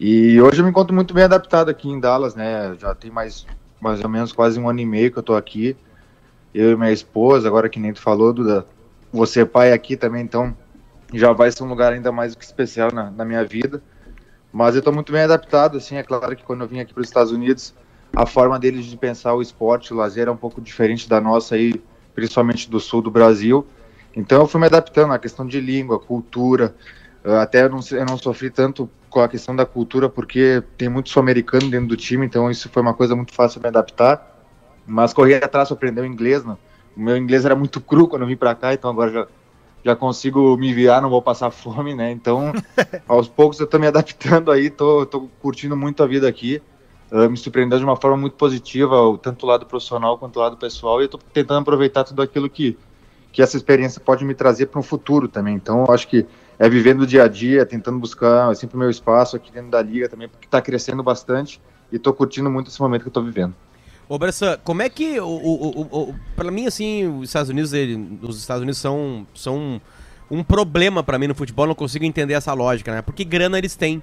E 0.00 0.40
hoje 0.40 0.60
eu 0.60 0.64
me 0.64 0.70
encontro 0.70 0.94
muito 0.94 1.14
bem 1.14 1.24
adaptado 1.24 1.68
aqui 1.68 1.88
em 1.88 2.00
Dallas, 2.00 2.34
né? 2.34 2.74
Já 2.78 2.94
tem 2.94 3.10
mais, 3.10 3.46
mais 3.80 4.02
ou 4.02 4.08
menos 4.08 4.32
quase 4.32 4.58
um 4.58 4.68
ano 4.68 4.80
e 4.80 4.86
meio 4.86 5.12
que 5.12 5.18
eu 5.18 5.22
tô 5.22 5.34
aqui. 5.34 5.76
Eu 6.54 6.72
e 6.72 6.76
minha 6.76 6.92
esposa, 6.92 7.48
agora 7.48 7.68
que 7.68 7.78
nem 7.78 7.92
tu 7.92 8.00
falou, 8.00 8.32
Duda, 8.32 8.66
você 9.12 9.42
é 9.42 9.44
pai 9.44 9.72
aqui 9.72 9.96
também, 9.96 10.22
então 10.22 10.56
já 11.14 11.32
vai 11.32 11.50
ser 11.52 11.62
um 11.62 11.68
lugar 11.68 11.92
ainda 11.92 12.10
mais 12.10 12.34
que 12.34 12.44
especial 12.44 12.90
na, 12.92 13.10
na 13.10 13.24
minha 13.24 13.44
vida. 13.44 13.82
Mas 14.52 14.76
eu 14.76 14.82
tô 14.82 14.92
muito 14.92 15.12
bem 15.12 15.22
adaptado, 15.22 15.78
assim, 15.78 15.96
é 15.96 16.02
claro 16.02 16.36
que 16.36 16.42
quando 16.42 16.62
eu 16.62 16.68
vim 16.68 16.80
aqui 16.80 16.92
para 16.92 17.00
os 17.00 17.06
Estados 17.06 17.32
Unidos, 17.32 17.74
a 18.14 18.26
forma 18.26 18.58
deles 18.58 18.86
de 18.86 18.96
pensar 18.96 19.34
o 19.34 19.42
esporte, 19.42 19.92
o 19.92 19.96
lazer 19.96 20.28
é 20.28 20.30
um 20.30 20.36
pouco 20.36 20.60
diferente 20.60 21.08
da 21.08 21.20
nossa 21.20 21.54
aí, 21.54 21.74
principalmente 22.14 22.70
do 22.70 22.78
sul 22.80 23.02
do 23.02 23.10
Brasil. 23.10 23.66
Então 24.14 24.42
eu 24.42 24.46
fui 24.46 24.60
me 24.60 24.66
adaptando 24.66 25.12
à 25.12 25.18
questão 25.18 25.46
de 25.46 25.60
língua, 25.60 25.98
cultura. 25.98 26.74
eh, 27.24 27.36
Até 27.38 27.64
eu 27.64 27.70
não, 27.70 27.80
eu 27.90 28.04
não 28.04 28.18
sofri 28.18 28.50
tanto 28.50 28.90
com 29.08 29.20
a 29.20 29.28
questão 29.28 29.54
da 29.54 29.64
cultura, 29.66 30.08
porque 30.08 30.62
tem 30.76 30.88
muito 30.88 31.10
sul-americano 31.10 31.70
dentro 31.70 31.88
do 31.88 31.96
time, 31.96 32.26
então 32.26 32.50
isso 32.50 32.68
foi 32.68 32.82
uma 32.82 32.94
coisa 32.94 33.14
muito 33.16 33.32
fácil 33.34 33.60
de 33.60 33.64
me 33.64 33.68
adaptar. 33.68 34.30
Mas 34.86 35.12
corri 35.12 35.34
atrás 35.34 35.68
para 35.68 35.76
aprender 35.76 36.00
o 36.00 36.06
inglês. 36.06 36.44
Né? 36.44 36.56
O 36.96 37.00
meu 37.00 37.16
inglês 37.16 37.44
era 37.44 37.54
muito 37.54 37.80
cru 37.80 38.08
quando 38.08 38.22
eu 38.22 38.28
vim 38.28 38.36
para 38.36 38.54
cá, 38.54 38.74
então 38.74 38.90
agora 38.90 39.10
já, 39.12 39.26
já 39.84 39.96
consigo 39.96 40.56
me 40.56 40.72
virar, 40.74 41.00
não 41.00 41.10
vou 41.10 41.22
passar 41.22 41.50
fome, 41.52 41.94
né? 41.94 42.10
Então, 42.10 42.52
aos 43.08 43.28
poucos 43.28 43.60
eu 43.60 43.66
tô 43.66 43.78
me 43.78 43.86
adaptando 43.86 44.50
aí, 44.50 44.70
tô, 44.70 45.06
tô 45.06 45.28
curtindo 45.40 45.76
muito 45.76 46.02
a 46.02 46.06
vida 46.06 46.28
aqui. 46.28 46.62
Me 47.28 47.36
surpreendeu 47.36 47.78
de 47.78 47.84
uma 47.84 47.96
forma 47.96 48.16
muito 48.16 48.34
positiva, 48.36 48.96
tanto 49.22 49.44
o 49.44 49.48
lado 49.48 49.66
profissional 49.66 50.16
quanto 50.16 50.36
o 50.36 50.40
lado 50.40 50.56
pessoal, 50.56 51.00
e 51.00 51.04
eu 51.04 51.08
tô 51.08 51.18
tentando 51.18 51.60
aproveitar 51.60 52.04
tudo 52.04 52.22
aquilo 52.22 52.48
que, 52.48 52.78
que 53.30 53.42
essa 53.42 53.54
experiência 53.56 54.00
pode 54.00 54.24
me 54.24 54.34
trazer 54.34 54.66
para 54.66 54.80
um 54.80 54.82
futuro 54.82 55.28
também. 55.28 55.54
Então, 55.54 55.84
eu 55.86 55.92
acho 55.92 56.08
que 56.08 56.26
é 56.58 56.68
vivendo 56.70 57.02
o 57.02 57.06
dia 57.06 57.24
a 57.24 57.28
dia, 57.28 57.66
tentando 57.66 57.98
buscar 57.98 58.54
sempre 58.56 58.76
o 58.76 58.78
meu 58.78 58.88
espaço 58.88 59.36
aqui 59.36 59.52
dentro 59.52 59.70
da 59.70 59.82
liga 59.82 60.08
também, 60.08 60.26
porque 60.26 60.46
tá 60.48 60.62
crescendo 60.62 61.02
bastante 61.02 61.60
e 61.90 61.98
tô 61.98 62.14
curtindo 62.14 62.50
muito 62.50 62.70
esse 62.70 62.80
momento 62.80 63.04
que 63.04 63.10
tô 63.10 63.22
vivendo. 63.22 63.54
Ô, 64.08 64.18
como 64.64 64.82
é 64.82 64.88
que. 64.88 65.20
O, 65.20 65.26
o, 65.26 65.80
o, 65.80 66.10
o, 66.10 66.14
pra 66.34 66.50
mim, 66.50 66.66
assim, 66.66 67.06
os 67.18 67.28
Estados 67.28 67.50
Unidos, 67.50 67.72
ele- 67.72 68.18
os 68.22 68.38
Estados 68.38 68.62
Unidos 68.62 68.78
são, 68.78 69.26
são 69.34 69.80
um 70.30 70.42
problema 70.42 71.02
pra 71.02 71.18
mim 71.18 71.26
no 71.26 71.34
futebol, 71.34 71.66
não 71.66 71.74
consigo 71.74 72.04
entender 72.04 72.34
essa 72.34 72.52
lógica, 72.52 72.92
né? 72.92 73.02
Porque 73.02 73.24
grana 73.24 73.58
eles 73.58 73.76
têm. 73.76 74.02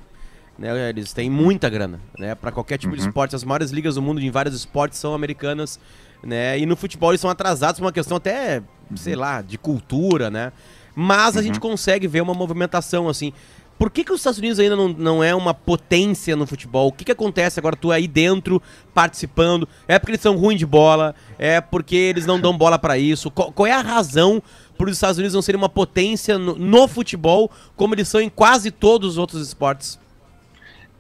Né? 0.60 0.90
Eles 0.90 1.14
têm 1.14 1.30
muita 1.30 1.70
grana, 1.70 2.02
né? 2.18 2.36
Pra 2.36 2.52
qualquer 2.52 2.78
tipo 2.78 2.96
de 2.96 3.02
esporte. 3.02 3.36
As 3.36 3.44
maiores 3.46 3.72
ligas 3.72 3.96
do 3.96 4.02
mundo 4.02 4.20
em 4.20 4.30
vários 4.30 4.54
esportes 4.54 5.00
são 5.00 5.14
americanas, 5.14 5.80
né? 6.22 6.60
E 6.60 6.66
no 6.66 6.76
futebol 6.76 7.12
eles 7.12 7.22
são 7.22 7.30
atrasados 7.30 7.80
por 7.80 7.86
uma 7.86 7.94
questão 7.94 8.18
até, 8.18 8.62
sei 8.96 9.16
lá, 9.16 9.42
de 9.42 9.58
cultura, 9.58 10.30
né? 10.30 10.52
Mas 10.94 11.38
a 11.38 11.42
gente 11.42 11.60
consegue 11.62 12.08
ver 12.08 12.22
uma 12.22 12.34
movimentação 12.34 13.08
assim. 13.08 13.32
Por 13.78 13.90
que, 13.90 14.04
que 14.04 14.12
os 14.12 14.20
Estados 14.20 14.40
Unidos 14.40 14.60
ainda 14.60 14.76
não, 14.76 14.90
não 14.90 15.24
é 15.24 15.34
uma 15.34 15.54
potência 15.54 16.36
no 16.36 16.46
futebol? 16.46 16.90
O 16.90 16.92
que, 16.92 17.06
que 17.06 17.12
acontece 17.14 17.58
agora? 17.58 17.78
Tu 17.78 17.90
aí 17.90 18.10
dentro, 18.10 18.62
participando? 18.94 19.66
É 19.88 19.98
porque 19.98 20.12
eles 20.12 20.22
são 20.22 20.36
ruins 20.36 20.60
de 20.60 20.66
bola? 20.66 21.16
É 21.38 21.62
porque 21.62 21.96
eles 21.96 22.26
não 22.26 22.38
dão 22.42 22.58
bola 22.58 22.78
pra 22.78 22.98
isso? 22.98 23.32
Qual, 23.32 23.54
qual 23.54 23.66
é 23.66 23.72
a 23.72 23.80
razão 23.80 24.44
para 24.78 24.90
os 24.90 24.98
Estados 24.98 25.18
Unidos 25.18 25.34
não 25.34 25.42
serem 25.42 25.58
uma 25.58 25.70
potência 25.70 26.38
no, 26.38 26.56
no 26.56 26.86
futebol, 26.90 27.50
como 27.78 27.96
eles 27.96 28.10
são 28.10 28.20
em 28.20 28.28
quase 28.28 28.70
todos 28.70 29.12
os 29.12 29.18
outros 29.18 29.48
esportes? 29.48 29.98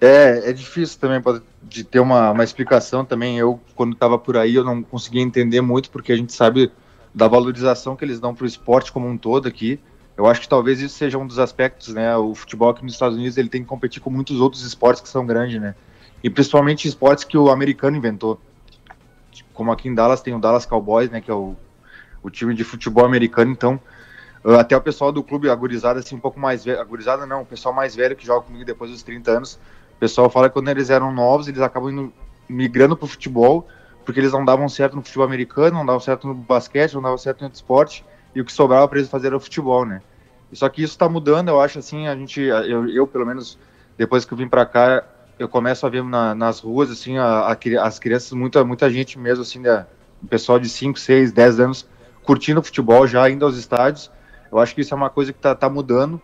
É, 0.01 0.49
é 0.49 0.53
difícil 0.53 0.99
também 0.99 1.21
pra- 1.21 1.41
de 1.61 1.83
ter 1.83 1.99
uma, 1.99 2.31
uma 2.31 2.43
explicação 2.43 3.03
também. 3.03 3.37
Eu, 3.37 3.59
quando 3.75 3.93
estava 3.93 4.17
por 4.17 4.37
aí, 4.37 4.55
eu 4.55 4.63
não 4.63 4.81
conseguia 4.81 5.21
entender 5.21 5.61
muito, 5.61 5.89
porque 5.89 6.11
a 6.11 6.15
gente 6.15 6.33
sabe 6.33 6.71
da 7.13 7.27
valorização 7.27 7.95
que 7.95 8.05
eles 8.05 8.19
dão 8.19 8.33
para 8.33 8.43
o 8.45 8.47
esporte 8.47 8.91
como 8.91 9.07
um 9.07 9.17
todo 9.17 9.47
aqui. 9.47 9.79
Eu 10.15 10.25
acho 10.25 10.41
que 10.41 10.49
talvez 10.49 10.79
isso 10.81 10.95
seja 10.95 11.17
um 11.17 11.25
dos 11.27 11.39
aspectos, 11.39 11.93
né? 11.93 12.15
O 12.15 12.33
futebol 12.33 12.69
aqui 12.69 12.83
nos 12.83 12.93
Estados 12.93 13.17
Unidos 13.17 13.37
ele 13.37 13.49
tem 13.49 13.61
que 13.61 13.67
competir 13.67 14.01
com 14.01 14.09
muitos 14.09 14.39
outros 14.39 14.63
esportes 14.63 15.01
que 15.01 15.09
são 15.09 15.25
grandes, 15.25 15.59
né? 15.61 15.75
E 16.23 16.29
principalmente 16.29 16.87
esportes 16.87 17.23
que 17.23 17.37
o 17.37 17.49
americano 17.49 17.97
inventou. 17.97 18.39
Como 19.53 19.71
aqui 19.71 19.87
em 19.89 19.95
Dallas 19.95 20.21
tem 20.21 20.33
o 20.33 20.39
Dallas 20.39 20.65
Cowboys, 20.65 21.09
né? 21.09 21.21
Que 21.21 21.31
é 21.31 21.33
o, 21.33 21.55
o 22.23 22.29
time 22.29 22.53
de 22.53 22.63
futebol 22.63 23.05
americano. 23.05 23.51
Então, 23.51 23.79
Uh, 24.41 24.55
até 24.55 24.75
o 24.75 24.79
pessoal 24.81 25.11
do 25.11 25.21
clube, 25.21 25.49
a 25.49 25.55
gurizada, 25.55 25.99
assim, 25.99 26.15
um 26.15 26.19
pouco 26.19 26.39
mais 26.39 26.63
velho. 26.63 26.79
Não, 27.27 27.41
o 27.41 27.45
pessoal 27.45 27.75
mais 27.75 27.93
velho 27.93 28.15
que 28.15 28.25
joga 28.25 28.45
comigo 28.45 28.63
depois 28.63 28.89
dos 28.89 29.03
30 29.03 29.31
anos. 29.31 29.59
O 29.99 30.05
pessoal 30.07 30.29
fala 30.29 30.47
que 30.47 30.53
quando 30.53 30.69
eles 30.69 30.89
eram 30.89 31.13
novos, 31.13 31.49
eles 31.49 31.59
acabam 31.59 31.91
indo, 31.91 32.13
migrando 32.47 32.95
pro 32.95 33.05
futebol, 33.05 33.67
porque 34.05 34.17
eles 34.17 34.31
não 34.31 34.45
davam 34.45 34.69
certo 34.69 34.95
no 34.95 35.03
futebol 35.03 35.25
americano, 35.25 35.77
não 35.77 35.85
davam 35.85 35.99
certo 35.99 36.25
no 36.25 36.33
basquete, 36.33 36.93
não 36.93 37.01
davam 37.01 37.17
certo 37.17 37.41
em 37.41 37.43
outro 37.43 37.57
esporte, 37.57 38.05
e 38.33 38.39
o 38.39 38.45
que 38.45 38.53
sobrava 38.53 38.87
para 38.87 38.99
eles 38.99 39.09
fazer 39.09 39.27
era 39.27 39.35
o 39.35 39.41
futebol, 39.41 39.85
né? 39.85 40.01
Só 40.53 40.69
que 40.69 40.81
isso 40.81 40.93
está 40.93 41.09
mudando, 41.09 41.49
eu 41.49 41.59
acho 41.59 41.79
assim, 41.79 42.07
a 42.07 42.15
gente, 42.15 42.39
eu, 42.39 42.87
eu 42.87 43.05
pelo 43.05 43.25
menos, 43.25 43.59
depois 43.97 44.23
que 44.23 44.31
eu 44.31 44.37
vim 44.37 44.47
para 44.47 44.65
cá, 44.65 45.03
eu 45.37 45.49
começo 45.49 45.85
a 45.85 45.89
ver 45.89 46.01
na, 46.01 46.33
nas 46.33 46.61
ruas, 46.61 46.89
assim, 46.89 47.17
a, 47.17 47.25
a, 47.25 47.57
as 47.83 47.99
crianças, 47.99 48.31
muita, 48.31 48.63
muita 48.63 48.89
gente 48.89 49.19
mesmo, 49.19 49.41
assim, 49.41 49.61
o 50.23 50.27
pessoal 50.27 50.59
de 50.59 50.69
5, 50.69 50.97
6, 50.97 51.33
10 51.33 51.59
anos 51.59 51.87
curtindo 52.23 52.61
futebol, 52.61 53.07
já 53.07 53.27
indo 53.29 53.43
aos 53.43 53.57
estádios. 53.57 54.11
Eu 54.51 54.59
acho 54.59 54.75
que 54.75 54.81
isso 54.81 54.93
é 54.93 54.97
uma 54.97 55.09
coisa 55.09 55.33
que 55.33 55.39
está 55.39 55.55
tá 55.55 55.69
mudando. 55.69 56.21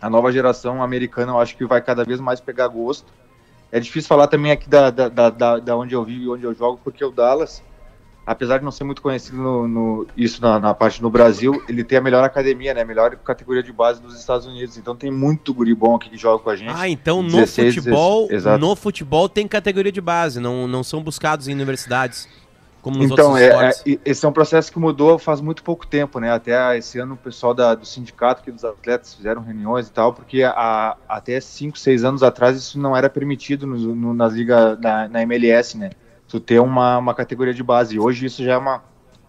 A 0.00 0.08
nova 0.08 0.32
geração 0.32 0.82
americana, 0.82 1.32
eu 1.32 1.40
acho 1.40 1.56
que 1.56 1.64
vai 1.64 1.80
cada 1.80 2.04
vez 2.04 2.20
mais 2.20 2.40
pegar 2.40 2.68
gosto. 2.68 3.12
É 3.72 3.78
difícil 3.78 4.08
falar 4.08 4.26
também 4.26 4.50
aqui 4.50 4.68
da, 4.68 4.90
da, 4.90 5.08
da, 5.08 5.58
da 5.58 5.76
onde 5.76 5.94
eu 5.94 6.04
vivo 6.04 6.22
e 6.22 6.28
onde 6.28 6.44
eu 6.44 6.54
jogo, 6.54 6.80
porque 6.82 7.04
o 7.04 7.10
Dallas, 7.10 7.62
apesar 8.26 8.58
de 8.58 8.64
não 8.64 8.72
ser 8.72 8.84
muito 8.84 9.00
conhecido 9.00 9.36
no, 9.36 9.68
no 9.68 10.06
isso 10.16 10.42
na, 10.42 10.58
na, 10.58 10.74
parte 10.74 11.00
no 11.00 11.10
Brasil, 11.10 11.62
ele 11.68 11.84
tem 11.84 11.98
a 11.98 12.00
melhor 12.00 12.24
academia, 12.24 12.74
né? 12.74 12.82
A 12.82 12.84
melhor 12.84 13.14
categoria 13.16 13.62
de 13.62 13.72
base 13.72 14.00
dos 14.00 14.18
Estados 14.18 14.46
Unidos. 14.46 14.76
Então 14.76 14.96
tem 14.96 15.10
muito 15.10 15.54
guri 15.54 15.74
bom 15.74 15.94
aqui 15.94 16.10
que 16.10 16.16
joga 16.16 16.42
com 16.42 16.50
a 16.50 16.56
gente. 16.56 16.72
Ah, 16.74 16.88
então 16.88 17.22
no 17.22 17.30
16, 17.30 17.76
futebol, 17.76 18.28
16, 18.28 18.60
no 18.60 18.74
futebol 18.74 19.28
tem 19.28 19.46
categoria 19.46 19.92
de 19.92 20.00
base, 20.00 20.40
não, 20.40 20.66
não 20.66 20.82
são 20.82 21.02
buscados 21.02 21.46
em 21.46 21.54
universidades. 21.54 22.28
Como 22.82 23.02
então, 23.02 23.36
é, 23.36 23.68
é, 23.68 23.98
esse 24.04 24.24
é 24.24 24.28
um 24.28 24.32
processo 24.32 24.72
que 24.72 24.78
mudou 24.78 25.18
faz 25.18 25.40
muito 25.40 25.62
pouco 25.62 25.86
tempo, 25.86 26.18
né? 26.18 26.32
Até 26.32 26.78
esse 26.78 26.98
ano 26.98 27.14
o 27.14 27.16
pessoal 27.16 27.52
da, 27.52 27.74
do 27.74 27.84
sindicato 27.84 28.42
que 28.42 28.50
dos 28.50 28.64
atletas 28.64 29.14
fizeram 29.14 29.42
reuniões 29.42 29.88
e 29.88 29.92
tal, 29.92 30.14
porque 30.14 30.42
a, 30.42 30.96
até 31.06 31.38
5, 31.38 31.78
6 31.78 32.04
anos 32.04 32.22
atrás 32.22 32.56
isso 32.56 32.78
não 32.78 32.96
era 32.96 33.10
permitido 33.10 33.66
no, 33.66 33.76
no, 33.94 34.14
nas 34.14 34.32
ligas, 34.32 34.78
na, 34.80 35.08
na 35.08 35.22
MLS, 35.22 35.76
né? 35.76 35.90
tu 36.30 36.38
ter 36.38 36.60
uma, 36.60 36.96
uma 36.96 37.12
categoria 37.12 37.52
de 37.52 37.62
base. 37.62 37.98
Hoje 37.98 38.26
isso 38.26 38.42
já 38.44 38.52
é 38.52 38.56
uma, 38.56 38.82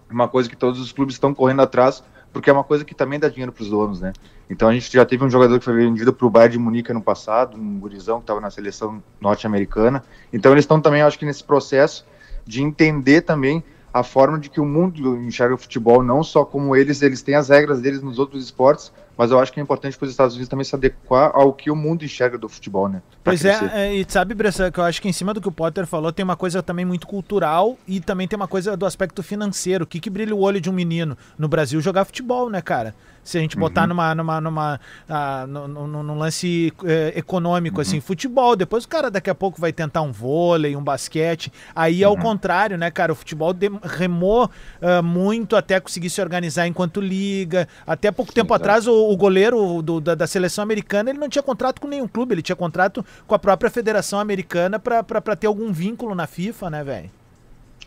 uma 0.10 0.28
coisa 0.28 0.48
que 0.48 0.56
todos 0.56 0.80
os 0.80 0.92
clubes 0.92 1.16
estão 1.16 1.34
correndo 1.34 1.62
atrás, 1.62 2.04
porque 2.32 2.50
é 2.50 2.54
uma 2.54 2.64
coisa 2.64 2.86
que 2.86 2.94
também 2.94 3.20
dá 3.20 3.28
dinheiro 3.28 3.52
para 3.52 3.64
os 3.64 3.70
donos, 3.70 4.00
né? 4.00 4.14
Então 4.50 4.70
a 4.70 4.74
gente 4.74 4.92
já 4.92 5.04
teve 5.04 5.24
um 5.24 5.30
jogador 5.30 5.58
que 5.58 5.66
foi 5.66 5.74
vendido 5.74 6.14
para 6.14 6.28
o 6.28 6.30
Bayern 6.30 6.54
de 6.54 6.60
Munique 6.60 6.94
no 6.94 7.02
passado, 7.02 7.58
um 7.58 7.80
gurizão 7.80 8.18
que 8.18 8.24
estava 8.24 8.40
na 8.40 8.52
seleção 8.52 9.02
norte-americana. 9.20 10.04
Então 10.32 10.52
eles 10.52 10.64
estão 10.64 10.80
também, 10.80 11.02
acho 11.02 11.18
que 11.18 11.26
nesse 11.26 11.44
processo 11.44 12.06
de 12.46 12.62
entender 12.62 13.22
também 13.22 13.64
a 13.94 14.04
forma 14.04 14.40
de 14.40 14.50
que 14.50 14.60
o 14.60 14.66
mundo 14.66 15.18
enxerga 15.18 15.54
o 15.54 15.58
futebol, 15.58 16.02
não 16.02 16.24
só 16.24 16.46
como 16.46 16.76
eles, 16.76 17.02
eles 17.02 17.22
têm 17.22 17.36
as 17.36 17.50
regras 17.50 17.82
deles 17.82 18.02
nos 18.02 18.20
outros 18.20 18.44
esportes, 18.44 18.92
mas 19.18 19.32
eu 19.32 19.40
acho 19.40 19.52
que 19.52 19.60
é 19.60 19.64
importante 19.64 19.98
para 19.98 20.06
os 20.06 20.12
Estados 20.12 20.34
Unidos 20.36 20.50
também 20.50 20.64
se 20.64 20.74
adequar 20.74 21.32
ao 21.34 21.54
que 21.54 21.70
o 21.70 21.76
mundo 21.76 22.06
enxerga 22.06 22.38
do 22.38 22.48
futebol, 22.48 22.88
né? 22.88 23.02
Pois 23.24 23.44
é, 23.44 23.60
é, 23.74 23.94
e 23.94 24.06
sabe, 24.08 24.34
Bressa, 24.34 24.72
que 24.72 24.80
eu 24.80 24.84
acho 24.84 25.02
que 25.02 25.10
em 25.10 25.14
cima 25.14 25.34
do 25.34 25.42
que 25.42 25.48
o 25.48 25.52
Potter 25.52 25.86
falou, 25.86 26.12
tem 26.12 26.24
uma 26.24 26.38
coisa 26.38 26.64
também 26.64 26.86
muito 26.86 27.06
cultural 27.06 27.78
e 27.88 28.00
também 28.00 28.28
tem 28.28 28.38
uma 28.38 28.48
coisa 28.48 28.78
do 28.78 28.86
aspecto 28.86 29.22
financeiro. 29.22 29.84
O 29.84 29.88
que, 29.88 30.00
que 30.00 30.10
brilha 30.10 30.34
o 30.34 30.40
olho 30.40 30.62
de 30.62 30.70
um 30.70 30.74
menino 30.74 31.18
no 31.38 31.48
Brasil 31.48 31.82
jogar 31.82 32.06
futebol, 32.06 32.50
né, 32.50 32.62
cara? 32.62 32.96
Se 33.24 33.38
a 33.38 33.42
gente 33.42 33.56
botar 33.56 33.82
uhum. 33.82 33.90
numa, 33.90 34.16
numa, 34.16 34.42
numa 34.42 34.80
ah, 35.08 35.46
no, 35.48 36.16
lance 36.16 36.74
eh, 36.86 37.14
econômico, 37.16 37.78
uhum. 37.78 37.82
assim, 37.82 38.02
futebol, 38.02 38.56
depois 38.56 38.84
o 38.84 38.88
cara 38.88 39.12
daqui 39.12 39.30
a 39.30 39.36
pouco 39.36 39.62
vai 39.62 39.72
tentar 39.72 40.02
um 40.02 40.12
vôlei, 40.12 40.76
um 40.76 40.84
basquete. 40.84 41.52
Aí 41.76 42.04
é 42.04 42.08
o 42.08 42.12
uhum. 42.12 42.20
contrário, 42.20 42.78
né, 42.78 42.90
cara? 42.90 43.12
O 43.12 43.16
futebol 43.16 43.54
remou 43.84 44.46
uh, 44.46 45.04
muito 45.04 45.56
até 45.56 45.80
conseguir 45.80 46.10
se 46.10 46.22
organizar 46.22 46.68
enquanto 46.68 47.00
liga. 47.00 47.68
Até 47.86 48.12
pouco 48.12 48.32
Sim, 48.32 48.36
tempo 48.36 48.54
atrás, 48.54 48.88
o, 48.88 48.94
o 48.94 49.16
goleiro 49.16 49.82
do, 49.82 50.02
da, 50.02 50.16
da, 50.16 50.28
seleção 50.28 50.64
americana 50.64 51.10
ele 51.10 51.20
não 51.20 51.30
tinha 51.30 51.44
contrato 51.44 51.80
com 51.80 51.88
nenhum 51.88 52.08
clube, 52.08 52.34
ele 52.34 52.42
tinha 52.42 52.56
contrato 52.56 53.06
com 53.28 53.36
a 53.36 53.40
própria 53.40 53.70
Federação 53.70 54.20
Americana 54.20 54.80
para 54.80 55.36
ter 55.36 55.48
algum 55.48 55.72
vínculo 55.72 56.16
na 56.16 56.28
FIFA, 56.28 56.70
né, 56.70 56.84
velho? 56.84 57.10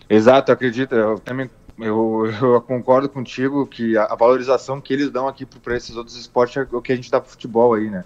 Exato, 0.08 0.52
acredito. 0.52 0.94
Eu 0.94 1.18
também 1.18 1.50
eu, 1.78 2.26
eu, 2.40 2.60
concordo 2.60 3.08
contigo 3.08 3.66
que 3.66 3.96
a, 3.96 4.04
a, 4.04 4.14
valorização 4.14 4.80
que 4.80 4.92
eles 4.92 5.10
dão 5.10 5.26
aqui 5.26 5.44
para 5.44 5.76
esses 5.76 5.96
outros 5.96 6.16
esportes 6.16 6.56
é 6.56 6.66
o 6.70 6.80
que 6.80 6.92
a 6.92 6.96
gente 6.96 7.10
dá 7.10 7.20
para 7.20 7.30
futebol 7.30 7.74
aí, 7.74 7.90
né? 7.90 8.04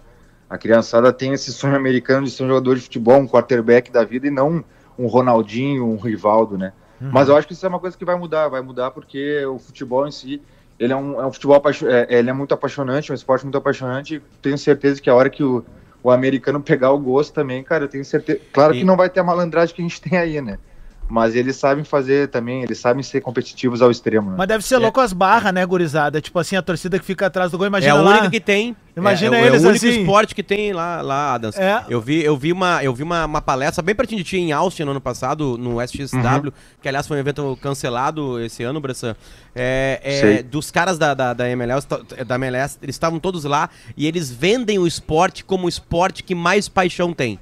A 0.49 0.57
criançada 0.57 1.13
tem 1.13 1.35
esse 1.35 1.53
sonho 1.53 1.77
americano 1.77 2.25
de 2.25 2.33
ser 2.33 2.45
um 2.45 2.49
jogador 2.49 2.77
de 2.77 2.81
futebol, 2.81 3.19
um 3.19 3.29
quarterback 3.29 3.93
da 3.93 4.05
vida 4.05 4.27
e 4.27 4.31
não 4.31 4.65
um 4.99 5.07
Ronaldinho, 5.07 5.87
um 5.87 5.97
Rivaldo, 5.97 6.57
né? 6.57 6.73
Uhum. 7.01 7.11
Mas 7.13 7.29
eu 7.29 7.37
acho 7.37 7.47
que 7.47 7.53
isso 7.53 7.65
é 7.65 7.69
uma 7.69 7.79
coisa 7.79 7.97
que 7.97 8.05
vai 8.05 8.17
mudar, 8.17 8.49
vai 8.49 8.63
mudar 8.63 8.91
porque 8.91 9.45
o 9.45 9.59
futebol 9.59 10.09
em 10.09 10.11
si, 10.11 10.43
ele 10.79 10.93
é 10.93 10.97
um, 10.97 11.21
é 11.21 11.27
um 11.27 11.33
futebol, 11.33 11.63
é, 11.87 12.19
ele 12.19 12.31
é 12.31 12.33
muito 12.33 12.55
apaixonante, 12.55 13.11
é 13.11 13.13
um 13.13 13.15
esporte 13.15 13.45
muito 13.45 13.59
apaixonante. 13.59 14.23
Tenho 14.41 14.57
certeza 14.57 15.01
que 15.01 15.11
a 15.11 15.15
hora 15.15 15.29
que 15.29 15.45
o, 15.45 15.65
o 16.03 16.11
americano 16.11 16.61
pegar 16.61 16.91
o 16.91 16.99
gosto 16.99 17.35
também, 17.35 17.63
cara, 17.63 17.85
eu 17.85 17.89
tenho 17.89 18.05
certeza. 18.05 18.41
Claro 18.53 18.75
e... 18.75 18.79
que 18.79 18.85
não 18.85 18.97
vai 18.97 19.11
ter 19.11 19.21
a 19.21 19.25
malandragem 19.25 19.75
que 19.75 19.83
a 19.83 19.85
gente 19.87 20.01
tem 20.01 20.19
aí, 20.19 20.41
né? 20.41 20.59
Mas 21.09 21.35
eles 21.35 21.57
sabem 21.57 21.85
fazer 21.85 22.29
também, 22.29 22.63
eles 22.63 22.79
sabem 22.79 23.03
ser 23.03 23.21
competitivos 23.21 23.81
ao 23.81 23.91
extremo. 23.91 24.31
Né? 24.31 24.37
Mas 24.39 24.49
deve 24.49 24.65
ser 24.65 24.75
é. 24.75 24.79
louco 24.79 25.01
as 25.01 25.13
barras, 25.13 25.53
né, 25.53 25.65
gurizada? 25.65 26.21
Tipo 26.21 26.39
assim, 26.39 26.55
a 26.55 26.63
torcida 26.63 26.99
que 26.99 27.05
fica 27.05 27.27
atrás 27.27 27.51
do 27.51 27.59
gol, 27.59 27.67
imagina 27.67 27.95
É 27.95 27.97
a 27.97 28.01
única 28.03 28.31
que 28.31 28.41
tem. 28.41 28.77
Imagina 28.95 29.37
é, 29.37 29.43
é, 29.43 29.47
eles 29.47 29.63
é 29.63 29.67
o 29.67 29.71
único 29.71 29.87
assim. 29.87 30.01
esporte 30.01 30.35
que 30.35 30.43
tem 30.43 30.73
lá, 30.73 31.01
lá 31.01 31.35
Adams. 31.35 31.57
É. 31.59 31.85
Eu 31.89 32.01
vi, 32.01 32.23
eu 32.23 32.37
vi, 32.37 32.53
uma, 32.53 32.83
eu 32.85 32.95
vi 32.95 33.03
uma, 33.03 33.25
uma 33.25 33.41
palestra 33.41 33.83
bem 33.83 33.95
pertinho 33.95 34.23
de 34.23 34.29
ti 34.29 34.37
em 34.37 34.53
Austin 34.53 34.85
no 34.85 34.91
ano 34.91 35.01
passado, 35.01 35.57
no 35.57 35.81
SXW, 35.81 36.19
uhum. 36.19 36.53
que 36.83 36.89
aliás 36.89 37.07
foi 37.07 37.17
um 37.17 37.21
evento 37.21 37.59
cancelado 37.63 38.41
esse 38.41 38.63
ano, 38.63 38.81
Bressan. 38.81 39.17
É, 39.55 40.01
é 40.03 40.43
dos 40.43 40.71
caras 40.71 40.99
da, 40.99 41.15
da, 41.15 41.33
da 41.33 41.49
MLS, 41.51 41.87
da 42.27 42.35
MLS, 42.35 42.79
eles 42.83 42.95
estavam 42.95 43.19
todos 43.19 43.45
lá 43.45 43.71
e 43.97 44.07
eles 44.07 44.31
vendem 44.31 44.79
o 44.79 44.87
esporte 44.87 45.45
como 45.45 45.67
o 45.67 45.69
esporte 45.69 46.23
que 46.23 46.35
mais 46.35 46.69
paixão 46.69 47.13
tem 47.13 47.39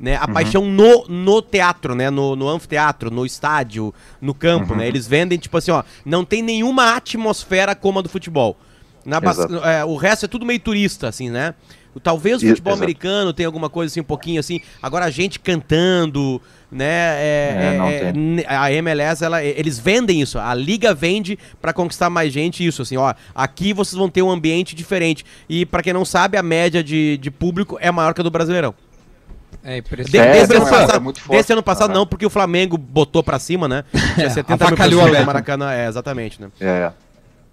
né? 0.00 0.16
A 0.16 0.26
uhum. 0.26 0.32
paixão 0.32 0.64
no, 0.64 1.06
no 1.06 1.42
teatro, 1.42 1.94
né? 1.94 2.08
No, 2.08 2.34
no 2.34 2.48
anfiteatro, 2.48 3.10
no 3.10 3.26
estádio, 3.26 3.94
no 4.20 4.32
campo, 4.32 4.72
uhum. 4.72 4.78
né? 4.78 4.88
Eles 4.88 5.06
vendem, 5.06 5.38
tipo 5.38 5.56
assim, 5.58 5.70
ó, 5.70 5.82
não 6.04 6.24
tem 6.24 6.42
nenhuma 6.42 6.96
atmosfera 6.96 7.74
como 7.74 7.98
a 7.98 8.02
do 8.02 8.08
futebol. 8.08 8.56
Na, 9.04 9.20
é, 9.64 9.84
o 9.84 9.96
resto 9.96 10.24
é 10.24 10.28
tudo 10.28 10.46
meio 10.46 10.60
turista, 10.60 11.08
assim, 11.08 11.28
né? 11.28 11.54
Talvez 12.02 12.36
o 12.36 12.46
futebol 12.46 12.72
Exato. 12.72 12.84
americano 12.84 13.32
tenha 13.32 13.48
alguma 13.48 13.68
coisa 13.68 13.90
assim, 13.90 14.00
um 14.00 14.04
pouquinho 14.04 14.38
assim. 14.38 14.60
Agora 14.80 15.06
a 15.06 15.10
gente 15.10 15.40
cantando, 15.40 16.40
né? 16.70 16.84
É, 16.86 18.12
é, 18.14 18.42
é 18.42 18.56
a 18.56 18.72
MLS, 18.72 19.24
ela, 19.24 19.42
eles 19.42 19.78
vendem 19.78 20.20
isso. 20.20 20.38
A 20.38 20.54
liga 20.54 20.94
vende 20.94 21.36
para 21.60 21.72
conquistar 21.72 22.08
mais 22.08 22.32
gente 22.32 22.64
isso, 22.64 22.82
assim, 22.82 22.96
ó. 22.96 23.12
Aqui 23.34 23.72
vocês 23.72 23.98
vão 23.98 24.08
ter 24.08 24.22
um 24.22 24.30
ambiente 24.30 24.74
diferente. 24.76 25.24
E 25.48 25.66
para 25.66 25.82
quem 25.82 25.92
não 25.92 26.04
sabe, 26.04 26.38
a 26.38 26.42
média 26.42 26.82
de, 26.82 27.18
de 27.18 27.30
público 27.30 27.76
é 27.80 27.90
maior 27.90 28.14
que 28.14 28.20
a 28.20 28.24
do 28.24 28.30
Brasileirão. 28.30 28.72
É 29.62 29.78
impressionante. 29.78 30.32
De, 30.32 30.40
desse, 30.40 30.56
ano 30.56 30.66
passado, 30.66 31.14
é 31.28 31.36
desse 31.36 31.52
ano 31.52 31.62
passado, 31.62 31.94
não, 31.94 32.06
porque 32.06 32.24
o 32.24 32.30
Flamengo 32.30 32.78
botou 32.78 33.22
pra 33.22 33.38
cima, 33.38 33.68
né? 33.68 33.84
Tinha 34.14 34.30
70 34.30 34.66
mil 34.66 34.76
pessoas 34.76 35.18
no 35.18 35.26
Maracanã. 35.26 35.72
É, 35.72 35.86
exatamente, 35.86 36.40
né? 36.40 36.48
É, 36.60 36.66
é. 36.66 36.92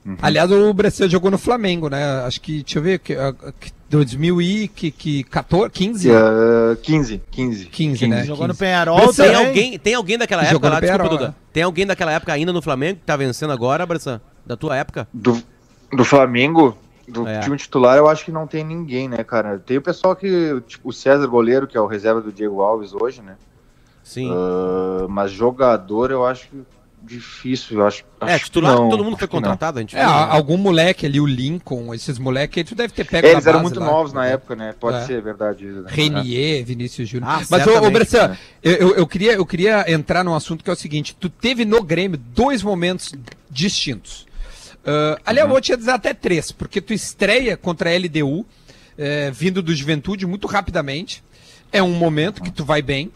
Uhum. 0.07 0.15
Aliás, 0.21 0.49
o 0.49 0.73
Bressan 0.73 1.09
jogou 1.09 1.29
no 1.29 1.37
Flamengo, 1.37 1.89
né? 1.89 2.21
Acho 2.25 2.39
que, 2.39 2.63
deixa 2.63 2.79
eu 2.79 2.83
ver, 2.83 2.99
que, 2.99 3.13
que 3.59 3.71
2014, 3.89 5.69
15? 5.69 6.09
Uh, 6.09 6.77
15, 6.81 7.21
15. 7.29 7.65
15, 7.65 8.07
né? 8.07 8.23
Jogou 8.23 8.45
15. 8.45 8.47
no 8.47 8.55
Penharol 8.55 9.13
tem 9.13 9.35
alguém, 9.35 9.77
tem 9.77 9.93
alguém 9.95 10.17
daquela 10.17 10.45
época 10.45 10.69
lá, 10.69 10.79
desculpa, 10.79 11.09
Duda. 11.09 11.35
Tem 11.51 11.63
alguém 11.63 11.85
daquela 11.85 12.13
época 12.13 12.31
ainda 12.31 12.53
no 12.53 12.61
Flamengo 12.61 12.99
que 12.99 13.05
tá 13.05 13.17
vencendo 13.17 13.51
agora, 13.51 13.85
Bressan? 13.85 14.21
Da 14.45 14.55
tua 14.55 14.77
época? 14.77 15.09
Do, 15.13 15.43
do 15.91 16.05
Flamengo? 16.05 16.77
Do 17.07 17.27
é. 17.27 17.39
time 17.39 17.55
titular, 17.55 17.97
eu 17.97 18.07
acho 18.07 18.25
que 18.25 18.31
não 18.31 18.45
tem 18.45 18.63
ninguém, 18.65 19.07
né, 19.07 19.23
cara? 19.23 19.57
Tem 19.57 19.77
o 19.77 19.81
pessoal 19.81 20.15
que. 20.15 20.61
Tipo, 20.67 20.89
o 20.89 20.93
César 20.93 21.25
Goleiro, 21.27 21.65
que 21.65 21.77
é 21.77 21.81
o 21.81 21.87
reserva 21.87 22.19
do 22.19 22.31
Diego 22.31 22.61
Alves 22.61 22.93
hoje, 22.93 23.21
né? 23.21 23.37
Sim. 24.03 24.31
Uh, 24.31 25.07
mas 25.07 25.31
jogador, 25.31 26.11
eu 26.11 26.25
acho 26.25 26.49
difícil. 27.01 27.79
Eu 27.79 27.87
acho, 27.87 28.03
é, 28.21 28.33
acho 28.33 28.45
titular, 28.45 28.75
não, 28.75 28.89
todo 28.89 29.03
mundo 29.03 29.17
foi 29.17 29.27
contratado, 29.27 29.79
a 29.79 29.81
gente 29.81 29.95
É, 29.95 29.99
viu, 29.99 30.09
né? 30.09 30.27
algum 30.29 30.57
moleque 30.57 31.05
ali, 31.05 31.19
o 31.19 31.25
Lincoln, 31.25 31.93
esses 31.93 32.19
moleques 32.19 32.57
aí, 32.57 32.63
tu 32.63 32.75
deve 32.75 32.93
ter 32.93 33.05
pego. 33.05 33.27
É, 33.27 33.31
eles 33.31 33.47
eram 33.47 33.61
muito 33.61 33.79
lá, 33.79 33.85
novos 33.85 34.13
na 34.13 34.25
época, 34.25 34.55
né? 34.55 34.73
Pode 34.77 34.97
é. 34.97 35.05
ser, 35.05 35.21
verdade. 35.21 35.65
Né? 35.65 35.83
Renier, 35.87 36.65
Vinícius 36.65 37.07
Júnior. 37.07 37.31
Ah, 37.31 37.41
Mas, 37.49 37.65
ô, 37.65 37.83
ô 37.83 37.91
Bressan, 37.91 38.29
né? 38.29 38.37
eu, 38.61 38.95
eu, 38.95 39.07
queria, 39.07 39.33
eu 39.33 39.45
queria 39.45 39.89
entrar 39.91 40.23
num 40.23 40.35
assunto 40.35 40.63
que 40.63 40.69
é 40.69 40.73
o 40.73 40.75
seguinte: 40.75 41.15
tu 41.17 41.29
teve 41.29 41.63
no 41.63 41.81
Grêmio 41.81 42.17
dois 42.17 42.61
momentos 42.61 43.13
distintos. 43.49 44.26
Uh, 44.88 45.19
aliás, 45.26 45.45
uhum. 45.45 45.50
eu 45.50 45.54
vou 45.56 45.62
te 45.62 45.76
dizer 45.76 45.91
até 45.91 46.13
três, 46.13 46.50
porque 46.50 46.80
tu 46.80 46.93
estreia 46.93 47.58
contra 47.58 47.89
a 47.89 47.97
LDU, 47.97 48.45
é, 48.97 49.30
vindo 49.32 49.62
do 49.62 49.76
Juventude 49.76 50.26
muito 50.26 50.47
rapidamente. 50.47 51.21
É 51.73 51.84
um 51.84 51.93
momento 51.93 52.41
que 52.41 52.50
tu 52.50 52.63
vai 52.63 52.82
bem. 52.82 53.12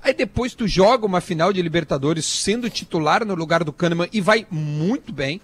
Aí 0.00 0.14
depois 0.14 0.54
tu 0.54 0.68
joga 0.68 1.04
uma 1.04 1.20
final 1.20 1.52
de 1.52 1.60
Libertadores 1.60 2.24
sendo 2.24 2.70
titular 2.70 3.24
no 3.24 3.34
lugar 3.34 3.64
do 3.64 3.72
Kahneman 3.72 4.08
e 4.12 4.20
vai 4.20 4.46
muito 4.48 5.12
bem, 5.12 5.40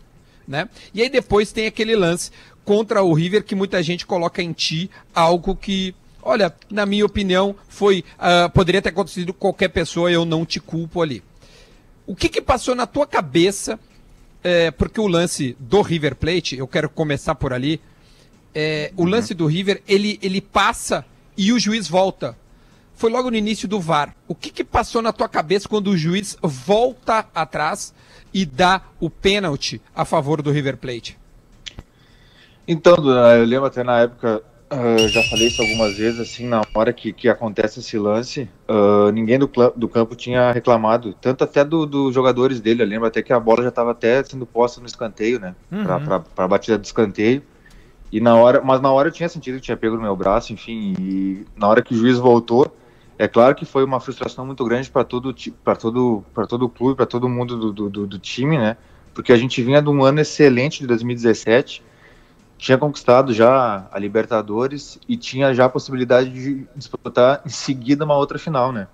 né? 0.47 0.69
E 0.95 1.03
aí 1.03 1.11
depois 1.11 1.51
tem 1.51 1.67
aquele 1.67 1.97
lance 1.97 2.31
contra 2.65 3.03
o 3.03 3.13
River 3.13 3.43
que 3.43 3.57
muita 3.57 3.83
gente 3.83 4.07
coloca 4.07 4.41
em 4.41 4.53
ti 4.53 4.89
algo 5.13 5.57
que, 5.57 5.97
olha, 6.23 6.55
na 6.71 6.87
minha 6.87 7.05
opinião, 7.05 7.57
foi 7.69 8.05
uh, 8.19 8.49
poderia 8.51 8.81
ter 8.81 8.91
acontecido 8.91 9.33
com 9.33 9.41
qualquer 9.41 9.69
pessoa, 9.69 10.13
eu 10.13 10.25
não 10.25 10.47
te 10.47 10.61
culpo 10.61 11.03
ali. 11.03 11.25
O 12.07 12.15
que 12.15 12.29
que 12.29 12.41
passou 12.41 12.77
na 12.77 12.87
tua 12.87 13.05
cabeça 13.07 13.81
é, 14.43 14.71
porque 14.71 15.01
o 15.01 15.07
lance 15.07 15.57
do 15.59 15.83
River 15.83 16.17
Plate, 16.17 16.57
eu 16.57 16.67
quero 16.67 16.89
começar 16.89 17.35
por 17.35 17.53
ali. 17.53 17.81
É, 18.55 18.93
o 18.97 19.05
lance 19.05 19.35
do 19.35 19.47
River, 19.47 19.83
ele, 19.87 20.19
ele 20.23 20.41
passa 20.41 21.05
e 21.37 21.53
o 21.53 21.59
juiz 21.59 21.89
volta. 21.89 22.37
Foi 22.95 23.11
logo 23.11 23.31
no 23.31 23.37
início 23.37 23.67
do 23.67 23.81
VAR. 23.81 24.15
O 24.29 24.35
que, 24.35 24.51
que 24.51 24.63
passou 24.63 25.01
na 25.01 25.13
tua 25.13 25.29
cabeça 25.29 25.69
quando 25.69 25.89
o 25.89 25.97
juiz 25.97 26.37
volta 26.43 27.27
atrás 27.35 27.95
e 28.33 28.45
dá 28.45 28.83
o 29.01 29.09
pênalti 29.09 29.81
a 29.95 30.05
favor 30.05 30.43
do 30.43 30.51
River 30.51 30.77
Plate? 30.77 31.19
Então, 32.67 32.95
eu 33.37 33.45
lembro 33.45 33.67
até 33.67 33.83
na 33.83 34.01
época, 34.01 34.43
uh, 34.73 35.09
já 35.09 35.23
falei 35.25 35.49
isso 35.49 35.61
algumas 35.63 35.97
vezes, 35.97 36.21
assim, 36.21 36.47
na 36.47 36.63
hora 36.75 36.93
que, 36.93 37.13
que 37.13 37.29
acontece 37.29 37.81
esse 37.81 37.99
lance, 37.99 38.49
uh, 38.69 39.11
ninguém 39.13 39.39
do, 39.39 39.51
do 39.77 39.89
campo 39.89 40.15
tinha 40.15 40.53
reclamado, 40.53 41.15
tanto 41.21 41.45
até 41.45 41.65
dos 41.65 41.87
do 41.87 42.13
jogadores 42.13 42.61
dele, 42.61 42.83
eu 42.83 42.87
lembro 42.87 43.07
até 43.07 43.23
que 43.23 43.33
a 43.33 43.41
bola 43.41 43.63
já 43.63 43.69
estava 43.69 43.93
até 43.93 44.23
sendo 44.25 44.47
posta 44.47 44.81
no 44.81 44.87
escanteio, 44.87 45.39
né, 45.39 45.55
uhum. 45.71 45.85
para 45.85 46.23
a 46.37 46.49
batida 46.49 46.79
do 46.79 46.85
escanteio, 46.85 47.43
e 48.11 48.21
na 48.21 48.35
hora, 48.37 48.61
mas 48.61 48.81
na 48.81 48.93
hora 48.93 49.09
eu 49.09 49.13
tinha 49.13 49.29
sentido 49.29 49.57
que 49.57 49.63
tinha 49.63 49.77
pego 49.77 49.97
no 49.97 50.03
meu 50.03 50.15
braço, 50.15 50.53
enfim, 50.53 50.95
e 50.99 51.47
na 51.57 51.69
hora 51.69 51.83
que 51.83 51.95
o 51.95 51.97
juiz 51.97 52.19
voltou, 52.19 52.77
é 53.19 53.29
claro 53.29 53.55
que 53.55 53.65
foi 53.65 53.85
uma 53.85 54.01
frustração 54.01 54.45
muito 54.45 54.65
grande 54.65 54.91
para 54.91 55.05
todo 55.05 55.35
para 55.63 55.77
todo 55.77 56.25
para 56.35 56.47
todo 56.47 56.65
o 56.65 56.69
clube, 56.69 56.97
para 56.97 57.07
todo 57.07 57.29
mundo 57.29 57.73
do, 57.73 57.89
do, 57.89 58.07
do, 58.07 58.19
time, 58.19 58.59
né? 58.59 58.77
Porque 59.15 59.33
a 59.33 59.37
gente 59.37 59.63
vinha 59.63 59.81
de 59.81 59.89
um 59.89 60.03
ano 60.05 60.21
excelente 60.21 60.81
de 60.81 60.87
2017, 60.87 61.83
tinha 62.63 62.79
conquistado 62.79 63.35
já 63.35 63.89
a 63.91 63.99
Libertadores 63.99 64.97
e 65.09 65.17
tinha 65.17 65.53
já 65.53 65.65
a 65.65 65.69
possibilidade 65.69 66.31
de 66.31 66.65
disputar 66.77 67.43
em 67.45 67.49
seguida 67.49 68.05
uma 68.05 68.17
outra 68.17 68.39
final, 68.39 68.71
né? 68.71 68.87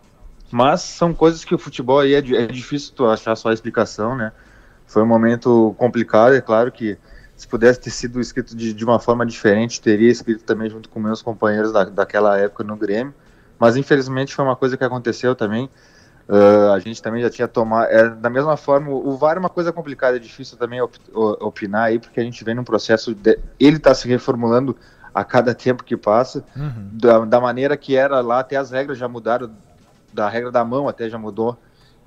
Mas 0.50 0.80
são 0.80 1.12
coisas 1.12 1.44
que 1.44 1.54
o 1.54 1.58
futebol 1.58 2.00
aí 2.00 2.14
é, 2.14 2.18
é 2.18 2.46
difícil 2.46 2.94
tu 2.96 3.04
achar 3.04 3.36
só 3.36 3.50
a 3.50 3.52
explicação, 3.52 4.16
né? 4.16 4.32
Foi 4.86 5.02
um 5.02 5.06
momento 5.06 5.74
complicado, 5.76 6.34
é 6.34 6.40
claro 6.40 6.72
que 6.72 6.96
se 7.36 7.46
pudesse 7.46 7.78
ter 7.78 7.90
sido 7.90 8.18
escrito 8.22 8.56
de, 8.56 8.72
de, 8.72 8.84
uma 8.86 8.98
forma 8.98 9.26
diferente, 9.26 9.82
teria 9.82 10.10
escrito 10.10 10.44
também 10.44 10.70
junto 10.70 10.88
com 10.88 10.98
meus 10.98 11.20
companheiros 11.20 11.70
da, 11.70 11.84
daquela 11.84 12.38
época 12.38 12.64
no 12.64 12.74
Grêmio. 12.74 13.12
Mas 13.58 13.76
infelizmente 13.76 14.34
foi 14.34 14.46
uma 14.46 14.56
coisa 14.56 14.78
que 14.78 14.84
aconteceu 14.84 15.34
também. 15.34 15.68
Uh, 16.29 16.72
a 16.72 16.79
gente 16.79 17.03
também 17.03 17.22
já 17.22 17.31
tinha 17.31 17.49
tomado. 17.49 17.89
É, 17.89 18.11
da 18.11 18.29
mesma 18.29 18.57
forma, 18.57 18.91
o 18.91 19.16
VAR 19.16 19.37
é 19.37 19.41
uma 19.41 19.49
coisa 19.49 19.72
complicada, 19.72 20.16
é 20.16 20.20
difícil 20.20 20.59
também 20.59 20.81
op, 20.81 20.99
opinar 21.14 21.85
aí, 21.85 21.99
porque 21.99 22.20
a 22.20 22.22
gente 22.22 22.45
vem 22.45 22.55
num 22.55 22.64
processo. 22.64 23.14
De, 23.14 23.39
ele 23.59 23.79
está 23.79 23.95
se 23.95 24.07
reformulando 24.07 24.76
a 25.14 25.24
cada 25.24 25.55
tempo 25.55 25.83
que 25.83 25.97
passa, 25.97 26.45
uhum. 26.55 26.91
da, 26.93 27.24
da, 27.24 27.41
maneira 27.41 27.76
que 27.76 27.97
era 27.97 28.20
lá, 28.20 28.41
até 28.41 28.57
as 28.57 28.70
regras 28.70 28.99
já 28.99 29.09
mudaram, 29.09 29.51
da 30.12 30.29
regra 30.29 30.51
da 30.51 30.62
mão 30.62 30.87
até 30.87 31.09
já 31.09 31.18
mudou, 31.18 31.59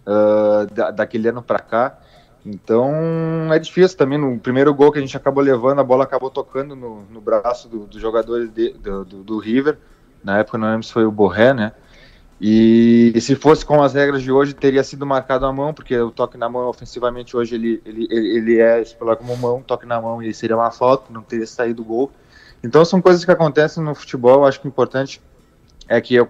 uh, 0.06 0.72
da, 0.72 0.92
daquele 0.92 1.28
ano 1.28 1.42
para 1.42 1.60
cá. 1.60 1.98
Então 2.46 3.52
é 3.52 3.60
difícil 3.60 3.98
também. 3.98 4.18
No 4.18 4.40
primeiro 4.40 4.74
gol 4.74 4.92
que 4.92 5.00
a 5.00 5.02
gente 5.02 5.16
acabou 5.18 5.44
levando, 5.44 5.80
a 5.80 5.84
bola 5.84 6.04
acabou 6.04 6.30
tocando 6.30 6.76
no, 6.76 7.02
no 7.04 7.22
braço 7.22 7.68
dos 7.68 7.88
do 7.88 8.00
jogadores 8.00 8.50
do, 8.50 9.06
do, 9.06 9.24
do, 9.24 9.40
River. 9.40 9.78
Na 10.24 10.40
época 10.40 10.58
não 10.58 10.70
lembro 10.70 10.84
se 10.84 10.94
foi 10.94 11.06
o 11.06 11.12
Borré, 11.12 11.54
né? 11.54 11.72
E, 12.44 13.12
e, 13.14 13.22
se 13.22 13.36
fosse 13.36 13.64
com 13.64 13.84
as 13.84 13.94
regras 13.94 14.24
de 14.24 14.32
hoje, 14.32 14.56
teria 14.56 14.84
sido 14.84 15.06
marcado 15.06 15.46
a 15.46 15.54
mão, 15.54 15.76
porque 15.76 15.96
o 15.96 16.10
toque 16.10 16.39
na 16.39 16.50
mão 16.50 16.68
ofensivamente 16.68 17.38
hoje 17.38 17.54
ele, 17.54 17.80
ele, 17.86 18.08
ele 18.10 18.60
é 18.60 18.82
explorar 18.82 19.16
como 19.16 19.38
mão, 19.38 19.62
toque 19.62 19.86
na 19.86 20.02
mão 20.02 20.24
e 20.24 20.34
seria 20.34 20.58
uma 20.58 20.72
falta, 20.72 21.14
não 21.14 21.22
teria 21.22 21.46
saído 21.46 21.84
o 21.84 21.86
gol. 21.86 22.12
Então 22.64 22.84
são 22.84 23.00
coisas 23.00 23.24
que 23.24 23.30
acontecem 23.30 23.84
no 23.84 23.94
futebol. 23.94 24.44
Acho 24.44 24.60
que 24.60 24.66
o 24.66 24.70
importante 24.70 25.22
é 25.88 26.02
que 26.02 26.16
eu 26.16 26.28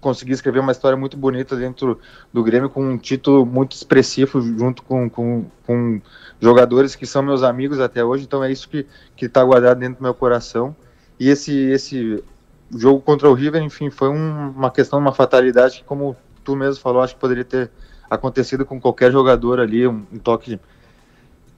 consegui 0.00 0.30
escrever 0.30 0.60
uma 0.60 0.70
história 0.70 0.96
muito 0.96 1.16
bonita 1.16 1.56
dentro 1.56 1.98
do 2.32 2.44
Grêmio 2.44 2.70
com 2.70 2.88
um 2.88 2.96
título 2.96 3.44
muito 3.44 3.72
expressivo 3.72 4.40
junto 4.40 4.84
com, 4.84 5.10
com, 5.10 5.44
com 5.66 6.00
jogadores 6.40 6.94
que 6.94 7.04
são 7.04 7.20
meus 7.20 7.42
amigos 7.42 7.80
até 7.80 8.04
hoje, 8.04 8.22
então 8.22 8.44
é 8.44 8.52
isso 8.52 8.68
que 8.68 8.86
está 9.20 9.42
guardado 9.42 9.80
dentro 9.80 9.98
do 9.98 10.04
meu 10.04 10.14
coração. 10.14 10.76
E 11.18 11.28
esse, 11.28 11.52
esse 11.52 12.22
jogo 12.70 13.00
contra 13.00 13.30
o 13.30 13.34
River, 13.34 13.62
enfim, 13.62 13.90
foi 13.90 14.08
um, 14.08 14.50
uma 14.50 14.70
questão, 14.70 14.98
uma 14.98 15.12
fatalidade 15.12 15.78
que, 15.78 15.84
como 15.84 16.16
tu 16.44 16.56
mesmo 16.56 16.82
falou, 16.82 17.02
acho 17.02 17.14
que 17.14 17.20
poderia 17.20 17.44
ter 17.44 17.70
acontecido 18.08 18.64
com 18.64 18.80
qualquer 18.80 19.10
jogador 19.10 19.60
ali, 19.60 19.86
um, 19.86 20.04
um 20.12 20.18
toque 20.18 20.60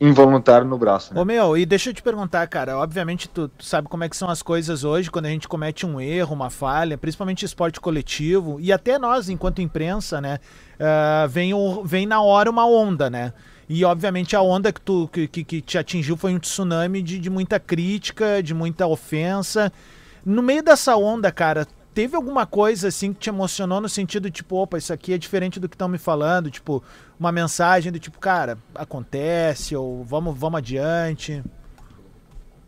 involuntário 0.00 0.66
no 0.66 0.78
braço. 0.78 1.12
Né? 1.12 1.20
Ô 1.20 1.24
meu, 1.24 1.56
e 1.56 1.66
deixa 1.66 1.90
eu 1.90 1.94
te 1.94 2.02
perguntar, 2.02 2.46
cara, 2.46 2.78
obviamente 2.78 3.28
tu, 3.28 3.48
tu, 3.48 3.64
sabe 3.64 3.88
como 3.88 4.04
é 4.04 4.08
que 4.08 4.16
são 4.16 4.30
as 4.30 4.42
coisas 4.42 4.84
hoje, 4.84 5.10
quando 5.10 5.26
a 5.26 5.30
gente 5.30 5.48
comete 5.48 5.84
um 5.84 6.00
erro, 6.00 6.34
uma 6.34 6.50
falha, 6.50 6.96
principalmente 6.96 7.44
esporte 7.44 7.80
coletivo, 7.80 8.60
e 8.60 8.72
até 8.72 8.98
nós, 8.98 9.28
enquanto 9.28 9.60
imprensa, 9.60 10.20
né, 10.20 10.38
uh, 10.78 11.28
vem, 11.28 11.52
o, 11.52 11.82
vem 11.84 12.06
na 12.06 12.22
hora 12.22 12.48
uma 12.48 12.66
onda, 12.66 13.10
né? 13.10 13.32
E 13.68 13.84
obviamente 13.84 14.34
a 14.34 14.40
onda 14.40 14.72
que, 14.72 14.80
tu, 14.80 15.08
que, 15.12 15.28
que, 15.28 15.44
que 15.44 15.60
te 15.60 15.76
atingiu 15.76 16.16
foi 16.16 16.34
um 16.34 16.38
tsunami 16.38 17.02
de, 17.02 17.18
de 17.18 17.28
muita 17.28 17.60
crítica, 17.60 18.42
de 18.42 18.54
muita 18.54 18.86
ofensa. 18.86 19.70
No 20.28 20.42
meio 20.42 20.62
dessa 20.62 20.94
onda, 20.94 21.32
cara, 21.32 21.66
teve 21.94 22.14
alguma 22.14 22.44
coisa 22.44 22.88
assim 22.88 23.14
que 23.14 23.18
te 23.18 23.30
emocionou 23.30 23.80
no 23.80 23.88
sentido 23.88 24.30
tipo, 24.30 24.56
opa, 24.56 24.76
isso 24.76 24.92
aqui 24.92 25.14
é 25.14 25.18
diferente 25.18 25.58
do 25.58 25.66
que 25.66 25.74
estão 25.74 25.88
me 25.88 25.96
falando, 25.96 26.50
tipo, 26.50 26.82
uma 27.18 27.32
mensagem 27.32 27.90
do 27.90 27.98
tipo, 27.98 28.18
cara, 28.18 28.58
acontece 28.74 29.74
ou 29.74 30.04
vamos, 30.04 30.38
vamos 30.38 30.58
adiante? 30.58 31.42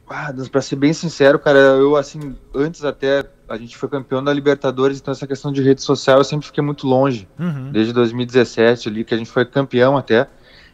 Ah, 0.09 0.33
para 0.51 0.63
ser 0.63 0.77
bem 0.77 0.95
sincero, 0.95 1.39
cara, 1.39 1.59
eu 1.59 1.97
assim, 1.97 2.35
antes 2.55 2.83
até 2.83 3.31
a 3.47 3.59
gente 3.59 3.77
foi 3.77 3.91
campeão 3.91 4.25
da 4.25 4.33
Libertadores, 4.33 4.99
então 4.99 5.13
essa 5.13 5.27
questão 5.27 5.53
de 5.53 5.63
rede 5.63 5.83
social 5.83 6.17
eu 6.17 6.25
sempre 6.25 6.47
fiquei 6.47 6.65
muito 6.65 6.87
longe. 6.87 7.29
Uhum. 7.39 7.71
Desde 7.71 7.93
2017 7.93 8.89
ali 8.89 9.05
que 9.05 9.15
a 9.15 9.19
gente 9.19 9.31
foi 9.31 9.45
campeão 9.45 9.99
até. 9.99 10.27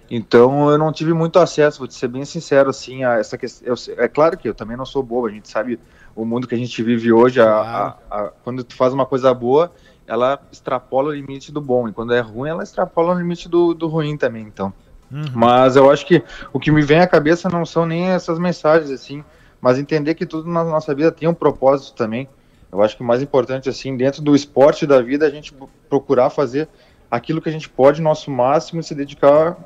Então 0.08 0.70
eu 0.70 0.78
não 0.78 0.92
tive 0.92 1.12
muito 1.12 1.38
acesso, 1.40 1.78
vou 1.78 1.88
te 1.88 1.94
ser 1.94 2.06
bem 2.06 2.24
sincero 2.24 2.70
assim, 2.70 3.02
a 3.02 3.14
essa 3.14 3.36
questão. 3.36 3.74
é 3.98 4.06
claro 4.06 4.38
que 4.38 4.48
eu 4.48 4.54
também 4.54 4.76
não 4.76 4.86
sou 4.86 5.02
bobo, 5.02 5.26
a 5.26 5.30
gente 5.30 5.48
sabe 5.48 5.80
o 6.16 6.24
mundo 6.24 6.48
que 6.48 6.54
a 6.54 6.58
gente 6.58 6.82
vive 6.82 7.12
hoje, 7.12 7.40
a, 7.40 7.48
a, 7.50 7.88
a, 8.10 8.32
quando 8.42 8.64
tu 8.64 8.74
faz 8.74 8.92
uma 8.92 9.04
coisa 9.04 9.32
boa, 9.34 9.70
ela 10.06 10.40
extrapola 10.50 11.10
o 11.10 11.14
limite 11.14 11.52
do 11.52 11.60
bom, 11.60 11.88
e 11.88 11.92
quando 11.92 12.14
é 12.14 12.20
ruim, 12.20 12.48
ela 12.48 12.62
extrapola 12.62 13.14
o 13.14 13.18
limite 13.18 13.48
do, 13.48 13.74
do 13.74 13.86
ruim 13.86 14.16
também, 14.16 14.42
então. 14.42 14.72
Uhum. 15.12 15.24
Mas 15.34 15.76
eu 15.76 15.90
acho 15.90 16.06
que 16.06 16.22
o 16.52 16.58
que 16.58 16.70
me 16.72 16.82
vem 16.82 17.00
à 17.00 17.06
cabeça 17.06 17.48
não 17.48 17.64
são 17.64 17.84
nem 17.84 18.08
essas 18.08 18.38
mensagens, 18.38 18.90
assim, 18.90 19.22
mas 19.60 19.78
entender 19.78 20.14
que 20.14 20.26
tudo 20.26 20.50
na 20.50 20.64
nossa 20.64 20.94
vida 20.94 21.12
tem 21.12 21.28
um 21.28 21.34
propósito 21.34 21.94
também. 21.94 22.28
Eu 22.72 22.82
acho 22.82 22.96
que 22.96 23.02
o 23.02 23.06
mais 23.06 23.22
importante, 23.22 23.68
assim, 23.68 23.96
dentro 23.96 24.22
do 24.22 24.34
esporte 24.34 24.86
da 24.86 25.00
vida, 25.00 25.26
a 25.26 25.30
gente 25.30 25.54
procurar 25.88 26.30
fazer 26.30 26.68
aquilo 27.10 27.40
que 27.40 27.48
a 27.48 27.52
gente 27.52 27.68
pode, 27.68 28.02
nosso 28.02 28.30
máximo, 28.30 28.80
e 28.80 28.84
se 28.84 28.94
dedicar 28.94 29.56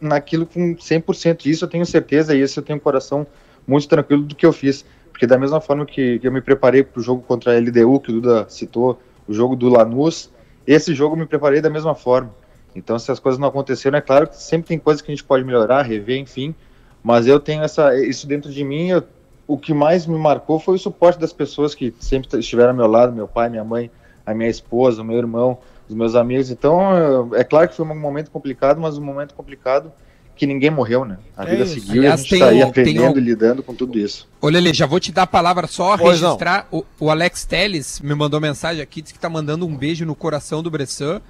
naquilo 0.00 0.46
com 0.46 0.74
100%. 0.74 1.46
Isso 1.46 1.64
eu 1.64 1.68
tenho 1.68 1.86
certeza, 1.86 2.34
e 2.34 2.42
isso 2.42 2.60
eu 2.60 2.64
tenho 2.64 2.78
um 2.78 2.80
coração 2.80 3.26
muito 3.66 3.88
tranquilo 3.88 4.22
do 4.22 4.34
que 4.34 4.44
eu 4.44 4.52
fiz. 4.52 4.84
Porque 5.20 5.26
da 5.26 5.36
mesma 5.36 5.60
forma 5.60 5.84
que, 5.84 6.18
eu 6.22 6.32
me 6.32 6.40
preparei 6.40 6.82
para 6.82 6.98
o 6.98 7.02
jogo 7.02 7.20
contra 7.20 7.52
a 7.52 7.60
LDU, 7.60 8.00
que 8.00 8.10
o 8.10 8.22
Duda 8.22 8.46
citou, 8.48 8.98
o 9.28 9.34
jogo 9.34 9.54
do 9.54 9.68
Lanús, 9.68 10.30
esse 10.66 10.94
jogo 10.94 11.14
eu 11.14 11.18
me 11.18 11.26
preparei 11.26 11.60
da 11.60 11.68
mesma 11.68 11.94
forma. 11.94 12.34
Então, 12.74 12.98
se 12.98 13.12
as 13.12 13.20
coisas 13.20 13.38
não 13.38 13.48
aconteceram, 13.48 13.98
é 13.98 14.00
claro 14.00 14.26
que 14.26 14.42
sempre 14.42 14.68
tem 14.68 14.78
coisas 14.78 15.02
que 15.02 15.12
a 15.12 15.14
gente 15.14 15.22
pode 15.22 15.44
melhorar, 15.44 15.82
rever, 15.82 16.18
enfim. 16.18 16.54
Mas 17.02 17.26
eu 17.26 17.38
tenho 17.38 17.62
essa, 17.62 17.94
isso 18.02 18.26
dentro 18.26 18.50
de 18.50 18.64
mim. 18.64 18.88
Eu, 18.88 19.04
o 19.46 19.58
que 19.58 19.74
mais 19.74 20.06
me 20.06 20.16
marcou 20.16 20.58
foi 20.58 20.76
o 20.76 20.78
suporte 20.78 21.20
das 21.20 21.34
pessoas 21.34 21.74
que 21.74 21.94
sempre 22.00 22.38
estiveram 22.38 22.70
ao 22.70 22.76
meu 22.76 22.86
lado, 22.86 23.12
meu 23.12 23.28
pai, 23.28 23.50
minha 23.50 23.62
mãe, 23.62 23.90
a 24.24 24.32
minha 24.32 24.48
esposa, 24.48 25.02
o 25.02 25.04
meu 25.04 25.18
irmão, 25.18 25.58
os 25.86 25.94
meus 25.94 26.14
amigos. 26.14 26.50
Então, 26.50 27.28
é 27.34 27.44
claro 27.44 27.68
que 27.68 27.74
foi 27.76 27.84
um 27.84 27.94
momento 27.94 28.30
complicado, 28.30 28.80
mas 28.80 28.96
um 28.96 29.04
momento 29.04 29.34
complicado 29.34 29.92
que 30.40 30.46
ninguém 30.46 30.70
morreu, 30.70 31.04
né? 31.04 31.18
A 31.36 31.44
é 31.44 31.50
vida 31.50 31.64
isso. 31.64 31.74
seguiu 31.74 32.00
Aliás, 32.00 32.14
a 32.14 32.22
gente 32.22 32.32
está 32.32 32.48
aí 32.48 32.62
aprendendo 32.62 33.18
e 33.18 33.22
lidando 33.22 33.62
com 33.62 33.74
tudo 33.74 33.98
isso. 33.98 34.26
Olha, 34.40 34.58
Lê, 34.58 34.72
já 34.72 34.86
vou 34.86 34.98
te 34.98 35.12
dar 35.12 35.24
a 35.24 35.26
palavra 35.26 35.66
só 35.66 35.98
pois 35.98 36.22
registrar. 36.22 36.66
O, 36.72 36.82
o, 36.98 37.10
Alex 37.10 37.44
Teles 37.44 38.00
me 38.00 38.14
mandou 38.14 38.40
mensagem 38.40 38.82
aqui, 38.82 39.02
disse 39.02 39.12
que 39.12 39.20
tá 39.20 39.28
mandando 39.28 39.66
um 39.66 39.76
beijo 39.76 40.06
no 40.06 40.14
coração 40.14 40.62
do 40.62 40.70
Bressan. 40.70 41.20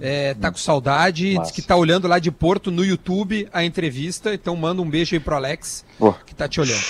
É, 0.00 0.34
tá 0.34 0.50
com 0.50 0.58
saudade, 0.58 1.34
Massa. 1.34 1.42
diz 1.42 1.50
que 1.52 1.62
tá 1.62 1.76
olhando 1.76 2.08
lá 2.08 2.18
de 2.18 2.32
Porto 2.32 2.72
no 2.72 2.84
YouTube 2.84 3.48
a 3.52 3.64
entrevista. 3.64 4.34
Então 4.34 4.56
manda 4.56 4.82
um 4.82 4.90
beijo 4.90 5.14
aí 5.14 5.20
pro 5.20 5.36
Alex, 5.36 5.84
que 6.26 6.34
tá 6.34 6.48
te 6.48 6.60
olhando. 6.60 6.82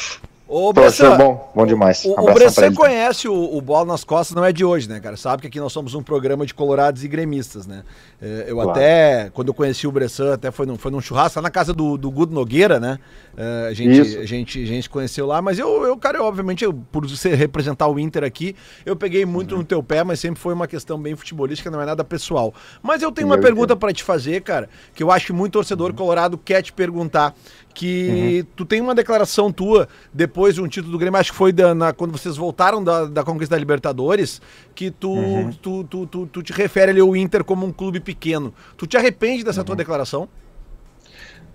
O 0.49 0.73
Bressan, 0.73 1.17
bom, 1.17 1.51
bom 1.53 1.67
demais. 1.67 2.05
O, 2.05 2.13
o 2.13 2.33
Bressan 2.33 2.73
conhece 2.73 3.27
o, 3.27 3.57
o 3.57 3.61
Bola 3.61 3.85
nas 3.85 4.05
Costas, 4.05 4.37
não 4.37 4.45
é 4.45 4.53
de 4.53 4.65
hoje, 4.65 4.89
né, 4.89 5.01
cara? 5.01 5.17
Sabe 5.17 5.43
que 5.43 5.49
aqui 5.49 5.59
nós 5.59 5.73
somos 5.73 5.93
um 5.95 6.03
programa 6.03 6.47
de 6.47 6.55
colorados 6.55 7.03
e 7.03 7.09
gremistas, 7.09 7.67
né? 7.67 7.83
É, 8.23 8.45
eu 8.47 8.55
claro. 8.55 8.71
até, 8.71 9.29
quando 9.35 9.49
eu 9.49 9.55
conheci 9.55 9.89
o 9.89 9.93
Bressan, 9.93 10.35
até 10.35 10.53
foi 10.53 10.65
num, 10.65 10.79
foi 10.79 10.93
num 10.93 11.01
churrasco 11.01 11.41
lá 11.41 11.43
na 11.43 11.51
casa 11.51 11.73
do, 11.73 11.97
do 11.97 12.09
Gudo 12.13 12.33
Nogueira, 12.33 12.79
né? 12.79 13.01
É, 13.37 13.69
a, 13.71 13.73
gente, 13.73 14.19
a, 14.19 14.25
gente, 14.25 14.63
a 14.63 14.67
gente 14.67 14.89
conheceu 14.89 15.27
lá, 15.27 15.43
mas 15.43 15.59
eu, 15.59 15.85
eu 15.85 15.97
cara, 15.97 16.19
eu, 16.19 16.25
obviamente, 16.25 16.65
eu, 16.65 16.73
por 16.73 17.05
você 17.05 17.35
representar 17.35 17.89
o 17.89 17.99
Inter 17.99 18.23
aqui, 18.23 18.55
eu 18.85 18.95
peguei 18.95 19.27
muito 19.27 19.53
uhum. 19.53 19.59
no 19.59 19.65
teu 19.65 19.83
pé, 19.83 20.05
mas 20.05 20.21
sempre 20.21 20.41
foi 20.41 20.55
uma 20.55 20.69
questão 20.69 20.97
bem 20.97 21.17
futebolística, 21.17 21.73
não 21.73 21.83
é 21.83 21.87
nada 21.87 22.05
pessoal. 22.05 22.55
Mas 22.81 23.03
eu 23.03 23.11
tenho 23.11 23.27
uma 23.27 23.39
pergunta 23.39 23.75
para 23.75 23.93
te 23.93 24.05
fazer, 24.05 24.43
cara, 24.43 24.69
que 24.95 25.03
eu 25.03 25.11
acho 25.11 25.27
que 25.27 25.33
muito 25.33 25.55
torcedor 25.55 25.91
uhum. 25.91 25.97
colorado 25.97 26.39
quer 26.39 26.63
te 26.63 26.73
perguntar 26.73 27.35
que 27.77 28.41
uhum. 28.41 28.53
tu 28.57 28.65
tem 28.65 28.81
uma 28.81 28.95
declaração 28.95 29.53
tua 29.53 29.87
depois 30.11 30.55
de 30.55 30.63
um 30.63 30.67
título 30.67 30.93
do 30.93 30.99
Grêmio, 30.99 31.21
acho 31.21 31.31
que 31.31 31.37
foi 31.37 31.53
da, 31.53 31.75
na, 31.75 31.93
quando 31.93 32.11
vocês 32.11 32.35
voltaram 32.35 32.83
da, 32.83 33.05
da 33.05 33.23
conquista 33.23 33.55
da 33.55 33.59
Libertadores, 33.59 34.41
que 34.75 34.91
tu, 34.91 35.11
uhum. 35.13 35.53
tu, 35.53 35.85
tu, 35.85 36.07
tu, 36.07 36.27
tu, 36.27 36.43
te 36.43 36.55
refere 36.55 36.93
ali 36.93 37.01
ao 37.01 37.15
Inter 37.15 37.45
como 37.45 37.67
um 37.67 37.71
clube 37.71 38.01
pequeno. 38.01 38.55
Tu 38.79 38.87
te 38.87 38.97
arrepende 38.97 39.45
dessa 39.45 39.61
uhum. 39.61 39.67
tua 39.67 39.77
declaração? 39.77 40.27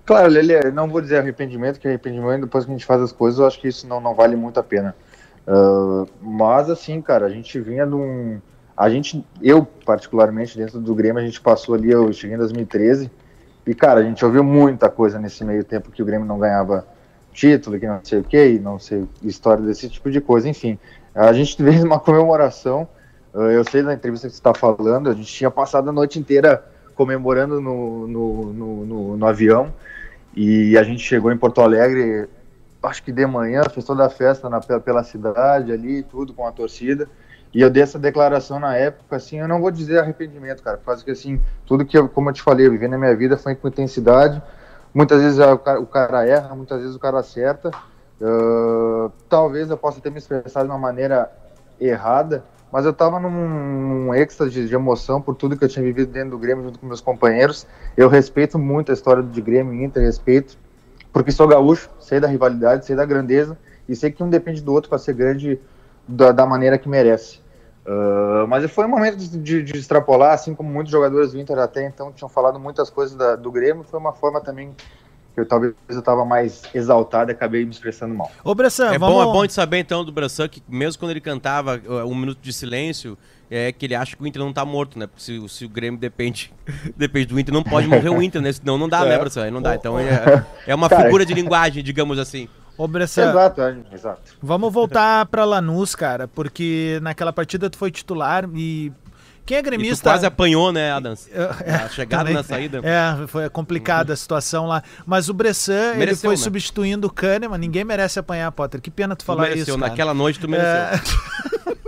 Claro, 0.05 0.32
Lele, 0.32 0.69
não 0.72 0.88
vou 0.88 1.01
dizer 1.01 1.17
arrependimento, 1.17 1.80
que 1.80 1.88
arrependimento 1.88 2.41
depois 2.41 2.65
que 2.65 2.72
a 2.72 2.74
gente 2.76 2.86
faz 2.86 3.01
as 3.01 3.11
coisas, 3.11 3.39
eu 3.39 3.47
acho 3.47 3.59
que 3.59 3.67
isso 3.67 3.88
não, 3.88 3.99
não 3.99 4.13
vale 4.13 4.36
muito 4.36 4.59
a 4.59 4.63
pena. 4.63 4.95
Uh, 5.47 6.07
mas 6.22 6.69
assim, 6.69 7.01
cara, 7.01 7.26
a 7.26 7.30
gente 7.30 7.59
vinha 7.59 7.84
num. 7.84 8.39
A 8.78 8.91
gente, 8.91 9.26
eu 9.41 9.65
particularmente, 9.65 10.55
dentro 10.55 10.80
do 10.80 10.93
Grêmio, 10.93 11.19
a 11.19 11.26
gente 11.26 11.41
passou 11.41 11.74
ali, 11.74 11.89
eu 11.89 12.13
cheguei 12.13 12.36
em 12.36 12.39
2013, 12.39 13.09
e 13.66 13.76
cara, 13.76 13.99
a 13.99 14.03
gente 14.03 14.24
ouviu 14.26 14.43
muita 14.43 14.89
coisa 14.89 15.20
nesse 15.20 15.43
meio 15.43 15.64
tempo 15.64 15.91
que 15.91 16.01
o 16.01 16.05
Grêmio 16.05 16.28
não 16.28 16.39
ganhava 16.39 16.86
título, 17.32 17.80
que 17.80 17.88
não 17.88 17.99
sei 18.03 18.20
o 18.20 18.24
que, 18.24 18.59
não 18.59 18.80
sei, 18.80 19.07
história 19.24 19.64
desse 19.64 19.89
tipo 19.89 20.09
de 20.09 20.20
coisa, 20.20 20.49
enfim. 20.49 20.78
A 21.14 21.32
gente 21.34 21.55
fez 21.62 21.84
uma 21.84 21.99
comemoração, 21.99 22.88
uh, 23.34 23.41
eu 23.41 23.64
sei 23.64 23.84
da 23.84 23.93
entrevista 23.93 24.28
que 24.28 24.34
você 24.34 24.39
está 24.39 24.53
falando, 24.53 25.09
a 25.09 25.14
gente 25.14 25.32
tinha 25.32 25.51
passado 25.51 25.89
a 25.89 25.93
noite 25.93 26.20
inteira 26.20 26.64
comemorando 26.95 27.62
no, 27.62 28.07
no, 28.07 28.53
no, 28.53 28.86
no, 28.86 29.18
no 29.18 29.26
avião, 29.26 29.74
e 30.36 30.78
a 30.78 30.84
gente 30.84 31.03
chegou 31.03 31.32
em 31.32 31.38
Porto 31.38 31.62
Alegre 31.62 32.28
acho 32.84 33.03
que 33.03 33.12
de 33.12 33.26
manhã, 33.26 33.64
fez 33.70 33.86
toda 33.86 34.05
a 34.05 34.09
festa 34.09 34.49
na, 34.49 34.59
pela 34.59 35.03
cidade 35.03 35.72
ali, 35.72 36.03
tudo 36.03 36.34
com 36.34 36.47
a 36.47 36.51
torcida. 36.51 37.07
E 37.54 37.62
eu 37.62 37.70
dei 37.70 37.84
essa 37.84 37.99
declaração 37.99 38.60
na 38.60 38.76
época, 38.76 39.16
assim, 39.18 39.39
eu 39.39 39.47
não 39.47 39.60
vou 39.60 39.72
dizer 39.72 39.99
arrependimento, 39.99 40.64
cara, 40.64 40.78
por 40.78 41.04
que, 41.04 41.12
assim, 41.12 41.41
tudo 41.66 41.86
que, 41.86 41.97
eu, 41.97 42.08
como 42.08 42.30
eu 42.30 42.34
te 42.34 42.41
falei, 42.41 42.66
eu 42.66 42.72
vivi 42.72 42.88
na 42.88 42.97
minha 42.97 43.16
vida 43.16 43.38
foi 43.38 43.56
com 43.56 43.68
intensidade. 43.68 44.41
Muitas 44.93 45.22
vezes 45.22 45.39
o 45.39 45.58
cara, 45.58 45.80
o 45.80 45.86
cara 45.86 46.26
erra, 46.26 46.56
muitas 46.56 46.80
vezes 46.80 46.95
o 46.95 46.99
cara 46.99 47.20
acerta. 47.20 47.72
Uh, 48.22 49.12
talvez 49.28 49.70
eu 49.70 49.78
possa 49.78 49.99
ter 49.99 50.12
me 50.12 50.18
expressado 50.18 50.66
de 50.66 50.72
uma 50.72 50.80
maneira 50.80 51.32
errada, 51.80 52.43
mas 52.72 52.86
eu 52.86 52.93
tava 52.93 53.20
num, 53.20 53.30
num 53.30 54.14
êxtase 54.14 54.66
de 54.68 54.74
emoção 54.74 55.22
por 55.22 55.36
tudo 55.36 55.58
que 55.58 55.66
eu 55.66 55.70
tinha 55.70 55.84
vivido 55.84 56.12
dentro 56.12 56.32
do 56.32 56.38
Grêmio 56.38 56.66
junto 56.66 56.80
com 56.80 56.86
meus 56.86 57.02
companheiros. 57.02 57.66
Eu 57.97 58.08
respeito 58.08 58.60
muito 58.60 58.91
a 58.91 58.93
história 58.93 59.24
do 59.24 59.41
Grêmio 59.41 59.74
e 59.74 59.84
Inter, 59.84 60.04
respeito 60.04 60.58
porque 61.12 61.32
sou 61.32 61.47
gaúcho, 61.47 61.89
sei 61.99 62.20
da 62.20 62.28
rivalidade, 62.28 62.86
sei 62.86 62.95
da 62.95 63.06
grandeza 63.06 63.58
e 63.88 63.95
sei 63.95 64.12
que 64.12 64.24
um 64.24 64.30
depende 64.30 64.62
do 64.62 64.72
outro 64.72 64.89
para 64.89 64.97
ser 64.97 65.14
grande 65.14 65.60
da, 66.08 66.32
da, 66.32 66.45
maneira 66.45 66.78
que 66.78 66.88
merece. 66.88 67.41
Uh, 67.92 68.48
mas 68.48 68.72
foi 68.72 68.86
um 68.86 68.88
momento 68.88 69.18
de, 69.18 69.64
de, 69.64 69.78
extrapolar, 69.78 70.34
assim 70.34 70.56
como 70.56 70.70
muitos 70.70 70.92
jogadores 70.92 71.34
do 71.34 71.39
Inter 71.39 71.58
até 71.58 71.86
então 71.86 72.10
tinham 72.14 72.30
falado 72.30 72.58
muitas 72.58 72.89
coisas 72.89 73.18
da, 73.18 73.36
do 73.36 73.52
Grêmio, 73.52 73.84
foi 73.84 74.00
uma 74.00 74.14
forma 74.14 74.39
também 74.39 74.74
que 75.34 75.42
eu 75.42 75.46
talvez 75.46 75.74
eu 75.89 76.00
estava 76.00 76.24
mais 76.24 76.62
exaltado 76.74 77.32
e 77.32 77.34
acabei 77.34 77.66
me 77.66 77.72
expressando 77.72 78.14
mal. 78.16 78.32
Ô 78.46 78.56
Bressan, 78.56 78.94
é 78.94 78.98
vamos... 78.98 79.16
bom, 79.16 79.22
é 79.30 79.34
bom 79.34 79.46
de 79.46 79.52
saber 79.52 79.80
então 79.80 80.06
do 80.06 80.12
Bressan 80.12 80.48
que 80.48 80.64
mesmo 80.70 81.00
quando 81.00 81.12
ele 81.12 81.20
cantava 81.20 81.82
uh, 81.86 82.08
um 82.08 82.16
minuto 82.16 82.39
de 82.42 82.54
silêncio, 82.54 83.18
é 83.50 83.74
que 83.74 83.86
ele 83.86 83.96
acha 83.96 84.16
que 84.16 84.24
o 84.24 84.28
Inter 84.28 84.42
não 84.42 84.54
tá 84.54 84.64
morto, 84.64 84.98
né? 84.98 85.08
Porque 85.08 85.22
se, 85.22 85.50
se 85.50 85.66
o 85.66 85.70
Grêmio 85.70 86.00
depende, 86.00 86.54
depende 86.96 87.26
do 87.26 87.39
Inter, 87.39 87.54
não 87.54 87.64
pode 87.64 87.88
morrer 87.88 88.10
o 88.10 88.22
Inter, 88.22 88.42
né? 88.42 88.54
Senão 88.54 88.78
não 88.78 88.88
dá, 88.88 89.02
né, 89.02 89.08
é. 89.08 89.10
né, 89.10 89.20
Bressan? 89.20 89.52
Não 89.52 89.62
dá. 89.62 89.76
Então 89.76 90.00
é, 90.00 90.46
é 90.66 90.74
uma 90.74 90.88
Cara, 90.89 91.04
figura 91.04 91.26
de 91.26 91.34
linguagem, 91.34 91.84
digamos 91.84 92.18
assim. 92.18 92.48
Ô, 92.78 92.88
Bressan, 92.88 93.30
exato, 93.30 93.61
é, 93.61 93.78
exato. 93.93 94.22
Vamos 94.41 94.74
voltar 94.74 95.26
pra 95.28 95.45
Lanús, 95.45 95.93
cara, 95.93 96.28
porque 96.28 96.99
naquela 97.01 97.32
partida 97.32 97.69
tu 97.69 97.78
foi 97.78 97.91
titular 97.91 98.49
e 98.55 98.91
quem 99.45 99.57
é 99.57 99.61
gremista. 99.61 99.93
E 99.93 99.97
tu 99.97 100.03
quase 100.03 100.26
apanhou, 100.26 100.72
né, 100.72 100.91
Adams? 100.91 101.30
É, 101.63 101.76
a 101.76 101.89
chegada 101.89 102.24
também, 102.24 102.34
na 102.36 102.43
saída. 102.43 102.82
É, 102.84 103.28
foi 103.28 103.49
complicada 103.49 104.13
a 104.13 104.15
situação 104.15 104.65
lá. 104.65 104.84
Mas 105.05 105.30
o 105.30 105.34
Bressan, 105.34 105.95
mereceu, 105.95 106.01
ele 106.01 106.15
foi 106.15 106.30
né? 106.32 106.38
substituindo 106.38 107.07
o 107.07 107.09
Kahneman. 107.11 107.57
Ninguém 107.57 107.84
merece 107.84 108.19
apanhar, 108.19 108.51
Potter. 108.51 108.82
Que 108.82 108.89
pena 108.89 109.15
tu 109.15 109.26
falar 109.26 109.43
tu 109.43 109.49
mereceu, 109.49 109.74
isso. 109.74 109.80
Cara. 109.80 109.89
Naquela 109.89 110.13
noite 110.13 110.39
tu 110.39 110.47
mereceu. 110.47 110.72
É... 110.72 111.01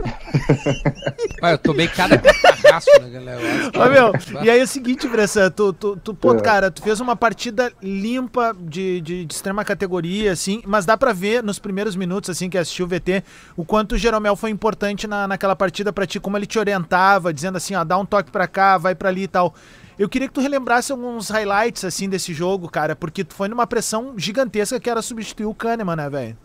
eu 1.42 1.58
tomei 1.58 1.88
cada 1.88 2.18
catarraço, 2.18 2.90
né, 3.02 3.10
galera? 3.10 3.42
Ô, 3.76 3.90
meu, 3.90 4.44
e 4.44 4.50
aí 4.50 4.60
é 4.60 4.64
o 4.64 4.68
seguinte, 4.68 5.08
Bressan, 5.08 5.50
tu, 5.52 5.74
tu, 5.74 5.96
tu, 5.98 6.14
pô, 6.14 6.34
é. 6.34 6.42
cara, 6.42 6.72
tu 6.72 6.82
fez 6.82 7.00
uma 7.00 7.16
partida 7.16 7.72
limpa 7.82 8.56
de, 8.60 9.02
de, 9.02 9.26
de, 9.26 9.34
extrema 9.34 9.64
categoria, 9.64 10.32
assim, 10.32 10.62
mas 10.66 10.86
dá 10.86 10.98
pra 10.98 11.14
ver 11.14 11.44
nos 11.44 11.60
primeiros 11.60 11.96
minutos, 11.96 12.30
assim, 12.30 12.50
que 12.50 12.58
assistiu 12.58 12.86
o 12.86 12.90
VT, 12.90 13.24
o 13.56 13.66
quanto 13.66 13.94
o 13.94 13.98
Jeromel 13.98 14.36
foi 14.36 14.50
importante 14.50 15.08
na, 15.08 15.28
naquela 15.28 15.56
partida 15.56 15.92
pra 15.92 16.06
ti, 16.06 16.20
como 16.20 16.38
ele 16.38 16.46
te 16.46 16.60
orientava, 16.60 17.34
dizendo 17.34 17.58
assim, 17.58 17.76
ó, 17.76 17.84
dá 17.84 17.98
um 17.98 18.06
toque 18.06 18.32
pra 18.32 18.48
cá, 18.48 18.78
vai 18.78 18.96
pra 18.96 19.10
ali 19.10 19.24
e 19.24 19.28
tal. 19.28 19.54
Eu 19.98 20.10
queria 20.10 20.28
que 20.28 20.34
tu 20.34 20.42
relembrasse 20.42 20.92
alguns 20.92 21.30
highlights, 21.30 21.86
assim, 21.86 22.10
desse 22.10 22.34
jogo, 22.34 22.68
cara, 22.68 22.96
porque 22.96 23.24
tu 23.24 23.36
foi 23.36 23.48
numa 23.48 23.68
pressão 23.68 24.16
gigantesca 24.18 24.80
que 24.80 24.90
era 24.90 25.02
substituir 25.02 25.46
o 25.46 25.54
Kahneman, 25.54 25.96
né, 25.96 26.10
velho? 26.10 26.38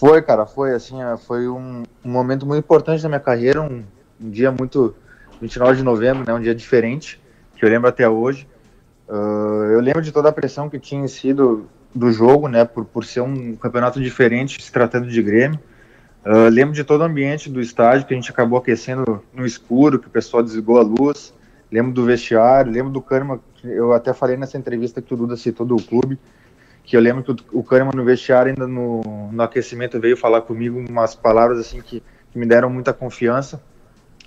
Foi, 0.00 0.22
cara, 0.22 0.46
foi 0.46 0.72
assim, 0.72 1.02
é, 1.02 1.14
foi 1.18 1.46
um, 1.46 1.82
um 2.02 2.10
momento 2.10 2.46
muito 2.46 2.64
importante 2.64 3.02
da 3.02 3.08
minha 3.10 3.20
carreira, 3.20 3.60
um, 3.60 3.84
um, 4.18 4.30
dia 4.30 4.50
muito 4.50 4.94
29 5.42 5.76
de 5.76 5.82
novembro, 5.82 6.24
né, 6.26 6.32
um 6.32 6.40
dia 6.40 6.54
diferente, 6.54 7.20
que 7.54 7.62
eu 7.62 7.68
lembro 7.68 7.86
até 7.86 8.08
hoje. 8.08 8.48
Uh, 9.06 9.66
eu 9.72 9.80
lembro 9.80 10.00
de 10.00 10.10
toda 10.10 10.30
a 10.30 10.32
pressão 10.32 10.70
que 10.70 10.78
tinha 10.78 11.06
sido 11.06 11.68
do 11.94 12.10
jogo, 12.10 12.48
né, 12.48 12.64
por, 12.64 12.86
por 12.86 13.04
ser 13.04 13.20
um 13.20 13.54
campeonato 13.56 14.00
diferente, 14.00 14.62
se 14.62 14.72
tratando 14.72 15.06
de 15.06 15.22
Grêmio. 15.22 15.60
Uh, 16.24 16.48
lembro 16.48 16.74
de 16.74 16.82
todo 16.82 17.02
o 17.02 17.04
ambiente 17.04 17.50
do 17.50 17.60
estádio, 17.60 18.06
que 18.06 18.14
a 18.14 18.16
gente 18.16 18.30
acabou 18.30 18.58
aquecendo 18.58 19.22
no 19.34 19.44
escuro, 19.44 19.98
que 19.98 20.06
o 20.06 20.10
pessoal 20.10 20.42
desligou 20.42 20.78
a 20.78 20.82
luz. 20.82 21.34
Lembro 21.70 21.92
do 21.92 22.06
vestiário, 22.06 22.72
lembro 22.72 22.90
do 22.90 23.02
Kahneman, 23.02 23.38
eu 23.62 23.92
até 23.92 24.14
falei 24.14 24.38
nessa 24.38 24.56
entrevista 24.56 25.02
que 25.02 25.12
o 25.12 25.16
Duda 25.16 25.36
citou 25.36 25.66
do 25.66 25.76
clube, 25.76 26.18
que 26.90 26.96
eu 26.96 27.00
lembro 27.00 27.22
que 27.22 27.30
o, 27.30 27.60
o 27.60 27.62
Kahneman 27.62 27.92
no 27.94 28.04
vestiário, 28.04 28.50
ainda 28.50 28.66
no, 28.66 29.30
no 29.30 29.42
aquecimento, 29.44 30.00
veio 30.00 30.16
falar 30.16 30.40
comigo 30.40 30.84
umas 30.90 31.14
palavras 31.14 31.60
assim 31.60 31.80
que, 31.80 32.02
que 32.32 32.36
me 32.36 32.44
deram 32.44 32.68
muita 32.68 32.92
confiança 32.92 33.62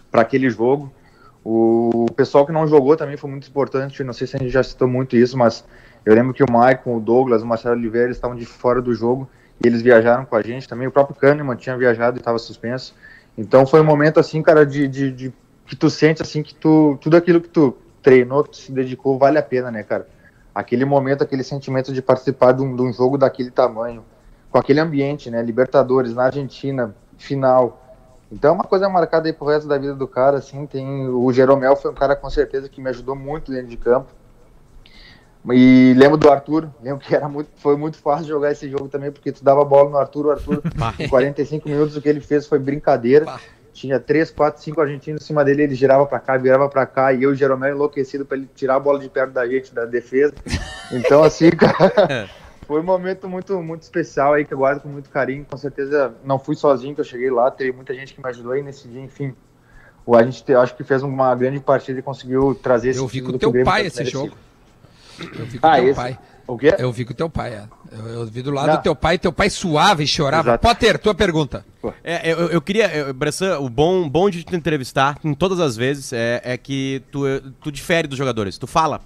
para 0.09 0.21
aquele 0.21 0.49
jogo. 0.49 0.89
O, 1.43 2.05
pessoal 2.15 2.45
que 2.45 2.53
não 2.53 2.65
jogou 2.65 2.95
também 2.95 3.17
foi 3.17 3.29
muito 3.29 3.49
importante, 3.49 4.01
não 4.01 4.13
sei 4.13 4.27
se 4.27 4.37
a 4.37 4.39
gente 4.39 4.49
já 4.49 4.63
citou 4.63 4.87
muito 4.87 5.17
isso, 5.17 5.37
mas 5.37 5.65
eu 6.05 6.15
lembro 6.15 6.33
que 6.33 6.41
o 6.41 6.49
Maicon, 6.49 6.95
o 6.95 7.01
Douglas, 7.01 7.41
o 7.41 7.45
Marcelo 7.45 7.75
Oliveira 7.75 8.11
estavam 8.11 8.33
de 8.33 8.45
fora 8.45 8.81
do 8.81 8.95
jogo 8.95 9.29
e 9.61 9.67
eles 9.67 9.81
viajaram 9.81 10.23
com 10.23 10.37
a 10.37 10.41
gente 10.41 10.65
também. 10.65 10.87
O 10.87 10.91
próprio 10.91 11.17
Kahneman 11.17 11.57
tinha 11.57 11.75
viajado 11.75 12.17
e 12.17 12.21
estava 12.21 12.39
suspenso. 12.39 12.95
Então 13.37 13.67
foi 13.67 13.81
um 13.81 13.85
momento 13.85 14.21
assim, 14.21 14.41
cara, 14.41 14.65
de, 14.65 14.87
de, 14.87 15.11
de, 15.11 15.33
que 15.65 15.75
tu 15.75 15.89
sente 15.89 16.21
assim 16.21 16.41
que 16.41 16.55
tu 16.55 16.97
tudo 17.01 17.17
aquilo 17.17 17.41
que 17.41 17.49
tu 17.49 17.75
treinou, 18.01 18.41
que 18.45 18.51
tu 18.51 18.57
se 18.57 18.71
dedicou, 18.71 19.19
vale 19.19 19.37
a 19.37 19.43
pena, 19.43 19.69
né, 19.69 19.83
cara? 19.83 20.07
Aquele 20.53 20.85
momento, 20.85 21.23
aquele 21.23 21.43
sentimento 21.43 21.93
de 21.93 22.01
participar 22.01 22.51
de 22.51 22.61
um, 22.61 22.75
de 22.75 22.81
um 22.81 22.93
jogo 22.93 23.17
daquele 23.17 23.49
tamanho, 23.49 24.03
com 24.51 24.57
aquele 24.57 24.79
ambiente, 24.79 25.29
né? 25.29 25.41
Libertadores, 25.41 26.13
na 26.13 26.25
Argentina, 26.25 26.95
final. 27.17 27.81
Então 28.31 28.51
é 28.51 28.53
uma 28.53 28.63
coisa 28.63 28.87
marcada 28.89 29.27
aí 29.27 29.33
pro 29.33 29.47
resto 29.47 29.67
da 29.67 29.77
vida 29.77 29.95
do 29.95 30.07
cara, 30.07 30.37
assim, 30.37 30.65
tem 30.65 31.07
o 31.07 31.31
Jeromel 31.31 31.75
foi 31.75 31.91
um 31.91 31.95
cara 31.95 32.15
com 32.15 32.29
certeza 32.29 32.67
que 32.69 32.81
me 32.81 32.89
ajudou 32.89 33.15
muito 33.15 33.51
dentro 33.51 33.67
de 33.67 33.77
campo. 33.77 34.07
E 35.51 35.93
lembro 35.97 36.17
do 36.17 36.31
Arthur, 36.31 36.69
lembro 36.81 37.05
que 37.05 37.13
era 37.13 37.27
muito, 37.27 37.49
foi 37.57 37.75
muito 37.75 37.97
fácil 37.97 38.27
jogar 38.27 38.51
esse 38.51 38.69
jogo 38.69 38.87
também, 38.87 39.11
porque 39.11 39.31
tu 39.31 39.43
dava 39.43 39.65
bola 39.65 39.89
no 39.89 39.97
Arthur, 39.97 40.27
o 40.27 40.31
Arthur, 40.31 40.61
em 40.97 41.07
45 41.07 41.67
minutos 41.67 41.97
o 41.97 42.01
que 42.01 42.07
ele 42.07 42.21
fez 42.21 42.47
foi 42.47 42.59
brincadeira 42.59 43.25
tinha 43.73 43.99
três, 43.99 44.29
quatro, 44.29 44.61
cinco 44.61 44.79
argentinos 44.79 45.23
em 45.23 45.25
cima 45.25 45.43
dele, 45.43 45.63
ele 45.63 45.75
girava 45.75 46.05
para 46.05 46.19
cá, 46.19 46.37
virava 46.37 46.69
para 46.69 46.85
cá, 46.85 47.11
e 47.11 47.23
eu 47.23 47.31
e 47.31 47.33
o 47.33 47.35
Jeromel 47.35 47.75
enlouquecido 47.75 48.25
para 48.25 48.37
ele 48.37 48.47
tirar 48.55 48.75
a 48.75 48.79
bola 48.79 48.99
de 48.99 49.09
perto 49.09 49.31
da 49.31 49.47
gente, 49.47 49.73
da 49.73 49.83
defesa. 49.83 50.33
Então, 50.91 51.23
assim, 51.23 51.49
cara, 51.57 52.29
foi 52.67 52.79
um 52.79 52.83
momento 52.83 53.27
muito, 53.27 53.61
muito 53.61 53.81
especial 53.81 54.33
aí 54.33 54.45
que 54.45 54.53
eu 54.53 54.59
guardo 54.59 54.81
com 54.81 54.89
muito 54.89 55.09
carinho. 55.09 55.45
Com 55.49 55.57
certeza 55.57 56.13
não 56.23 56.37
fui 56.37 56.55
sozinho 56.55 56.93
que 56.93 57.01
eu 57.01 57.05
cheguei 57.05 57.31
lá, 57.31 57.49
teve 57.49 57.71
muita 57.71 57.93
gente 57.95 58.13
que 58.13 58.21
me 58.21 58.29
ajudou 58.29 58.51
aí 58.51 58.61
nesse 58.61 58.87
dia, 58.87 59.01
enfim. 59.01 59.35
A 60.07 60.23
gente 60.23 60.53
acho 60.53 60.75
que 60.75 60.83
fez 60.83 61.01
uma 61.01 61.33
grande 61.33 61.59
partida 61.59 61.99
e 61.99 62.01
conseguiu 62.01 62.53
trazer 62.53 62.89
esse 62.89 62.99
Eu 62.99 63.07
vi 63.07 63.21
com 63.21 63.31
o 63.31 63.39
teu 63.39 63.51
pai 63.63 63.87
esse 63.87 64.05
jogo. 64.05 64.35
Eu 65.19 65.45
vi 65.45 65.57
com 65.57 65.67
ah, 65.67 65.75
teu 65.77 65.87
esse? 65.87 65.95
pai. 65.95 66.19
O 66.45 66.57
quê? 66.57 66.75
Eu 66.77 66.91
vi 66.91 67.05
com 67.05 67.13
teu 67.13 67.29
pai, 67.29 67.53
é. 67.53 67.63
Eu, 67.91 68.05
eu 68.07 68.25
vi 68.25 68.41
do 68.41 68.51
lado 68.51 68.67
Não. 68.67 68.75
do 68.75 68.81
teu 68.81 68.95
pai, 68.95 69.17
teu 69.17 69.31
pai 69.31 69.49
suave 69.49 70.03
e 70.03 70.07
chorava. 70.07 70.49
Exato. 70.49 70.67
Potter, 70.67 70.99
tua 70.99 71.15
pergunta. 71.15 71.65
É, 72.03 72.31
eu, 72.31 72.49
eu 72.49 72.61
queria, 72.61 73.13
Bressan, 73.13 73.59
o 73.59 73.69
bom, 73.69 74.07
bom 74.09 74.29
de 74.29 74.43
te 74.43 74.55
entrevistar, 74.55 75.17
em 75.23 75.33
todas 75.33 75.59
as 75.59 75.75
vezes, 75.75 76.11
é, 76.11 76.41
é 76.43 76.57
que 76.57 77.01
tu, 77.11 77.23
tu 77.61 77.71
difere 77.71 78.07
dos 78.07 78.17
jogadores. 78.17 78.57
Tu 78.57 78.67
fala 78.67 79.01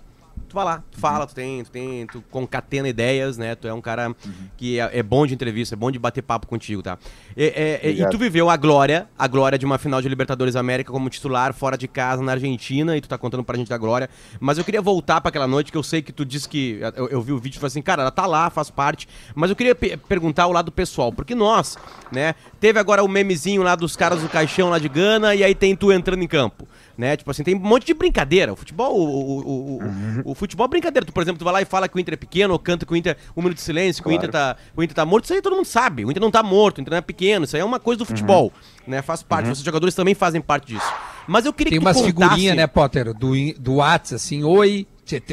tu 0.47 0.55
vai 0.55 0.65
lá, 0.65 0.83
tu 0.89 0.99
fala, 0.99 1.27
tu 1.27 1.35
tem, 1.35 1.63
tu 1.63 1.71
tem, 1.71 2.07
tu 2.07 2.23
concatena 2.31 2.87
ideias, 2.87 3.37
né? 3.37 3.55
Tu 3.55 3.67
é 3.67 3.73
um 3.73 3.81
cara 3.81 4.09
uhum. 4.09 4.15
que 4.55 4.79
é, 4.79 4.99
é, 4.99 5.03
bom 5.03 5.25
de 5.27 5.33
entrevista, 5.33 5.75
é 5.75 5.77
bom 5.77 5.91
de 5.91 5.99
bater 5.99 6.21
papo 6.21 6.47
contigo, 6.47 6.81
tá? 6.81 6.97
E, 7.35 7.43
é, 7.43 7.89
e 7.89 8.09
tu 8.09 8.17
viveu 8.17 8.49
a 8.49 8.55
glória, 8.55 9.07
a 9.17 9.27
glória 9.27 9.57
de 9.57 9.65
uma 9.65 9.77
final 9.77 10.01
de 10.01 10.07
Libertadores 10.07 10.55
América 10.55 10.91
como 10.91 11.09
titular 11.09 11.53
fora 11.53 11.77
de 11.77 11.87
casa 11.87 12.23
na 12.23 12.31
Argentina 12.31 12.95
e 12.95 13.01
tu 13.01 13.09
tá 13.09 13.17
contando 13.17 13.43
pra 13.43 13.57
gente 13.57 13.69
da 13.69 13.77
glória. 13.77 14.09
Mas 14.39 14.57
eu 14.57 14.63
queria 14.63 14.81
voltar 14.81 15.19
para 15.19 15.29
aquela 15.29 15.47
noite 15.47 15.71
que 15.71 15.77
eu 15.77 15.83
sei 15.83 16.01
que 16.01 16.13
tu 16.13 16.23
disse 16.23 16.47
que 16.47 16.79
eu, 16.95 17.09
eu 17.09 17.21
vi 17.21 17.33
o 17.33 17.37
vídeo 17.37 17.57
e 17.57 17.59
falei 17.59 17.67
assim, 17.67 17.81
cara, 17.81 18.01
ela 18.03 18.11
tá 18.11 18.25
lá, 18.25 18.49
faz 18.49 18.69
parte. 18.69 19.07
Mas 19.35 19.49
eu 19.49 19.55
queria 19.55 19.75
perguntar 19.75 20.47
o 20.47 20.51
lado 20.51 20.71
pessoal, 20.71 21.11
porque 21.11 21.35
nós, 21.35 21.77
né? 22.11 22.35
Teve 22.59 22.79
agora 22.79 23.03
o 23.03 23.07
memezinho 23.07 23.63
lá 23.63 23.75
dos 23.75 23.95
caras 23.95 24.21
do 24.21 24.29
caixão 24.29 24.69
lá 24.69 24.79
de 24.79 24.89
Gana 24.89 25.35
e 25.35 25.43
aí 25.43 25.53
tem 25.53 25.75
tu 25.75 25.91
entrando 25.91 26.23
em 26.23 26.27
campo 26.27 26.67
né? 26.97 27.15
Tipo 27.15 27.29
assim, 27.29 27.43
tem 27.43 27.55
um 27.55 27.59
monte 27.59 27.85
de 27.85 27.93
brincadeira. 27.93 28.51
O 28.51 28.55
futebol, 28.55 28.97
o, 28.97 29.03
o, 29.03 29.39
o, 29.39 29.83
uhum. 29.83 30.21
o, 30.25 30.33
futebol 30.33 30.65
é 30.65 30.69
brincadeira. 30.69 31.05
Tu, 31.05 31.13
por 31.13 31.21
exemplo, 31.21 31.37
tu 31.37 31.45
vai 31.45 31.53
lá 31.53 31.61
e 31.61 31.65
fala 31.65 31.87
que 31.87 31.95
o 31.95 31.99
Inter 31.99 32.15
é 32.15 32.17
pequeno, 32.17 32.53
ou 32.53 32.59
canta 32.59 32.85
que 32.85 32.91
o 32.91 32.95
Inter 32.95 33.15
um 33.35 33.41
minuto 33.41 33.57
de 33.57 33.61
silêncio, 33.61 34.01
que 34.01 34.09
claro. 34.09 34.15
o, 34.15 34.19
Inter 34.19 34.31
tá, 34.31 34.57
o 34.75 34.83
Inter 34.83 34.95
tá 34.95 35.05
morto, 35.05 35.25
isso 35.25 35.33
aí 35.33 35.41
todo 35.41 35.55
mundo 35.55 35.65
sabe. 35.65 36.03
O 36.03 36.09
Inter 36.09 36.21
não 36.21 36.31
tá 36.31 36.41
morto, 36.41 36.79
o 36.79 36.81
Inter 36.81 36.91
não 36.91 36.97
é 36.97 37.01
pequeno, 37.01 37.45
isso 37.45 37.55
aí 37.55 37.61
é 37.61 37.65
uma 37.65 37.79
coisa 37.79 37.99
do 37.99 38.01
uhum. 38.01 38.07
futebol, 38.07 38.45
uhum. 38.45 38.91
né? 38.91 39.01
Faz 39.03 39.21
parte. 39.21 39.45
Uhum. 39.45 39.51
Os 39.51 39.59
jogadores 39.59 39.93
também 39.93 40.15
fazem 40.15 40.41
parte 40.41 40.67
disso. 40.67 40.91
Mas 41.27 41.45
eu 41.45 41.53
queria 41.53 41.71
tem 41.71 41.79
que 41.79 41.85
Tem 41.85 41.87
umas 41.87 41.97
contasse... 41.97 42.31
figurinhas, 42.31 42.57
né, 42.57 42.65
Potter, 42.65 43.13
do, 43.13 43.33
do 43.59 43.75
Whats, 43.75 44.13
assim, 44.13 44.43
oi, 44.43 44.87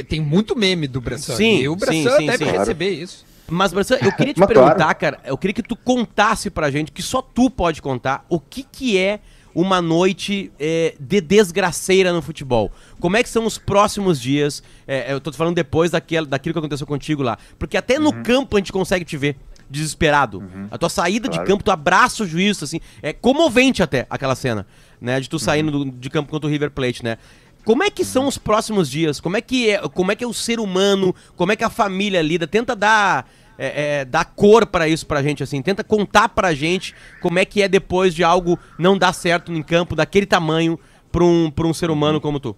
tem 0.08 0.20
muito 0.20 0.54
meme 0.54 0.86
do 0.86 1.00
Bressan. 1.00 1.36
Sim, 1.36 1.60
e 1.60 1.68
o 1.68 1.76
Bressan 1.76 2.18
sim, 2.18 2.26
deve 2.26 2.44
sim. 2.44 2.50
receber 2.50 2.90
isso. 2.90 3.24
Mas, 3.48 3.72
Bressan, 3.72 3.96
eu 4.00 4.12
queria 4.12 4.34
te 4.34 4.46
perguntar, 4.46 4.74
claro. 4.74 4.98
cara, 4.98 5.20
eu 5.24 5.36
queria 5.36 5.54
que 5.54 5.62
tu 5.62 5.76
contasse 5.76 6.50
pra 6.50 6.70
gente, 6.70 6.92
que 6.92 7.02
só 7.02 7.22
tu 7.22 7.50
pode 7.50 7.80
contar, 7.82 8.24
o 8.28 8.40
que 8.40 8.62
que 8.62 8.98
é 8.98 9.20
uma 9.55 9.80
noite 9.80 10.50
é, 10.59 10.94
de 10.98 11.20
desgraceira 11.20 12.12
no 12.12 12.20
futebol. 12.20 12.72
Como 13.00 13.16
é 13.16 13.22
que 13.22 13.28
são 13.28 13.46
os 13.46 13.57
próximos 13.59 14.20
dias? 14.20 14.62
É, 14.86 15.12
eu 15.12 15.20
tô 15.20 15.30
te 15.30 15.36
falando 15.36 15.55
depois 15.55 15.90
daquilo, 15.90 16.26
daquilo 16.26 16.52
que 16.52 16.59
aconteceu 16.59 16.86
contigo 16.86 17.22
lá. 17.22 17.38
Porque 17.59 17.76
até 17.76 17.98
no 17.98 18.12
campo 18.22 18.57
a 18.57 18.61
gente 18.61 18.72
consegue 18.72 19.05
te 19.05 19.16
ver 19.16 19.36
desesperado. 19.70 20.42
A 20.70 20.78
tua 20.78 20.88
saída 20.88 21.28
de 21.28 21.36
Claro. 21.36 21.48
campo, 21.50 21.64
tu 21.64 21.70
abraça 21.70 22.22
o 22.22 22.26
juiz, 22.26 22.62
assim, 22.62 22.80
é 23.02 23.12
comovente 23.12 23.82
até 23.82 24.07
aquela 24.11 24.34
cena, 24.34 24.66
né? 25.00 25.18
De 25.20 25.28
tu 25.28 25.38
saindo 25.38 25.70
do- 25.70 25.90
de 25.90 26.11
campo 26.11 26.30
contra 26.30 26.46
o 26.46 26.50
River 26.50 26.70
Plate, 26.70 27.02
né? 27.02 27.16
Como 27.64 27.82
é 27.82 27.90
que 27.90 28.05
são 28.05 28.26
os 28.26 28.36
próximos 28.36 28.90
dias? 28.90 29.20
Como 29.20 29.36
é 29.38 29.40
que 29.40 29.70
é, 29.70 29.78
como 29.88 30.12
é, 30.12 30.14
que 30.16 30.22
é 30.22 30.26
o 30.26 30.34
ser 30.34 30.61
humano? 30.61 31.14
Como 31.34 31.50
é 31.50 31.57
que 31.57 31.64
a 31.64 31.70
família 31.70 32.20
lida? 32.20 32.46
Tenta 32.46 32.76
dar, 32.76 33.26
é, 33.59 34.00
é, 34.00 34.05
dar 34.05 34.24
cor 34.24 34.66
pra 34.66 34.88
isso 34.88 35.07
pra 35.07 35.22
gente, 35.22 35.42
assim. 35.42 35.62
Tenta 35.62 35.84
contar 35.84 36.28
pra 36.28 36.52
gente 36.55 36.94
como 37.20 37.38
é 37.38 37.44
que 37.44 37.62
é 37.62 37.68
depois 37.68 38.14
de 38.14 38.24
algo 38.24 38.59
não 38.78 38.96
dar 38.98 39.12
certo 39.12 39.52
em 39.52 39.62
campo, 39.62 39.94
daquele 39.94 40.26
tamanho, 40.26 40.78
pra 41.11 41.24
um, 41.24 41.50
pra 41.50 41.66
um 41.66 41.72
ser 41.74 41.90
humano 41.90 42.20
como 42.20 42.40
tu. 42.40 42.57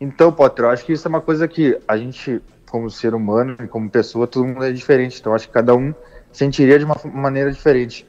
Então, 0.00 0.32
Potter, 0.32 0.64
eu 0.64 0.70
acho 0.70 0.84
que 0.84 0.92
isso 0.92 1.06
é 1.06 1.10
uma 1.10 1.20
coisa 1.20 1.46
que 1.46 1.78
a 1.86 1.96
gente, 1.96 2.40
como 2.70 2.90
ser 2.90 3.14
humano 3.14 3.56
e 3.62 3.68
como 3.68 3.90
pessoa, 3.90 4.26
todo 4.26 4.46
mundo 4.46 4.64
é 4.64 4.72
diferente. 4.72 5.20
Então, 5.20 5.34
acho 5.34 5.46
que 5.46 5.52
cada 5.52 5.74
um 5.74 5.94
sentiria 6.32 6.78
de 6.78 6.84
uma 6.84 6.96
maneira 7.04 7.52
diferente. 7.52 8.06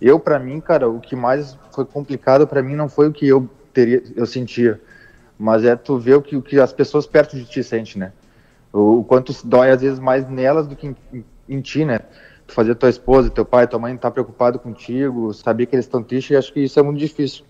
Eu, 0.00 0.20
pra 0.20 0.38
mim, 0.38 0.60
cara, 0.60 0.88
o 0.88 1.00
que 1.00 1.16
mais 1.16 1.58
foi 1.72 1.84
complicado 1.84 2.46
pra 2.46 2.62
mim 2.62 2.74
não 2.76 2.88
foi 2.88 3.08
o 3.08 3.12
que 3.12 3.26
eu 3.26 3.48
teria, 3.72 4.02
eu 4.14 4.26
sentia, 4.26 4.80
mas 5.38 5.64
é 5.64 5.74
tu 5.74 5.98
ver 5.98 6.14
o 6.14 6.22
que, 6.22 6.36
o 6.36 6.42
que 6.42 6.60
as 6.60 6.72
pessoas 6.72 7.06
perto 7.06 7.36
de 7.36 7.44
ti 7.44 7.62
sentem, 7.62 8.00
né? 8.00 8.12
O, 8.72 8.98
o 9.00 9.04
quanto 9.04 9.32
dói 9.44 9.70
às 9.70 9.80
vezes 9.80 9.98
mais 9.98 10.28
nelas 10.28 10.66
do 10.66 10.76
que 10.76 10.86
em, 10.88 10.96
em- 11.12 11.24
em 11.52 11.60
ti, 11.60 11.84
né? 11.84 12.00
Tu 12.46 12.54
fazer 12.54 12.74
tua 12.74 12.88
esposa, 12.88 13.30
teu 13.30 13.44
pai, 13.44 13.66
tua 13.66 13.78
mãe 13.78 13.94
estar 13.94 14.10
preocupado 14.10 14.58
contigo, 14.58 15.32
saber 15.32 15.66
que 15.66 15.74
eles 15.74 15.86
estão 15.86 16.02
tristes, 16.02 16.32
eu 16.32 16.38
acho 16.38 16.52
que 16.52 16.60
isso 16.60 16.78
é 16.78 16.82
muito 16.82 16.98
difícil. 16.98 17.44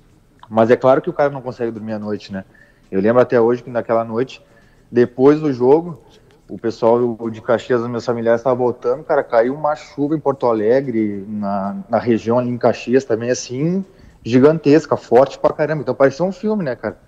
Mas 0.48 0.70
é 0.70 0.76
claro 0.76 1.00
que 1.00 1.08
o 1.08 1.12
cara 1.12 1.30
não 1.30 1.40
consegue 1.40 1.70
dormir 1.70 1.92
à 1.92 1.98
noite, 1.98 2.32
né? 2.32 2.44
Eu 2.90 3.00
lembro 3.00 3.22
até 3.22 3.40
hoje 3.40 3.62
que 3.62 3.70
naquela 3.70 4.04
noite, 4.04 4.42
depois 4.90 5.40
do 5.40 5.52
jogo, 5.52 6.02
o 6.48 6.58
pessoal 6.58 7.16
de 7.30 7.40
Caxias, 7.40 7.80
meus 7.86 8.04
familiares, 8.04 8.40
estavam 8.40 8.58
voltando, 8.58 9.02
cara, 9.02 9.24
caiu 9.24 9.54
uma 9.54 9.74
chuva 9.74 10.14
em 10.14 10.20
Porto 10.20 10.46
Alegre, 10.46 11.24
na, 11.26 11.76
na 11.88 11.98
região 11.98 12.38
ali 12.38 12.50
em 12.50 12.58
Caxias 12.58 13.04
também, 13.04 13.30
assim, 13.30 13.82
gigantesca, 14.22 14.96
forte 14.96 15.38
pra 15.38 15.52
caramba. 15.52 15.80
Então 15.80 15.94
parecia 15.94 16.24
um 16.24 16.32
filme, 16.32 16.62
né, 16.62 16.76
cara? 16.76 16.98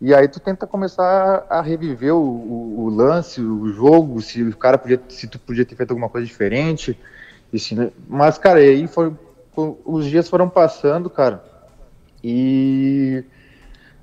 E 0.00 0.14
aí 0.14 0.28
tu 0.28 0.38
tenta 0.38 0.66
começar 0.66 1.44
a 1.48 1.60
reviver 1.60 2.14
o, 2.14 2.18
o- 2.20 2.84
o 2.84 2.88
lance, 2.90 3.40
o 3.40 3.68
jogo, 3.72 4.20
se 4.22 4.42
o 4.42 4.56
cara 4.56 4.78
podia, 4.78 5.00
se 5.08 5.26
tu 5.26 5.38
podia 5.38 5.64
ter 5.64 5.74
feito 5.74 5.90
alguma 5.90 6.08
coisa 6.08 6.26
diferente. 6.26 6.98
Né? 7.72 7.90
Mas, 8.08 8.38
cara, 8.38 8.60
aí 8.60 8.86
foi, 8.86 9.12
os 9.84 10.06
dias 10.06 10.28
foram 10.28 10.48
passando, 10.48 11.10
cara, 11.10 11.42
e 12.22 13.24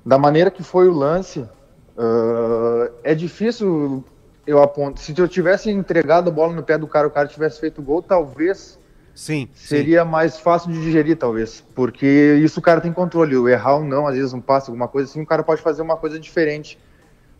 da 0.04 0.18
maneira 0.18 0.50
que 0.50 0.62
foi 0.62 0.88
o 0.88 0.92
lance, 0.92 1.48
ah, 1.96 2.90
é 3.02 3.14
difícil 3.14 4.04
eu 4.46 4.62
aponto. 4.62 5.00
Se 5.00 5.14
eu 5.18 5.26
tivesse 5.28 5.70
entregado 5.70 6.28
a 6.28 6.32
bola 6.32 6.52
no 6.52 6.62
pé 6.62 6.78
do 6.78 6.86
cara, 6.86 7.06
o 7.06 7.10
cara 7.10 7.26
tivesse 7.26 7.58
feito 7.58 7.82
gol, 7.82 8.02
talvez 8.02 8.78
Sim. 9.16 9.48
seria 9.54 10.04
mais 10.04 10.38
fácil 10.38 10.70
de 10.70 10.80
digerir, 10.80 11.16
talvez. 11.16 11.64
Porque 11.74 12.38
isso 12.44 12.60
o 12.60 12.62
cara 12.62 12.80
tem 12.82 12.92
controle. 12.92 13.34
O 13.36 13.48
errar 13.48 13.76
ou 13.76 13.84
não, 13.84 14.06
às 14.06 14.14
vezes 14.14 14.32
um 14.34 14.40
passe, 14.40 14.68
alguma 14.68 14.86
coisa 14.86 15.10
assim, 15.10 15.22
o 15.22 15.26
cara 15.26 15.42
pode 15.42 15.62
fazer 15.62 15.80
uma 15.80 15.96
coisa 15.96 16.20
diferente. 16.20 16.78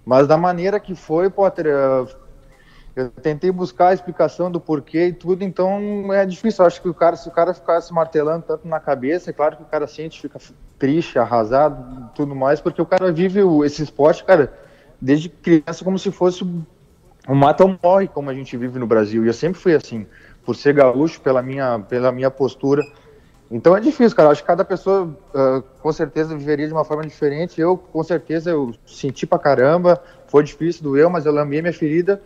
Mas 0.04 0.26
da 0.26 0.36
maneira 0.38 0.80
que 0.80 0.94
foi, 0.94 1.28
Potter, 1.28 1.66
eh, 1.66 2.06
eu 2.96 3.10
tentei 3.10 3.50
buscar 3.50 3.88
a 3.88 3.94
explicação 3.94 4.50
do 4.50 4.58
porquê 4.58 5.08
e 5.08 5.12
tudo, 5.12 5.44
então 5.44 6.10
é 6.14 6.24
difícil. 6.24 6.62
Eu 6.62 6.66
acho 6.66 6.80
que 6.80 6.88
o 6.88 6.94
cara, 6.94 7.14
se 7.14 7.28
o 7.28 7.32
cara 7.32 7.52
ficasse 7.52 7.92
martelando 7.92 8.44
tanto 8.46 8.66
na 8.66 8.80
cabeça, 8.80 9.28
é 9.28 9.32
claro 9.34 9.56
que 9.58 9.62
o 9.62 9.66
cara 9.66 9.86
sente, 9.86 10.18
fica 10.20 10.38
triste, 10.78 11.18
arrasado, 11.18 12.10
tudo 12.14 12.34
mais, 12.34 12.58
porque 12.60 12.80
o 12.80 12.86
cara 12.86 13.12
vive 13.12 13.42
o- 13.42 13.64
esse 13.64 13.82
esporte, 13.82 14.24
cara, 14.24 14.52
desde 14.98 15.28
criança 15.28 15.84
como 15.84 15.98
se 15.98 16.10
fosse 16.10 16.42
um 16.42 17.34
mata 17.34 17.64
ou 17.64 17.78
morre, 17.82 18.08
como 18.08 18.30
a 18.30 18.34
gente 18.34 18.56
vive 18.56 18.78
no 18.78 18.86
Brasil. 18.86 19.24
E 19.24 19.26
eu 19.26 19.34
sempre 19.34 19.60
fui 19.60 19.74
assim, 19.74 20.06
por 20.46 20.54
ser 20.54 20.72
gaúcho, 20.72 21.20
pela 21.20 21.42
minha, 21.42 21.80
pela 21.80 22.12
minha 22.12 22.30
postura. 22.30 22.86
Então 23.50 23.76
é 23.76 23.80
difícil, 23.80 24.16
cara. 24.16 24.30
Acho 24.30 24.42
que 24.42 24.46
cada 24.46 24.64
pessoa 24.64 25.14
ah, 25.34 25.62
com 25.82 25.92
certeza 25.92 26.36
viveria 26.36 26.68
de 26.68 26.72
uma 26.72 26.84
forma 26.84 27.02
diferente. 27.02 27.60
Eu, 27.60 27.76
com 27.76 28.02
certeza, 28.04 28.50
eu 28.50 28.72
senti 28.86 29.26
pra 29.26 29.38
caramba. 29.38 30.00
Foi 30.28 30.44
difícil, 30.44 30.84
doeu, 30.84 31.10
mas 31.10 31.26
eu 31.26 31.32
lambei 31.32 31.60
minha 31.60 31.74
ferida. 31.74 32.22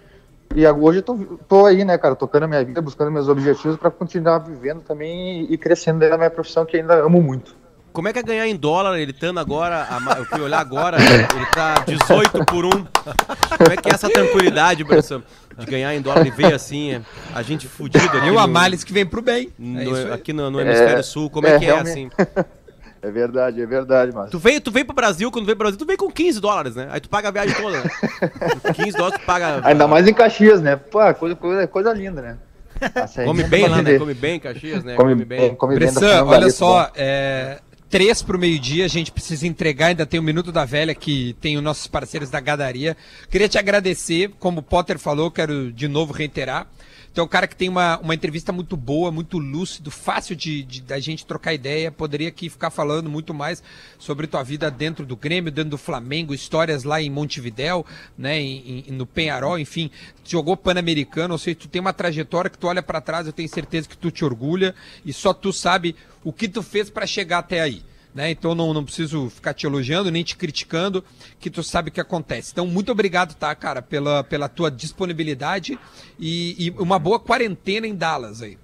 E 0.55 0.66
hoje 0.66 0.99
eu 0.99 1.03
tô, 1.03 1.16
tô 1.49 1.64
aí, 1.64 1.85
né, 1.85 1.97
cara, 1.97 2.16
tocando 2.16 2.49
minha 2.49 2.64
vida, 2.64 2.83
buscando 2.83 3.11
meus 3.11 3.29
objetivos 3.29 3.77
para 3.77 3.91
continuar 3.91 4.39
vivendo 4.39 4.83
também 4.83 5.47
e 5.49 5.57
crescendo 5.57 6.01
da 6.01 6.18
minha 6.18 6.31
profissão 6.31 6.66
que 6.66 6.77
ainda 6.77 6.95
amo 6.95 7.23
muito. 7.23 7.55
Como 7.93 8.09
é 8.09 8.12
que 8.12 8.18
é 8.18 8.22
ganhar 8.22 8.47
em 8.47 8.57
dólar? 8.57 8.99
Ele 8.99 9.11
estando 9.11 9.41
agora, 9.41 9.86
a 9.91 10.18
eu 10.18 10.24
fui 10.24 10.41
olhar 10.41 10.61
agora, 10.61 10.97
ele 11.01 11.47
tá 11.55 11.74
18 11.86 12.45
por 12.45 12.64
1. 12.64 12.70
Como 12.70 13.72
é 13.72 13.76
que 13.76 13.88
é 13.88 13.93
essa 13.93 14.09
tranquilidade, 14.09 14.84
Bressan, 14.84 15.22
de 15.59 15.66
ganhar 15.66 15.95
em 15.95 16.01
dólar 16.01 16.26
e 16.26 16.30
ver 16.30 16.55
assim, 16.55 16.93
é, 16.93 17.03
a 17.34 17.43
gente 17.43 17.66
fudido 17.66 18.07
aqui 18.07 18.26
E 18.26 18.30
o 18.30 18.38
Amales 18.38 18.84
que 18.84 18.93
vem 18.93 19.05
pro 19.05 19.20
bem. 19.20 19.51
É 19.59 19.62
no- 19.62 19.95
aí. 19.95 20.12
aqui 20.12 20.32
no, 20.32 20.51
no 20.51 20.61
hemisfério 20.61 21.03
sul, 21.03 21.28
como 21.28 21.47
é, 21.47 21.57
é, 21.57 21.59
que 21.59 21.66
é 21.66 21.78
assim? 21.78 22.11
É 23.03 23.11
verdade, 23.11 23.62
é 23.62 23.66
verdade, 23.66 24.12
mas. 24.14 24.30
Tu 24.30 24.38
veio, 24.38 24.61
tu 24.61 24.70
veio 24.70 24.84
pro 24.84 24.95
Brasil, 24.95 25.30
quando 25.30 25.47
veio 25.47 25.57
pro 25.57 25.64
Brasil, 25.64 25.78
tu 25.78 25.86
veio 25.86 25.99
com 25.99 26.11
15 26.11 26.38
dólares, 26.38 26.76
né? 26.76 26.86
Aí 26.91 27.01
tu 27.01 27.09
paga 27.09 27.28
a 27.28 27.30
viagem 27.30 27.57
toda, 27.57 27.78
né? 27.82 27.91
15 28.76 28.91
dólares 28.93 29.18
tu 29.18 29.24
paga... 29.24 29.61
Ainda 29.64 29.88
mais 29.88 30.07
em 30.07 30.12
Caxias, 30.12 30.61
né? 30.61 30.76
Pô, 30.76 30.99
coisa, 31.14 31.34
coisa, 31.34 31.66
coisa 31.66 31.95
linda, 31.95 32.20
né? 32.20 32.36
Nossa, 32.95 33.22
é 33.22 33.24
Come 33.24 33.38
lindo 33.38 33.51
bem 33.51 33.68
lá, 33.68 33.80
né? 33.80 33.99
Come 33.99 34.12
bem, 34.12 34.38
Caxias, 34.38 34.84
né? 34.84 34.97
Come 34.97 35.14
bem, 35.14 35.55
come 35.55 35.78
bem. 35.78 35.86
da 35.86 35.93
Bressan, 36.01 36.24
olha 36.24 36.51
só, 36.51 36.91
é, 36.95 37.61
três 37.91 38.22
pro 38.22 38.38
meio-dia, 38.38 38.84
a 38.84 38.88
gente 38.88 39.11
precisa 39.11 39.47
entregar, 39.47 39.88
ainda 39.88 40.07
tem 40.07 40.20
o 40.20 40.22
Minuto 40.22 40.53
da 40.53 40.64
Velha, 40.64 40.95
que 40.95 41.36
tem 41.41 41.57
os 41.57 41.62
nossos 41.62 41.88
parceiros 41.88 42.30
da 42.30 42.38
Gadaria. 42.38 42.97
Queria 43.28 43.49
te 43.49 43.59
agradecer, 43.59 44.30
como 44.38 44.61
o 44.61 44.62
Potter 44.62 44.99
falou, 44.99 45.30
quero 45.30 45.72
de 45.72 45.88
novo 45.88 46.12
reiterar. 46.12 46.68
Então, 47.13 47.23
é 47.23 47.27
um 47.27 47.29
cara 47.29 47.49
que 47.49 47.57
tem 47.57 47.69
uma, 47.69 47.99
uma 47.99 48.15
entrevista 48.15 48.53
muito 48.53 48.77
boa, 48.77 49.11
muito 49.11 49.37
lúcido, 49.37 49.91
fácil 49.91 50.37
de, 50.37 50.63
de- 50.63 50.81
da 50.81 50.99
gente 51.01 51.27
trocar 51.27 51.53
ideia. 51.53 51.91
Poderia 51.91 52.29
aqui 52.29 52.49
ficar 52.49 52.71
falando 52.71 53.11
muito 53.11 53.35
mais 53.35 53.63
sobre 53.99 54.29
tua 54.29 54.45
vida 54.45 54.71
dentro 54.71 55.05
do 55.05 55.17
Grêmio, 55.17 55.51
dentro 55.51 55.71
do 55.71 55.79
Flamengo, 55.79 56.33
histórias 56.33 56.85
lá 56.85 57.03
em 57.03 57.11
Montevidéu, 57.11 57.85
né, 58.17 58.39
em, 58.41 58.85
em- 58.89 58.93
no 58.93 59.05
Penharol, 59.07 59.59
enfim. 59.59 59.91
Jogou 60.25 60.57
Pan-Americano, 60.57 61.35
ou 61.35 61.39
seja, 61.39 61.57
tu 61.57 61.69
tem 61.69 61.81
uma 61.81 61.93
trajetória 61.93 62.49
que 62.49 62.57
tu 62.59 62.69
olha 62.69 62.83
pra 62.83 63.01
trás, 63.01 63.27
eu 63.27 63.33
tenho 63.33 63.49
certeza 63.49 63.89
que 63.89 63.99
tu 63.99 64.11
te 64.13 64.25
orgulha 64.25 64.73
e 65.05 65.13
só 65.13 65.35
tu 65.35 65.53
sabe 65.53 65.97
o 66.23 66.33
que 66.33 66.49
tu 66.49 66.63
fez 66.63 66.89
pra 66.91 67.07
chegar 67.09 67.39
até 67.39 67.61
aí. 67.61 67.83
Né? 68.15 68.31
Então 68.31 68.55
não, 68.55 68.75
não 68.75 68.85
preciso 68.85 69.31
ficar 69.31 69.55
te 69.55 69.67
elogiando 69.67 70.11
nem 70.11 70.25
te 70.25 70.37
criticando, 70.37 71.05
que 71.39 71.49
tu 71.49 71.63
sabe 71.63 71.91
o 71.91 71.93
que 71.93 72.01
acontece. 72.01 72.51
Então, 72.53 72.67
muito 72.67 72.91
obrigado, 72.91 73.35
tá, 73.35 73.55
cara, 73.55 73.81
pela, 73.81 74.25
pela 74.25 74.49
tua 74.49 74.71
disponibilidade 74.71 75.79
e, 76.19 76.67
e 76.67 76.71
uma 76.71 76.99
boa 76.99 77.21
quarentena 77.21 77.87
em 77.87 77.95
Dallas 77.95 78.43
aí. 78.43 78.59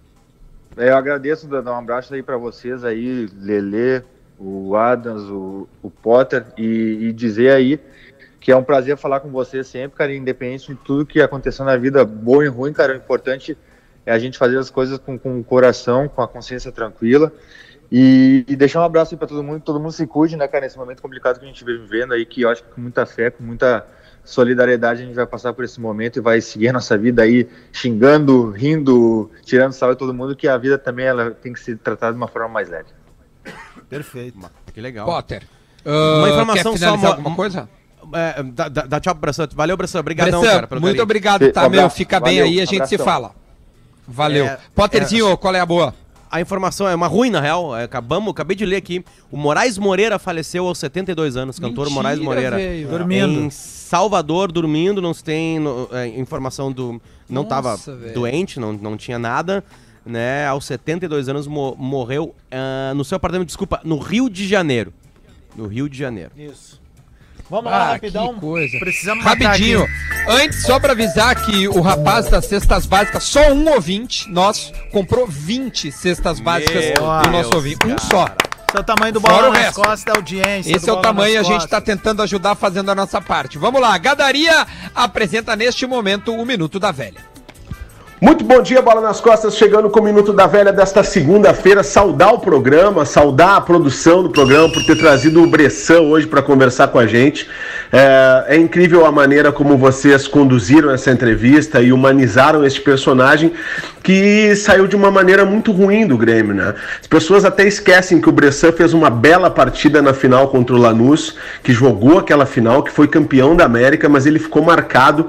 É, 0.76 0.90
eu 0.90 0.96
agradeço, 0.96 1.46
dar 1.46 1.62
um 1.72 1.78
abraço 1.78 2.12
aí 2.12 2.22
para 2.22 2.36
vocês 2.36 2.84
aí, 2.84 3.28
Lele, 3.38 4.02
o 4.38 4.76
Adams, 4.76 5.22
o, 5.22 5.66
o 5.82 5.90
Potter, 5.90 6.44
e, 6.58 6.98
e 7.00 7.12
dizer 7.12 7.52
aí 7.52 7.80
que 8.46 8.52
é 8.52 8.56
um 8.56 8.62
prazer 8.62 8.96
falar 8.96 9.18
com 9.18 9.28
vocês 9.28 9.66
sempre, 9.66 9.98
cara, 9.98 10.14
independente 10.14 10.68
de 10.68 10.76
tudo 10.76 11.04
que 11.04 11.20
aconteceu 11.20 11.64
na 11.64 11.76
vida, 11.76 12.04
bom 12.04 12.42
e 12.42 12.46
ruim, 12.46 12.72
cara, 12.72 12.92
o 12.92 12.96
importante 12.96 13.58
é 14.04 14.12
a 14.12 14.18
gente 14.20 14.38
fazer 14.38 14.56
as 14.56 14.70
coisas 14.70 14.98
com, 14.98 15.18
com 15.18 15.40
o 15.40 15.42
coração, 15.42 16.08
com 16.08 16.22
a 16.22 16.28
consciência 16.28 16.70
tranquila, 16.70 17.32
e, 17.90 18.44
e 18.48 18.56
deixar 18.56 18.80
um 18.80 18.84
abraço 18.84 19.14
aí 19.14 19.18
para 19.18 19.28
todo 19.28 19.42
mundo, 19.42 19.60
todo 19.60 19.78
mundo 19.78 19.92
se 19.92 20.06
cuide, 20.06 20.36
né, 20.36 20.46
cara, 20.48 20.64
nesse 20.64 20.76
momento 20.78 21.00
complicado 21.02 21.38
que 21.38 21.44
a 21.44 21.48
gente 21.48 21.64
vem 21.64 21.78
vivendo 21.78 22.12
aí, 22.14 22.24
que 22.26 22.42
eu 22.42 22.48
acho 22.50 22.62
que 22.62 22.70
com 22.70 22.80
muita 22.80 23.04
fé, 23.06 23.30
com 23.30 23.42
muita 23.42 23.86
solidariedade 24.24 25.02
a 25.02 25.06
gente 25.06 25.14
vai 25.14 25.26
passar 25.26 25.52
por 25.52 25.64
esse 25.64 25.80
momento 25.80 26.16
e 26.18 26.20
vai 26.20 26.40
seguir 26.40 26.68
a 26.68 26.72
nossa 26.72 26.98
vida 26.98 27.22
aí 27.22 27.48
xingando, 27.72 28.50
rindo, 28.50 29.30
tirando 29.44 29.72
sal 29.72 29.92
de 29.92 29.98
todo 29.98 30.12
mundo, 30.12 30.34
que 30.34 30.48
a 30.48 30.56
vida 30.58 30.76
também 30.76 31.06
ela 31.06 31.30
tem 31.30 31.52
que 31.52 31.60
ser 31.60 31.78
tratada 31.78 32.12
de 32.12 32.16
uma 32.18 32.26
forma 32.26 32.48
mais 32.48 32.68
leve. 32.68 32.88
Perfeito. 33.88 34.38
Que 34.74 34.80
legal. 34.80 35.06
Potter, 35.06 35.42
Uma 35.84 36.26
ah, 36.26 36.30
informação 36.30 36.72
quer 36.72 36.78
só, 36.80 36.96
mo- 36.96 37.06
alguma 37.06 37.36
coisa? 37.36 37.68
É, 38.12 38.42
dá, 38.42 38.68
dá- 38.68 39.00
tchau 39.00 39.14
pro 39.14 39.20
Bressan. 39.22 39.48
Valeu, 39.54 39.76
Bressan. 39.76 40.00
Obrigadão, 40.00 40.40
Bressan, 40.40 40.54
cara, 40.54 40.66
pelo 40.66 40.80
muito 40.80 40.90
carinho. 40.92 41.02
obrigado, 41.04 41.52
tá, 41.52 41.66
Um 41.66 41.70
meu? 41.70 41.88
Fica 41.90 42.18
bem 42.20 42.38
valeu, 42.38 42.46
aí, 42.52 42.60
a 42.60 42.64
gente 42.64 42.88
se 42.88 42.94
abração. 42.96 43.04
fala. 43.04 43.34
Valeu. 44.06 44.46
É, 44.46 44.58
Potterzinho, 44.74 45.36
qual 45.38 45.54
é 45.54 45.60
a 45.60 45.66
boa? 45.66 45.94
A 46.30 46.40
informação 46.40 46.88
é 46.88 46.94
uma 46.94 47.06
ruim, 47.06 47.30
na 47.30 47.40
real. 47.40 47.76
É, 47.76 47.84
Acabamos, 47.84 48.30
acabei 48.30 48.56
de 48.56 48.66
ler 48.66 48.76
aqui. 48.76 49.04
O 49.30 49.36
Moraes 49.36 49.78
Moreira 49.78 50.18
faleceu 50.18 50.66
aos 50.66 50.78
72 50.78 51.36
anos. 51.36 51.58
Cantor 51.58 51.84
Mentira, 51.86 51.94
Moraes 51.94 52.18
Moreira. 52.20 52.56
Dormindo. 52.90 53.40
Em 53.40 53.50
Salvador, 53.50 54.50
dormindo, 54.50 55.00
não 55.00 55.14
se 55.14 55.22
tem 55.22 55.58
no- 55.60 55.88
é, 55.92 56.06
informação 56.08 56.72
do. 56.72 57.00
Não 57.28 57.42
Nossa, 57.42 57.48
tava 57.48 57.76
velho. 57.76 58.14
doente, 58.14 58.58
não, 58.60 58.72
não 58.72 58.96
tinha 58.96 59.18
nada. 59.18 59.62
Né, 60.04 60.46
aos 60.46 60.64
72 60.66 61.28
anos 61.28 61.48
mo- 61.48 61.74
morreu 61.76 62.32
ah, 62.52 62.92
no 62.94 63.04
seu 63.04 63.16
apartamento, 63.16 63.48
desculpa, 63.48 63.80
no 63.82 63.98
Rio 63.98 64.30
de 64.30 64.46
Janeiro. 64.46 64.92
No 65.56 65.66
Rio 65.66 65.88
de 65.88 65.98
Janeiro. 65.98 66.30
Isso. 66.36 66.80
Vamos 67.48 67.70
lá, 67.70 67.76
Ah, 67.90 67.92
rapidão. 67.92 68.34
que 68.34 68.40
coisa. 68.40 68.78
Precisamos 68.78 69.24
Rapidinho. 69.24 69.82
aqui. 69.84 69.92
Antes, 70.28 70.62
só 70.62 70.80
pra 70.80 70.92
avisar 70.92 71.34
que 71.44 71.68
o 71.68 71.80
rapaz 71.80 72.28
das 72.28 72.46
cestas 72.46 72.86
básicas, 72.86 73.22
só 73.22 73.52
um 73.52 73.68
ouvinte 73.72 74.28
nosso, 74.28 74.72
comprou 74.90 75.26
20 75.28 75.92
cestas 75.92 76.40
básicas 76.40 76.84
Meu 76.86 76.94
do 76.94 77.02
nosso 77.30 77.50
Deus, 77.50 77.54
ouvinte. 77.54 77.86
Um 77.86 77.94
cara. 77.96 78.00
só. 78.10 78.24
Esse 78.68 78.76
é 78.76 78.80
o 78.80 78.84
tamanho 78.84 79.12
do 79.12 79.20
Fora 79.20 79.34
bola 79.34 79.48
o 79.48 79.52
nas 79.52 79.74
costas 79.74 80.02
da 80.04 80.12
audiência. 80.14 80.74
Esse 80.76 80.90
é 80.90 80.92
o 80.92 80.96
tamanho, 81.00 81.38
a 81.38 81.42
gente 81.44 81.52
tá 81.68 81.80
Costas. 81.80 81.84
tentando 81.84 82.20
ajudar 82.22 82.56
fazendo 82.56 82.90
a 82.90 82.94
nossa 82.96 83.20
parte. 83.20 83.58
Vamos 83.58 83.80
lá, 83.80 83.96
Gadaria 83.96 84.66
apresenta 84.92 85.54
neste 85.54 85.86
momento 85.86 86.34
o 86.34 86.44
Minuto 86.44 86.80
da 86.80 86.90
Velha. 86.90 87.35
Muito 88.18 88.42
bom 88.44 88.62
dia, 88.62 88.80
Bola 88.80 89.02
nas 89.02 89.20
Costas, 89.20 89.58
chegando 89.58 89.90
com 89.90 90.00
o 90.00 90.02
Minuto 90.02 90.32
da 90.32 90.46
Velha 90.46 90.72
desta 90.72 91.02
segunda-feira. 91.02 91.82
Saudar 91.82 92.32
o 92.32 92.38
programa, 92.38 93.04
saudar 93.04 93.56
a 93.56 93.60
produção 93.60 94.22
do 94.22 94.30
programa 94.30 94.72
por 94.72 94.82
ter 94.86 94.96
trazido 94.96 95.42
o 95.42 95.46
Bressan 95.46 96.00
hoje 96.00 96.26
para 96.26 96.40
conversar 96.40 96.88
com 96.88 96.98
a 96.98 97.06
gente. 97.06 97.46
É, 97.92 98.54
é 98.54 98.56
incrível 98.56 99.04
a 99.04 99.12
maneira 99.12 99.52
como 99.52 99.76
vocês 99.76 100.26
conduziram 100.26 100.90
essa 100.90 101.10
entrevista 101.10 101.82
e 101.82 101.92
humanizaram 101.92 102.64
este 102.64 102.80
personagem 102.80 103.52
que 104.02 104.56
saiu 104.56 104.86
de 104.86 104.96
uma 104.96 105.10
maneira 105.10 105.44
muito 105.44 105.70
ruim 105.70 106.06
do 106.06 106.16
Grêmio, 106.16 106.54
né? 106.54 106.74
As 106.98 107.06
pessoas 107.06 107.44
até 107.44 107.66
esquecem 107.66 108.18
que 108.18 108.30
o 108.30 108.32
Bressan 108.32 108.72
fez 108.72 108.94
uma 108.94 109.10
bela 109.10 109.50
partida 109.50 110.00
na 110.00 110.14
final 110.14 110.48
contra 110.48 110.74
o 110.74 110.78
Lanús, 110.78 111.36
que 111.62 111.72
jogou 111.72 112.20
aquela 112.20 112.46
final, 112.46 112.82
que 112.82 112.90
foi 112.90 113.08
campeão 113.08 113.54
da 113.54 113.66
América, 113.66 114.08
mas 114.08 114.24
ele 114.24 114.38
ficou 114.38 114.62
marcado 114.62 115.26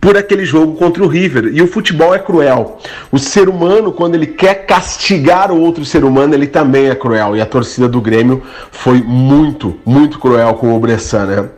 por 0.00 0.16
aquele 0.16 0.44
jogo 0.44 0.76
contra 0.76 1.02
o 1.04 1.06
River. 1.06 1.50
E 1.52 1.60
o 1.60 1.66
futebol 1.66 2.14
é 2.14 2.18
cruel. 2.18 2.78
O 3.12 3.18
ser 3.18 3.48
humano, 3.48 3.92
quando 3.92 4.14
ele 4.14 4.26
quer 4.26 4.66
castigar 4.66 5.52
o 5.52 5.60
outro 5.60 5.84
ser 5.84 6.04
humano, 6.04 6.34
ele 6.34 6.46
também 6.46 6.88
é 6.88 6.94
cruel. 6.94 7.36
E 7.36 7.40
a 7.40 7.46
torcida 7.46 7.88
do 7.88 8.00
Grêmio 8.00 8.42
foi 8.70 9.02
muito, 9.02 9.78
muito 9.84 10.18
cruel 10.18 10.54
com 10.54 10.74
o 10.74 10.80
Bressan, 10.80 11.26
né? 11.26 11.48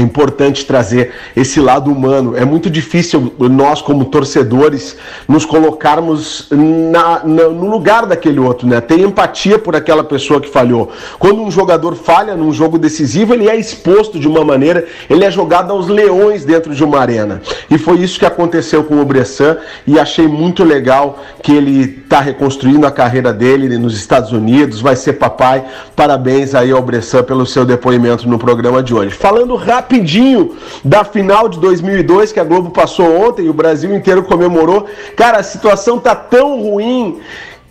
É 0.00 0.02
importante 0.02 0.64
trazer 0.64 1.12
esse 1.36 1.60
lado 1.60 1.92
humano. 1.92 2.34
É 2.34 2.44
muito 2.44 2.70
difícil 2.70 3.32
nós, 3.38 3.82
como 3.82 4.06
torcedores, 4.06 4.96
nos 5.28 5.44
colocarmos 5.44 6.48
na- 6.50 7.20
na- 7.22 7.48
no 7.50 7.68
lugar 7.68 8.06
daquele 8.06 8.40
outro, 8.40 8.66
né? 8.66 8.80
Ter 8.80 8.98
empatia 9.00 9.58
por 9.58 9.76
aquela 9.76 10.02
pessoa 10.02 10.40
que 10.40 10.48
falhou. 10.48 10.90
Quando 11.18 11.42
um 11.42 11.50
jogador 11.50 11.94
falha 11.94 12.34
num 12.34 12.50
jogo 12.52 12.78
decisivo, 12.78 13.34
ele 13.34 13.46
é 13.48 13.56
exposto 13.56 14.18
de 14.18 14.26
uma 14.26 14.42
maneira, 14.42 14.86
ele 15.08 15.22
é 15.24 15.30
jogado 15.30 15.70
aos 15.70 15.86
leões 15.88 16.44
dentro 16.46 16.74
de 16.74 16.82
uma 16.82 16.98
arena. 16.98 17.42
E 17.70 17.76
foi 17.76 17.98
isso 17.98 18.18
que 18.18 18.24
aconteceu 18.24 18.82
com 18.84 19.00
o 19.02 19.04
Bressan 19.04 19.58
e 19.86 19.98
achei 19.98 20.26
muito 20.26 20.64
legal 20.64 21.18
que 21.42 21.52
ele 21.52 22.00
está 22.02 22.20
reconstruindo 22.20 22.86
a 22.86 22.90
carreira 22.90 23.32
dele 23.34 23.76
nos 23.76 23.94
Estados 23.94 24.32
Unidos, 24.32 24.80
vai 24.80 24.96
ser 24.96 25.14
papai. 25.14 25.62
Parabéns 25.94 26.54
aí 26.54 26.70
ao 26.70 26.80
Bressan 26.82 27.22
pelo 27.22 27.44
seu 27.44 27.66
depoimento 27.66 28.26
no 28.26 28.38
programa 28.38 28.82
de 28.82 28.94
hoje. 28.94 29.14
Falando 29.14 29.54
rapidinho 29.90 30.56
da 30.84 31.02
final 31.02 31.48
de 31.48 31.58
2002 31.58 32.30
que 32.32 32.38
a 32.38 32.44
Globo 32.44 32.70
passou 32.70 33.28
ontem 33.28 33.46
e 33.46 33.48
o 33.48 33.52
Brasil 33.52 33.94
inteiro 33.94 34.22
comemorou. 34.22 34.88
Cara, 35.16 35.38
a 35.38 35.42
situação 35.42 35.98
tá 35.98 36.14
tão 36.14 36.62
ruim 36.62 37.20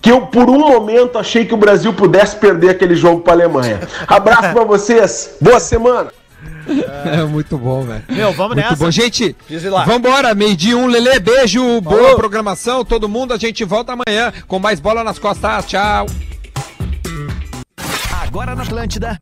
que 0.01 0.11
eu 0.11 0.21
por 0.27 0.49
um 0.49 0.59
momento 0.59 1.17
achei 1.17 1.45
que 1.45 1.53
o 1.53 1.57
Brasil 1.57 1.93
pudesse 1.93 2.35
perder 2.35 2.71
aquele 2.71 2.95
jogo 2.95 3.21
para 3.21 3.33
a 3.33 3.35
Alemanha. 3.35 3.79
Abraço 4.07 4.53
para 4.53 4.63
vocês. 4.65 5.37
Boa 5.39 5.59
semana. 5.59 6.11
É 7.05 7.23
muito 7.27 7.57
bom, 7.57 7.83
velho. 7.83 8.03
Meu, 8.09 8.31
vamos 8.33 8.55
Muito 8.55 8.69
nessa. 8.69 8.83
bom. 8.83 8.91
Gente, 8.91 9.35
vambora, 9.85 10.35
meio-dia 10.35 10.77
um, 10.77 10.87
Lelê, 10.87 11.19
beijo, 11.19 11.81
boa 11.81 12.15
programação, 12.15 12.85
todo 12.85 13.09
mundo, 13.09 13.33
a 13.33 13.37
gente 13.37 13.65
volta 13.65 13.93
amanhã 13.93 14.31
com 14.47 14.59
mais 14.59 14.79
bola 14.79 15.03
nas 15.03 15.17
costas, 15.17 15.65
tchau. 15.65 16.05
Agora 18.29 18.55
na 18.55 18.61
Atlântida, 18.61 19.19